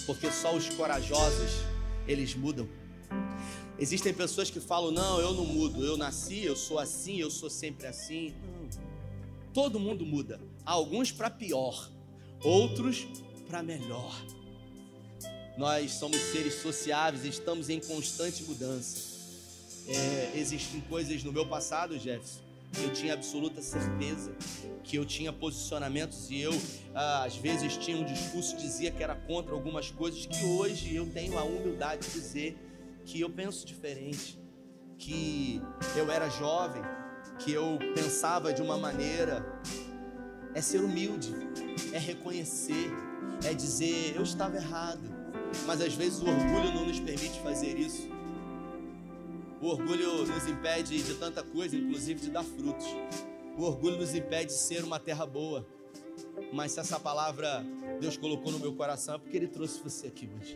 Porque 0.06 0.30
só 0.30 0.56
os 0.56 0.70
corajosos 0.70 1.50
eles 2.08 2.34
mudam. 2.34 2.66
Existem 3.78 4.14
pessoas 4.14 4.50
que 4.50 4.60
falam: 4.60 4.90
"Não, 4.90 5.20
eu 5.20 5.32
não 5.32 5.44
mudo. 5.44 5.84
Eu 5.84 5.96
nasci, 5.96 6.44
eu 6.44 6.56
sou 6.56 6.78
assim, 6.78 7.18
eu 7.18 7.30
sou 7.30 7.50
sempre 7.50 7.86
assim". 7.86 8.34
Todo 9.52 9.78
mundo 9.78 10.04
muda. 10.04 10.40
Alguns 10.64 11.12
para 11.12 11.30
pior, 11.30 11.90
outros 12.42 13.06
para 13.48 13.62
melhor. 13.62 14.14
Nós 15.56 15.92
somos 15.92 16.16
seres 16.16 16.54
sociáveis, 16.54 17.24
estamos 17.24 17.68
em 17.68 17.78
constante 17.78 18.42
mudança. 18.42 19.14
É, 19.86 20.32
existem 20.34 20.80
coisas 20.82 21.22
no 21.22 21.32
meu 21.32 21.46
passado, 21.46 21.96
Jefferson, 21.98 22.40
eu 22.82 22.92
tinha 22.92 23.14
absoluta 23.14 23.62
certeza 23.62 24.34
que 24.82 24.96
eu 24.96 25.04
tinha 25.04 25.32
posicionamentos 25.32 26.30
e 26.30 26.40
eu 26.40 26.52
ah, 26.94 27.24
às 27.24 27.36
vezes 27.36 27.76
tinha 27.76 27.96
um 27.96 28.04
discurso 28.04 28.56
dizia 28.56 28.90
que 28.90 29.02
era 29.02 29.14
contra 29.14 29.52
algumas 29.52 29.90
coisas 29.90 30.26
que 30.26 30.44
hoje 30.44 30.94
eu 30.94 31.06
tenho 31.06 31.38
a 31.38 31.44
humildade 31.44 32.06
de 32.06 32.12
dizer 32.12 32.56
que 33.04 33.20
eu 33.20 33.30
penso 33.30 33.66
diferente, 33.66 34.38
que 34.98 35.60
eu 35.96 36.10
era 36.10 36.28
jovem, 36.28 36.82
que 37.38 37.52
eu 37.52 37.78
pensava 37.94 38.52
de 38.52 38.62
uma 38.62 38.78
maneira 38.78 39.44
é 40.54 40.60
ser 40.60 40.80
humilde, 40.80 41.34
é 41.92 41.98
reconhecer, 41.98 42.90
é 43.44 43.52
dizer 43.52 44.14
eu 44.14 44.22
estava 44.22 44.56
errado, 44.56 45.02
mas 45.66 45.80
às 45.80 45.94
vezes 45.94 46.20
o 46.20 46.28
orgulho 46.28 46.72
não 46.72 46.86
nos 46.86 47.00
permite 47.00 47.40
fazer 47.40 47.78
isso. 47.78 48.08
O 49.60 49.68
orgulho 49.68 50.26
nos 50.26 50.46
impede 50.46 51.02
de 51.02 51.14
tanta 51.14 51.42
coisa, 51.42 51.74
inclusive 51.76 52.20
de 52.20 52.30
dar 52.30 52.44
frutos. 52.44 52.86
O 53.56 53.62
orgulho 53.62 53.96
nos 53.96 54.14
impede 54.14 54.46
de 54.46 54.58
ser 54.58 54.84
uma 54.84 55.00
terra 55.00 55.24
boa. 55.24 55.66
Mas 56.52 56.72
se 56.72 56.80
essa 56.80 57.00
palavra 57.00 57.64
Deus 58.00 58.16
colocou 58.16 58.52
no 58.52 58.58
meu 58.58 58.74
coração, 58.74 59.14
é 59.14 59.18
porque 59.18 59.36
Ele 59.36 59.48
trouxe 59.48 59.80
você 59.82 60.08
aqui 60.08 60.28
hoje. 60.36 60.54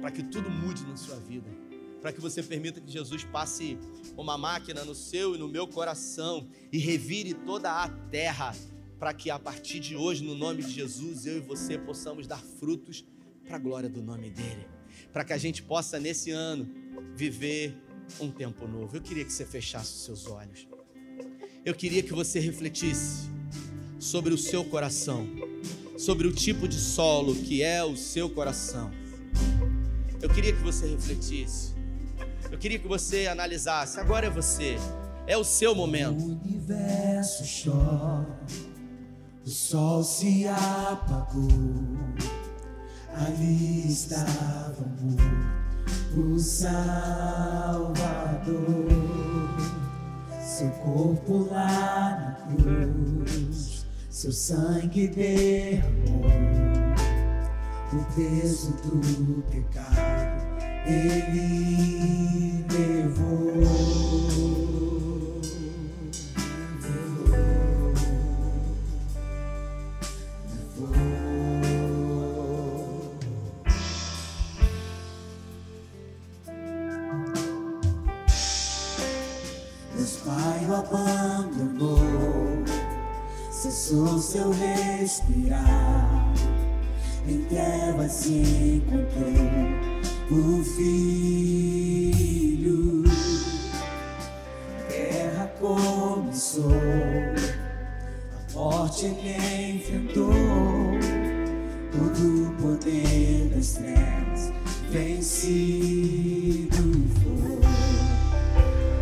Para 0.00 0.10
que 0.10 0.22
tudo 0.22 0.48
mude 0.48 0.84
na 0.86 0.96
sua 0.96 1.16
vida. 1.16 1.65
Para 2.06 2.12
que 2.12 2.20
você 2.20 2.40
permita 2.40 2.80
que 2.80 2.88
Jesus 2.88 3.24
passe 3.24 3.76
uma 4.16 4.38
máquina 4.38 4.84
no 4.84 4.94
seu 4.94 5.34
e 5.34 5.38
no 5.38 5.48
meu 5.48 5.66
coração 5.66 6.46
e 6.72 6.78
revire 6.78 7.34
toda 7.34 7.82
a 7.82 7.88
terra. 7.88 8.54
Para 8.96 9.12
que 9.12 9.28
a 9.28 9.40
partir 9.40 9.80
de 9.80 9.96
hoje, 9.96 10.22
no 10.22 10.36
nome 10.36 10.62
de 10.62 10.70
Jesus, 10.70 11.26
eu 11.26 11.38
e 11.38 11.40
você 11.40 11.76
possamos 11.76 12.28
dar 12.28 12.38
frutos 12.38 13.04
para 13.44 13.56
a 13.56 13.58
glória 13.58 13.88
do 13.88 14.00
nome 14.00 14.30
dEle. 14.30 14.68
Para 15.12 15.24
que 15.24 15.32
a 15.32 15.36
gente 15.36 15.64
possa, 15.64 15.98
nesse 15.98 16.30
ano, 16.30 16.72
viver 17.16 17.76
um 18.20 18.30
tempo 18.30 18.68
novo. 18.68 18.96
Eu 18.96 19.02
queria 19.02 19.24
que 19.24 19.32
você 19.32 19.44
fechasse 19.44 19.92
os 19.92 20.04
seus 20.04 20.26
olhos. 20.28 20.68
eu 21.64 21.74
queria 21.74 22.04
que 22.04 22.12
você 22.12 22.38
refletisse 22.38 23.28
sobre 23.98 24.32
o 24.32 24.38
seu 24.38 24.64
coração, 24.64 25.26
sobre 25.98 26.28
o 26.28 26.32
tipo 26.32 26.68
de 26.68 26.78
solo 26.78 27.34
que 27.34 27.64
é 27.64 27.82
o 27.82 27.96
seu 27.96 28.30
coração. 28.30 28.92
Eu 30.22 30.28
queria 30.30 30.52
que 30.52 30.62
você 30.62 30.86
refletisse. 30.86 31.75
Eu 32.50 32.58
queria 32.58 32.78
que 32.78 32.88
você 32.88 33.26
analisasse. 33.26 33.98
Agora 33.98 34.26
é 34.26 34.30
você. 34.30 34.76
É 35.26 35.36
o 35.36 35.44
seu 35.44 35.74
momento. 35.74 36.22
O 36.22 36.38
universo 36.42 37.70
chora, 37.70 38.38
o 39.44 39.48
sol 39.48 40.04
se 40.04 40.46
apagou. 40.46 41.48
Ali 43.14 43.88
estava 43.88 44.84
o 46.16 46.38
Salvador. 46.38 47.96
Seu 50.40 50.70
corpo 50.70 51.48
lá 51.50 52.38
na 52.48 52.54
cruz, 52.54 53.84
seu 54.08 54.32
sangue 54.32 55.08
derramou 55.08 56.24
o 57.92 58.04
peso 58.14 58.72
do 58.82 59.42
pecado. 59.50 60.25
Ele 60.88 62.64
levou. 62.70 63.36
Deus 79.96 80.16
Pai 80.24 80.66
o 80.68 80.74
abandonou, 80.74 81.98
cessou 83.50 84.20
seu 84.20 84.52
respirar. 84.52 86.32
Em 87.26 87.42
trevas 87.46 88.12
se 88.12 88.82
encontrou 88.84 89.85
o 90.30 90.62
Filho. 90.64 92.16
Guerra 94.88 95.50
começou, 95.60 96.72
a 98.32 98.52
morte 98.54 99.06
ele 99.06 99.76
enfrentou. 99.76 100.32
Todo 101.92 102.48
o 102.48 102.52
poder 102.60 103.50
das 103.54 103.74
trevas 103.74 104.52
vencido 104.90 106.84
foi. 107.22 107.60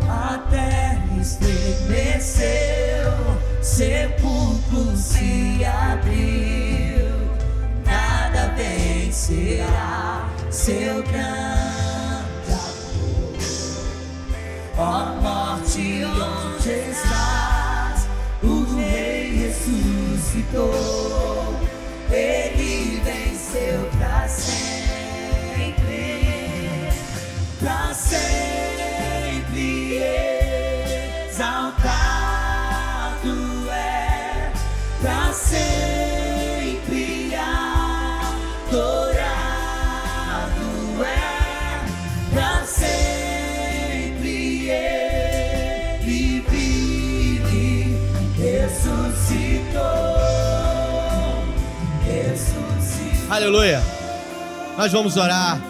A 0.07 0.37
terra 0.49 1.17
estremeceu, 1.19 2.45
sepulcro 3.61 4.95
se 4.95 5.65
abriu, 5.65 7.09
nada 7.83 8.53
vencerá 8.55 10.14
seu 10.55 11.03
grande 11.03 12.51
amor. 12.53 13.35
Ó 14.77 15.21
morte, 15.21 16.05
onde 16.05 16.14
Aleluia. 53.35 53.81
Nós 54.77 54.93
vamos 54.93 55.17
orar. 55.17 55.61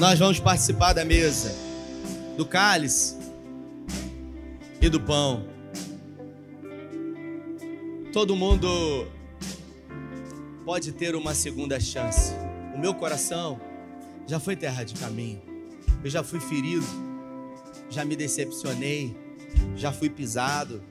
Nós 0.00 0.18
vamos 0.18 0.40
participar 0.40 0.94
da 0.94 1.04
mesa, 1.04 1.54
do 2.34 2.46
cálice 2.46 3.14
e 4.80 4.88
do 4.88 4.98
pão. 4.98 5.44
Todo 8.10 8.34
mundo 8.34 9.06
pode 10.64 10.92
ter 10.92 11.14
uma 11.14 11.34
segunda 11.34 11.78
chance. 11.78 12.32
O 12.74 12.78
meu 12.78 12.94
coração 12.94 13.60
já 14.26 14.40
foi 14.40 14.56
terra 14.56 14.82
de 14.82 14.94
caminho. 14.94 15.42
Eu 16.02 16.08
já 16.08 16.22
fui 16.22 16.40
ferido, 16.40 16.86
já 17.90 18.02
me 18.02 18.16
decepcionei, 18.16 19.14
já 19.76 19.92
fui 19.92 20.08
pisado, 20.08 20.82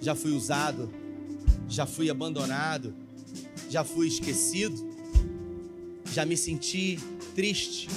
já 0.00 0.14
fui 0.14 0.32
usado, 0.32 0.90
já 1.68 1.84
fui 1.84 2.08
abandonado, 2.08 2.94
já 3.68 3.84
fui 3.84 4.08
esquecido, 4.08 4.87
já 6.12 6.24
me 6.24 6.36
senti 6.36 6.98
triste, 7.34 7.88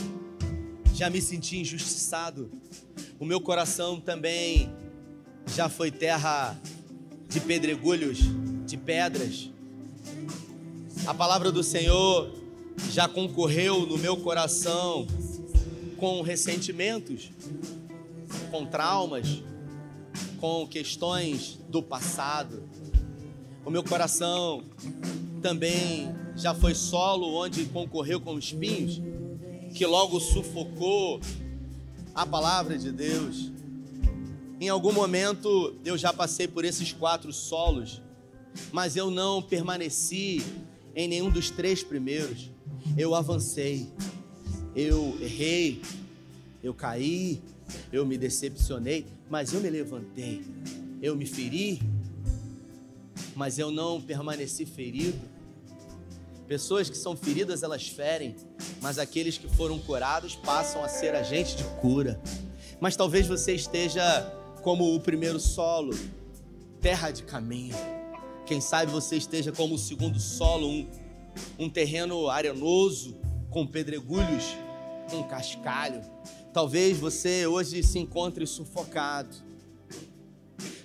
já 0.93 1.09
me 1.09 1.21
senti 1.21 1.57
injustiçado. 1.59 2.51
O 3.19 3.25
meu 3.25 3.39
coração 3.39 3.99
também 3.99 4.71
já 5.55 5.69
foi 5.69 5.91
terra 5.91 6.59
de 7.27 7.39
pedregulhos, 7.39 8.19
de 8.65 8.77
pedras. 8.77 9.49
A 11.05 11.13
palavra 11.13 11.51
do 11.51 11.63
Senhor 11.63 12.31
já 12.91 13.07
concorreu 13.07 13.85
no 13.85 13.97
meu 13.97 14.17
coração 14.17 15.07
com 15.97 16.21
ressentimentos, 16.21 17.31
com 18.49 18.65
traumas, 18.65 19.43
com 20.39 20.67
questões 20.67 21.59
do 21.69 21.81
passado. 21.81 22.63
O 23.63 23.69
meu 23.69 23.83
coração 23.83 24.63
também 25.41 26.13
já 26.35 26.53
foi 26.53 26.73
solo 26.73 27.33
onde 27.35 27.65
concorreu 27.65 28.19
com 28.19 28.37
espinhos, 28.37 29.01
que 29.73 29.85
logo 29.85 30.19
sufocou 30.19 31.19
a 32.13 32.25
palavra 32.25 32.77
de 32.77 32.91
Deus. 32.91 33.51
Em 34.59 34.69
algum 34.69 34.91
momento 34.91 35.75
eu 35.83 35.97
já 35.97 36.13
passei 36.13 36.47
por 36.47 36.65
esses 36.65 36.91
quatro 36.93 37.31
solos, 37.31 38.01
mas 38.71 38.95
eu 38.95 39.09
não 39.09 39.41
permaneci 39.41 40.43
em 40.95 41.07
nenhum 41.07 41.29
dos 41.29 41.49
três 41.49 41.83
primeiros. 41.83 42.49
Eu 42.97 43.15
avancei, 43.15 43.87
eu 44.75 45.17
errei, 45.21 45.81
eu 46.63 46.73
caí, 46.73 47.41
eu 47.91 48.05
me 48.05 48.17
decepcionei, 48.17 49.05
mas 49.29 49.53
eu 49.53 49.61
me 49.61 49.69
levantei. 49.69 50.41
Eu 51.01 51.15
me 51.15 51.25
feri, 51.25 51.81
mas 53.35 53.57
eu 53.57 53.71
não 53.71 53.99
permaneci 54.01 54.65
ferido. 54.65 55.19
Pessoas 56.51 56.89
que 56.89 56.97
são 56.97 57.15
feridas, 57.15 57.63
elas 57.63 57.87
ferem, 57.87 58.35
mas 58.81 58.99
aqueles 58.99 59.37
que 59.37 59.47
foram 59.47 59.79
curados 59.79 60.35
passam 60.35 60.83
a 60.83 60.89
ser 60.89 61.15
agente 61.15 61.55
de 61.55 61.63
cura. 61.79 62.21
Mas 62.77 62.93
talvez 62.93 63.25
você 63.25 63.55
esteja 63.55 64.03
como 64.61 64.93
o 64.93 64.99
primeiro 64.99 65.39
solo, 65.39 65.97
terra 66.81 67.09
de 67.09 67.23
caminho. 67.23 67.73
Quem 68.45 68.59
sabe 68.59 68.91
você 68.91 69.15
esteja 69.15 69.53
como 69.53 69.75
o 69.75 69.77
segundo 69.77 70.19
solo, 70.19 70.67
um, 70.67 70.89
um 71.57 71.69
terreno 71.69 72.29
arenoso, 72.29 73.15
com 73.49 73.65
pedregulhos, 73.65 74.43
com 75.09 75.23
cascalho. 75.23 76.01
Talvez 76.51 76.97
você 76.97 77.47
hoje 77.47 77.81
se 77.81 77.97
encontre 77.97 78.45
sufocado. 78.45 79.33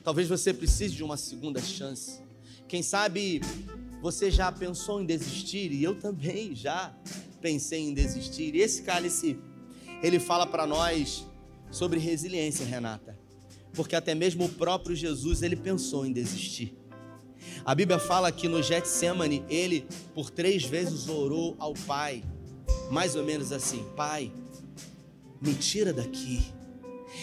Talvez 0.04 0.28
você 0.28 0.54
precise 0.54 0.94
de 0.94 1.02
uma 1.02 1.16
segunda 1.16 1.60
chance. 1.60 2.20
Quem 2.68 2.84
sabe 2.84 3.40
você 4.00 4.30
já 4.30 4.50
pensou 4.52 5.00
em 5.00 5.06
desistir 5.06 5.72
e 5.72 5.82
eu 5.82 5.94
também 5.94 6.54
já 6.54 6.94
pensei 7.40 7.80
em 7.80 7.94
desistir. 7.94 8.54
E 8.54 8.60
esse 8.60 8.82
cálice, 8.82 9.38
ele 10.02 10.18
fala 10.18 10.46
para 10.46 10.66
nós 10.66 11.26
sobre 11.70 11.98
resiliência, 11.98 12.64
Renata. 12.64 13.18
Porque 13.72 13.94
até 13.94 14.14
mesmo 14.14 14.44
o 14.44 14.48
próprio 14.48 14.96
Jesus, 14.96 15.42
ele 15.42 15.56
pensou 15.56 16.06
em 16.06 16.12
desistir. 16.12 16.74
A 17.64 17.74
Bíblia 17.74 17.98
fala 17.98 18.32
que 18.32 18.48
no 18.48 18.62
Getsemane, 18.62 19.44
ele 19.48 19.86
por 20.14 20.30
três 20.30 20.64
vezes 20.64 21.08
orou 21.08 21.54
ao 21.58 21.74
Pai, 21.74 22.22
mais 22.90 23.14
ou 23.14 23.24
menos 23.24 23.52
assim: 23.52 23.84
Pai, 23.96 24.32
me 25.40 25.54
tira 25.54 25.92
daqui. 25.92 26.42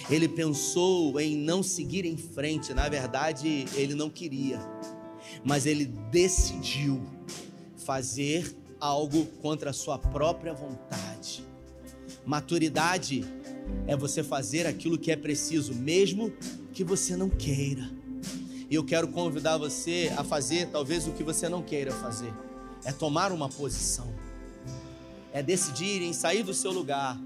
Ele 0.09 0.27
pensou 0.27 1.19
em 1.19 1.35
não 1.35 1.61
seguir 1.63 2.05
em 2.05 2.17
frente, 2.17 2.73
na 2.73 2.89
verdade, 2.89 3.65
ele 3.75 3.93
não 3.93 4.09
queria, 4.09 4.59
mas 5.43 5.65
ele 5.65 5.85
decidiu 5.85 7.01
fazer 7.77 8.55
algo 8.79 9.25
contra 9.41 9.71
a 9.71 9.73
sua 9.73 9.97
própria 9.97 10.53
vontade. 10.53 11.45
Maturidade 12.25 13.25
é 13.87 13.95
você 13.95 14.23
fazer 14.23 14.65
aquilo 14.65 14.97
que 14.97 15.11
é 15.11 15.15
preciso, 15.15 15.73
mesmo 15.73 16.31
que 16.73 16.83
você 16.83 17.15
não 17.15 17.29
queira. 17.29 17.89
E 18.69 18.75
eu 18.75 18.83
quero 18.83 19.07
convidar 19.09 19.57
você 19.57 20.11
a 20.17 20.23
fazer 20.23 20.69
talvez 20.69 21.07
o 21.07 21.11
que 21.11 21.23
você 21.23 21.49
não 21.49 21.61
queira 21.61 21.91
fazer. 21.91 22.33
É 22.85 22.91
tomar 22.91 23.31
uma 23.31 23.49
posição. 23.49 24.07
É 25.31 25.43
decidir 25.43 26.01
em 26.01 26.13
sair 26.13 26.43
do 26.43 26.53
seu 26.53 26.71
lugar. 26.71 27.19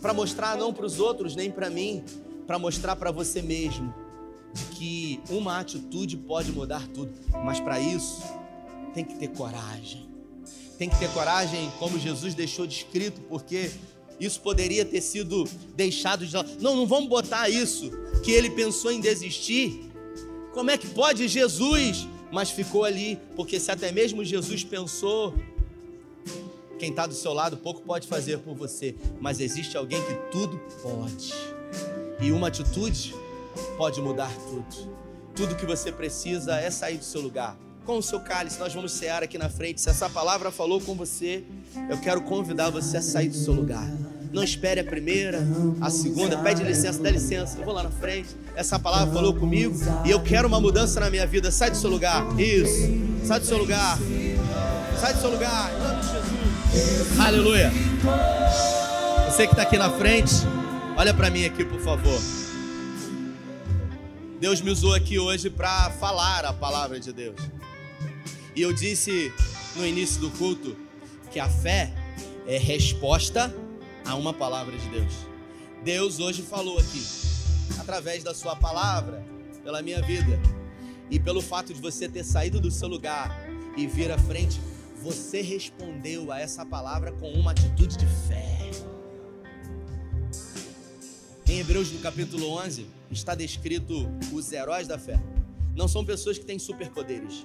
Para 0.00 0.14
mostrar 0.14 0.56
não 0.56 0.72
para 0.72 0.86
os 0.86 0.98
outros, 0.98 1.36
nem 1.36 1.50
para 1.50 1.68
mim, 1.68 2.02
para 2.46 2.58
mostrar 2.58 2.96
para 2.96 3.10
você 3.10 3.42
mesmo 3.42 3.94
de 4.52 4.64
que 4.76 5.20
uma 5.28 5.58
atitude 5.58 6.16
pode 6.16 6.52
mudar 6.52 6.86
tudo. 6.88 7.12
Mas 7.44 7.60
para 7.60 7.78
isso, 7.78 8.22
tem 8.94 9.04
que 9.04 9.14
ter 9.14 9.28
coragem. 9.28 10.08
Tem 10.78 10.88
que 10.88 10.98
ter 10.98 11.10
coragem, 11.10 11.70
como 11.78 11.98
Jesus 11.98 12.34
deixou 12.34 12.66
descrito, 12.66 13.20
porque 13.22 13.70
isso 14.18 14.40
poderia 14.40 14.84
ter 14.84 15.00
sido 15.00 15.44
deixado 15.74 16.26
de 16.26 16.34
lado. 16.34 16.50
Não, 16.60 16.76
não 16.76 16.86
vamos 16.86 17.08
botar 17.08 17.48
isso, 17.48 17.90
que 18.22 18.30
ele 18.30 18.50
pensou 18.50 18.90
em 18.90 19.00
desistir. 19.00 19.90
Como 20.52 20.70
é 20.70 20.78
que 20.78 20.88
pode 20.88 21.26
Jesus? 21.28 22.06
Mas 22.32 22.50
ficou 22.50 22.84
ali, 22.84 23.18
porque 23.34 23.58
se 23.58 23.70
até 23.70 23.90
mesmo 23.90 24.24
Jesus 24.24 24.62
pensou, 24.62 25.34
quem 26.78 26.90
está 26.90 27.06
do 27.06 27.14
seu 27.14 27.32
lado 27.32 27.56
pouco 27.56 27.82
pode 27.82 28.06
fazer 28.06 28.38
por 28.38 28.54
você, 28.54 28.94
mas 29.20 29.40
existe 29.40 29.76
alguém 29.76 30.00
que 30.02 30.14
tudo 30.30 30.58
pode. 30.82 31.34
E 32.20 32.30
uma 32.32 32.48
atitude 32.48 33.14
pode 33.76 34.00
mudar 34.00 34.30
tudo. 34.48 34.90
Tudo 35.34 35.54
que 35.54 35.66
você 35.66 35.90
precisa 35.90 36.56
é 36.56 36.70
sair 36.70 36.98
do 36.98 37.04
seu 37.04 37.20
lugar. 37.20 37.56
Com 37.84 37.98
o 37.98 38.02
seu 38.02 38.20
cálice, 38.20 38.58
nós 38.58 38.74
vamos 38.74 38.92
cear 38.92 39.22
aqui 39.22 39.38
na 39.38 39.48
frente. 39.48 39.80
Se 39.80 39.88
essa 39.88 40.08
palavra 40.08 40.50
falou 40.50 40.80
com 40.80 40.94
você, 40.94 41.42
eu 41.88 41.98
quero 41.98 42.20
convidar 42.22 42.70
você 42.70 42.98
a 42.98 43.02
sair 43.02 43.28
do 43.28 43.36
seu 43.36 43.54
lugar. 43.54 43.88
Não 44.32 44.44
espere 44.44 44.80
a 44.80 44.84
primeira, 44.84 45.40
a 45.80 45.90
segunda, 45.90 46.38
pede 46.38 46.62
licença, 46.62 47.02
dá 47.02 47.10
licença, 47.10 47.58
eu 47.58 47.64
vou 47.64 47.74
lá 47.74 47.82
na 47.82 47.90
frente. 47.90 48.28
Essa 48.54 48.78
palavra 48.78 49.12
falou 49.12 49.34
comigo 49.34 49.74
e 50.04 50.10
eu 50.10 50.20
quero 50.20 50.46
uma 50.46 50.60
mudança 50.60 51.00
na 51.00 51.10
minha 51.10 51.26
vida. 51.26 51.50
Sai 51.50 51.70
do 51.70 51.76
seu 51.76 51.90
lugar. 51.90 52.24
Isso. 52.38 53.26
Sai 53.26 53.40
do 53.40 53.46
seu 53.46 53.58
lugar. 53.58 53.98
Sai 55.00 55.14
do 55.14 55.20
seu 55.20 55.30
lugar. 55.30 55.72
Em 55.74 55.78
nome 55.82 56.00
de 56.00 56.06
Jesus. 56.08 57.18
Aleluia. 57.18 57.72
Você 59.26 59.46
que 59.46 59.52
está 59.52 59.62
aqui 59.62 59.78
na 59.78 59.90
frente, 59.90 60.34
olha 60.96 61.12
para 61.12 61.30
mim 61.30 61.44
aqui, 61.44 61.64
por 61.64 61.80
favor. 61.80 62.20
Deus 64.40 64.62
me 64.62 64.70
usou 64.70 64.94
aqui 64.94 65.18
hoje 65.18 65.50
para 65.50 65.90
falar 65.90 66.46
a 66.46 66.52
palavra 66.54 66.98
de 66.98 67.12
Deus. 67.12 67.36
E 68.56 68.62
eu 68.62 68.72
disse 68.72 69.30
no 69.76 69.86
início 69.86 70.18
do 70.18 70.30
culto 70.30 70.74
que 71.30 71.38
a 71.38 71.46
fé 71.46 71.92
é 72.46 72.56
resposta 72.56 73.54
a 74.02 74.14
uma 74.14 74.32
palavra 74.32 74.78
de 74.78 74.88
Deus. 74.88 75.12
Deus 75.84 76.18
hoje 76.20 76.40
falou 76.40 76.78
aqui, 76.78 77.02
através 77.78 78.24
da 78.24 78.34
sua 78.34 78.56
palavra, 78.56 79.22
pela 79.62 79.82
minha 79.82 80.00
vida, 80.00 80.40
e 81.10 81.20
pelo 81.20 81.42
fato 81.42 81.74
de 81.74 81.80
você 81.80 82.08
ter 82.08 82.24
saído 82.24 82.58
do 82.58 82.70
seu 82.70 82.88
lugar 82.88 83.46
e 83.76 83.86
vir 83.86 84.10
à 84.10 84.16
frente, 84.16 84.58
você 85.02 85.42
respondeu 85.42 86.32
a 86.32 86.40
essa 86.40 86.64
palavra 86.64 87.12
com 87.12 87.30
uma 87.30 87.50
atitude 87.50 87.94
de 87.98 88.06
fé. 88.26 88.70
Em 91.50 91.58
Hebreus 91.58 91.90
no 91.90 91.98
capítulo 91.98 92.48
11 92.58 92.86
está 93.10 93.34
descrito 93.34 94.08
os 94.32 94.52
heróis 94.52 94.86
da 94.86 94.96
fé. 94.96 95.20
Não 95.74 95.88
são 95.88 96.04
pessoas 96.04 96.38
que 96.38 96.44
têm 96.44 96.60
superpoderes. 96.60 97.44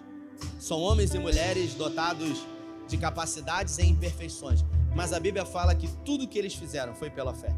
São 0.60 0.80
homens 0.80 1.16
e 1.16 1.18
mulheres 1.18 1.74
dotados 1.74 2.45
de 2.88 2.97
capacidades 2.97 3.80
e 3.80 3.84
imperfeições. 3.84 4.64
Mas 4.95 5.12
a 5.12 5.20
Bíblia 5.20 5.43
fala 5.43 5.74
que 5.74 5.88
tudo 6.06 6.28
que 6.28 6.38
eles 6.38 6.53
fizeram 6.53 6.93
foi 6.93 7.10
pela 7.10 7.34
fé. 7.34 7.51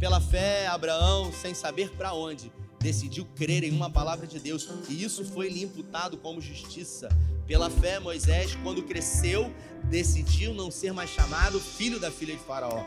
Pela 0.00 0.18
fé, 0.18 0.66
Abraão, 0.66 1.30
sem 1.30 1.52
saber 1.52 1.90
para 1.90 2.14
onde, 2.14 2.50
decidiu 2.80 3.26
crer 3.36 3.62
em 3.62 3.70
uma 3.70 3.90
palavra 3.90 4.26
de 4.26 4.40
Deus 4.40 4.66
e 4.88 5.04
isso 5.04 5.26
foi 5.26 5.50
lhe 5.50 5.62
imputado 5.62 6.16
como 6.16 6.40
justiça. 6.40 7.10
Pela 7.46 7.68
fé, 7.68 8.00
Moisés, 8.00 8.54
quando 8.62 8.82
cresceu, 8.82 9.52
decidiu 9.90 10.54
não 10.54 10.70
ser 10.70 10.94
mais 10.94 11.10
chamado 11.10 11.60
filho 11.60 12.00
da 12.00 12.10
filha 12.10 12.34
de 12.34 12.42
Faraó. 12.44 12.82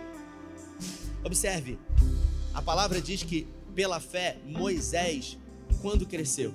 Observe, 1.23 1.77
a 2.53 2.61
palavra 2.61 3.01
diz 3.01 3.23
que 3.23 3.47
pela 3.75 3.99
fé, 3.99 4.37
Moisés, 4.45 5.37
quando 5.81 6.05
cresceu, 6.05 6.53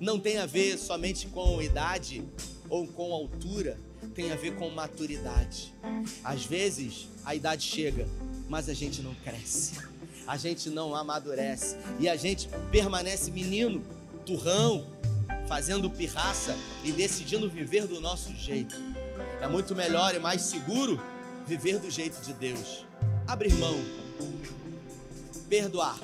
não 0.00 0.18
tem 0.18 0.38
a 0.38 0.46
ver 0.46 0.78
somente 0.78 1.26
com 1.28 1.60
idade 1.60 2.24
ou 2.68 2.86
com 2.86 3.12
altura, 3.12 3.78
tem 4.14 4.32
a 4.32 4.36
ver 4.36 4.54
com 4.56 4.68
maturidade. 4.70 5.74
Às 6.22 6.44
vezes 6.44 7.08
a 7.24 7.34
idade 7.34 7.64
chega, 7.64 8.06
mas 8.48 8.68
a 8.68 8.74
gente 8.74 9.02
não 9.02 9.14
cresce, 9.14 9.74
a 10.26 10.36
gente 10.36 10.70
não 10.70 10.94
amadurece 10.94 11.76
e 11.98 12.08
a 12.08 12.16
gente 12.16 12.48
permanece 12.70 13.30
menino, 13.30 13.82
turrão, 14.24 14.86
fazendo 15.46 15.88
pirraça 15.88 16.54
e 16.84 16.92
decidindo 16.92 17.48
viver 17.48 17.86
do 17.86 18.00
nosso 18.00 18.34
jeito. 18.36 18.76
É 19.40 19.48
muito 19.48 19.74
melhor 19.74 20.14
e 20.14 20.18
mais 20.18 20.42
seguro 20.42 21.00
viver 21.46 21.78
do 21.78 21.90
jeito 21.90 22.20
de 22.20 22.34
Deus. 22.34 22.84
Abrir 23.26 23.54
mão, 23.54 23.78
perdoar, 25.48 25.98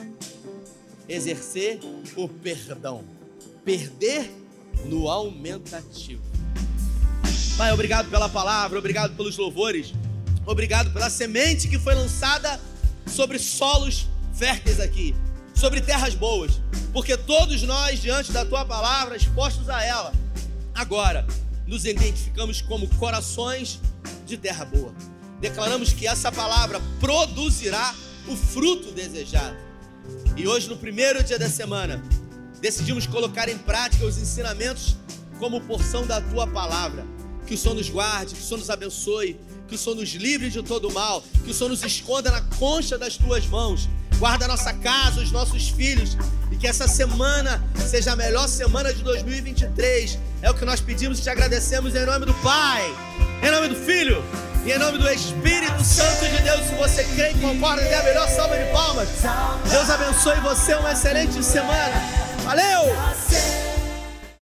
exercer 1.08 1.80
o 2.16 2.28
perdão 2.28 3.04
perder 3.64 4.30
no 4.84 5.08
aumentativo. 5.08 6.22
Pai, 7.56 7.72
obrigado 7.72 8.10
pela 8.10 8.28
palavra, 8.28 8.78
obrigado 8.78 9.16
pelos 9.16 9.36
louvores, 9.36 9.94
obrigado 10.44 10.92
pela 10.92 11.08
semente 11.08 11.68
que 11.68 11.78
foi 11.78 11.94
lançada 11.94 12.60
sobre 13.06 13.38
solos 13.38 14.06
férteis 14.34 14.80
aqui, 14.80 15.14
sobre 15.54 15.80
terras 15.80 16.14
boas, 16.14 16.60
porque 16.92 17.16
todos 17.16 17.62
nós, 17.62 18.00
diante 18.00 18.32
da 18.32 18.44
tua 18.44 18.64
palavra, 18.64 19.16
expostos 19.16 19.68
a 19.68 19.82
ela, 19.82 20.12
agora 20.74 21.26
nos 21.66 21.86
identificamos 21.86 22.60
como 22.60 22.88
corações 22.96 23.80
de 24.26 24.36
terra 24.36 24.64
boa. 24.64 24.92
Declaramos 25.40 25.92
que 25.92 26.06
essa 26.06 26.30
palavra 26.30 26.80
produzirá 27.00 27.94
o 28.28 28.36
fruto 28.36 28.90
desejado. 28.92 29.56
E 30.36 30.46
hoje, 30.46 30.68
no 30.68 30.76
primeiro 30.76 31.22
dia 31.22 31.38
da 31.38 31.48
semana, 31.48 32.02
decidimos 32.60 33.06
colocar 33.06 33.48
em 33.48 33.58
prática 33.58 34.04
os 34.04 34.18
ensinamentos 34.18 34.96
como 35.38 35.60
porção 35.60 36.06
da 36.06 36.20
tua 36.20 36.46
palavra. 36.46 37.06
Que 37.46 37.54
o 37.54 37.58
Senhor 37.58 37.74
nos 37.74 37.90
guarde, 37.90 38.34
que 38.34 38.40
o 38.40 38.44
Senhor 38.44 38.58
nos 38.58 38.70
abençoe, 38.70 39.38
que 39.68 39.74
o 39.74 39.78
Senhor 39.78 39.96
nos 39.96 40.10
livre 40.10 40.48
de 40.48 40.62
todo 40.62 40.90
mal, 40.90 41.22
que 41.44 41.50
o 41.50 41.54
Senhor 41.54 41.68
nos 41.68 41.82
esconda 41.82 42.30
na 42.30 42.40
concha 42.40 42.96
das 42.96 43.16
tuas 43.16 43.46
mãos. 43.46 43.88
Guarda 44.18 44.46
a 44.46 44.48
nossa 44.48 44.72
casa, 44.72 45.20
os 45.20 45.30
nossos 45.30 45.68
filhos 45.68 46.16
e 46.50 46.56
que 46.56 46.66
essa 46.66 46.88
semana 46.88 47.62
seja 47.86 48.12
a 48.12 48.16
melhor 48.16 48.48
semana 48.48 48.94
de 48.94 49.02
2023. 49.02 50.18
É 50.40 50.50
o 50.50 50.54
que 50.54 50.64
nós 50.64 50.80
pedimos 50.80 51.18
e 51.18 51.22
te 51.22 51.30
agradecemos 51.30 51.94
em 51.94 52.06
nome 52.06 52.24
do 52.24 52.34
Pai, 52.34 52.82
em 53.42 53.50
nome 53.50 53.68
do 53.68 53.76
Filho 53.76 54.22
e 54.64 54.72
em 54.72 54.78
nome 54.78 54.98
do 54.98 55.08
Espírito 55.10 55.84
Santo 55.84 56.26
de 56.26 56.42
Deus. 56.42 56.66
Se 56.66 56.74
você 56.74 57.04
crê 57.04 57.32
e 57.32 57.34
concorda, 57.34 57.82
dê 57.82 57.94
a 57.94 58.02
melhor 58.02 58.28
salva 58.28 58.56
de 58.56 58.64
palmas. 58.72 59.08
Deus 59.70 59.90
abençoe 59.90 60.40
você, 60.40 60.74
uma 60.74 60.92
excelente 60.92 61.42
semana. 61.42 61.94
Valeu! 62.44 63.73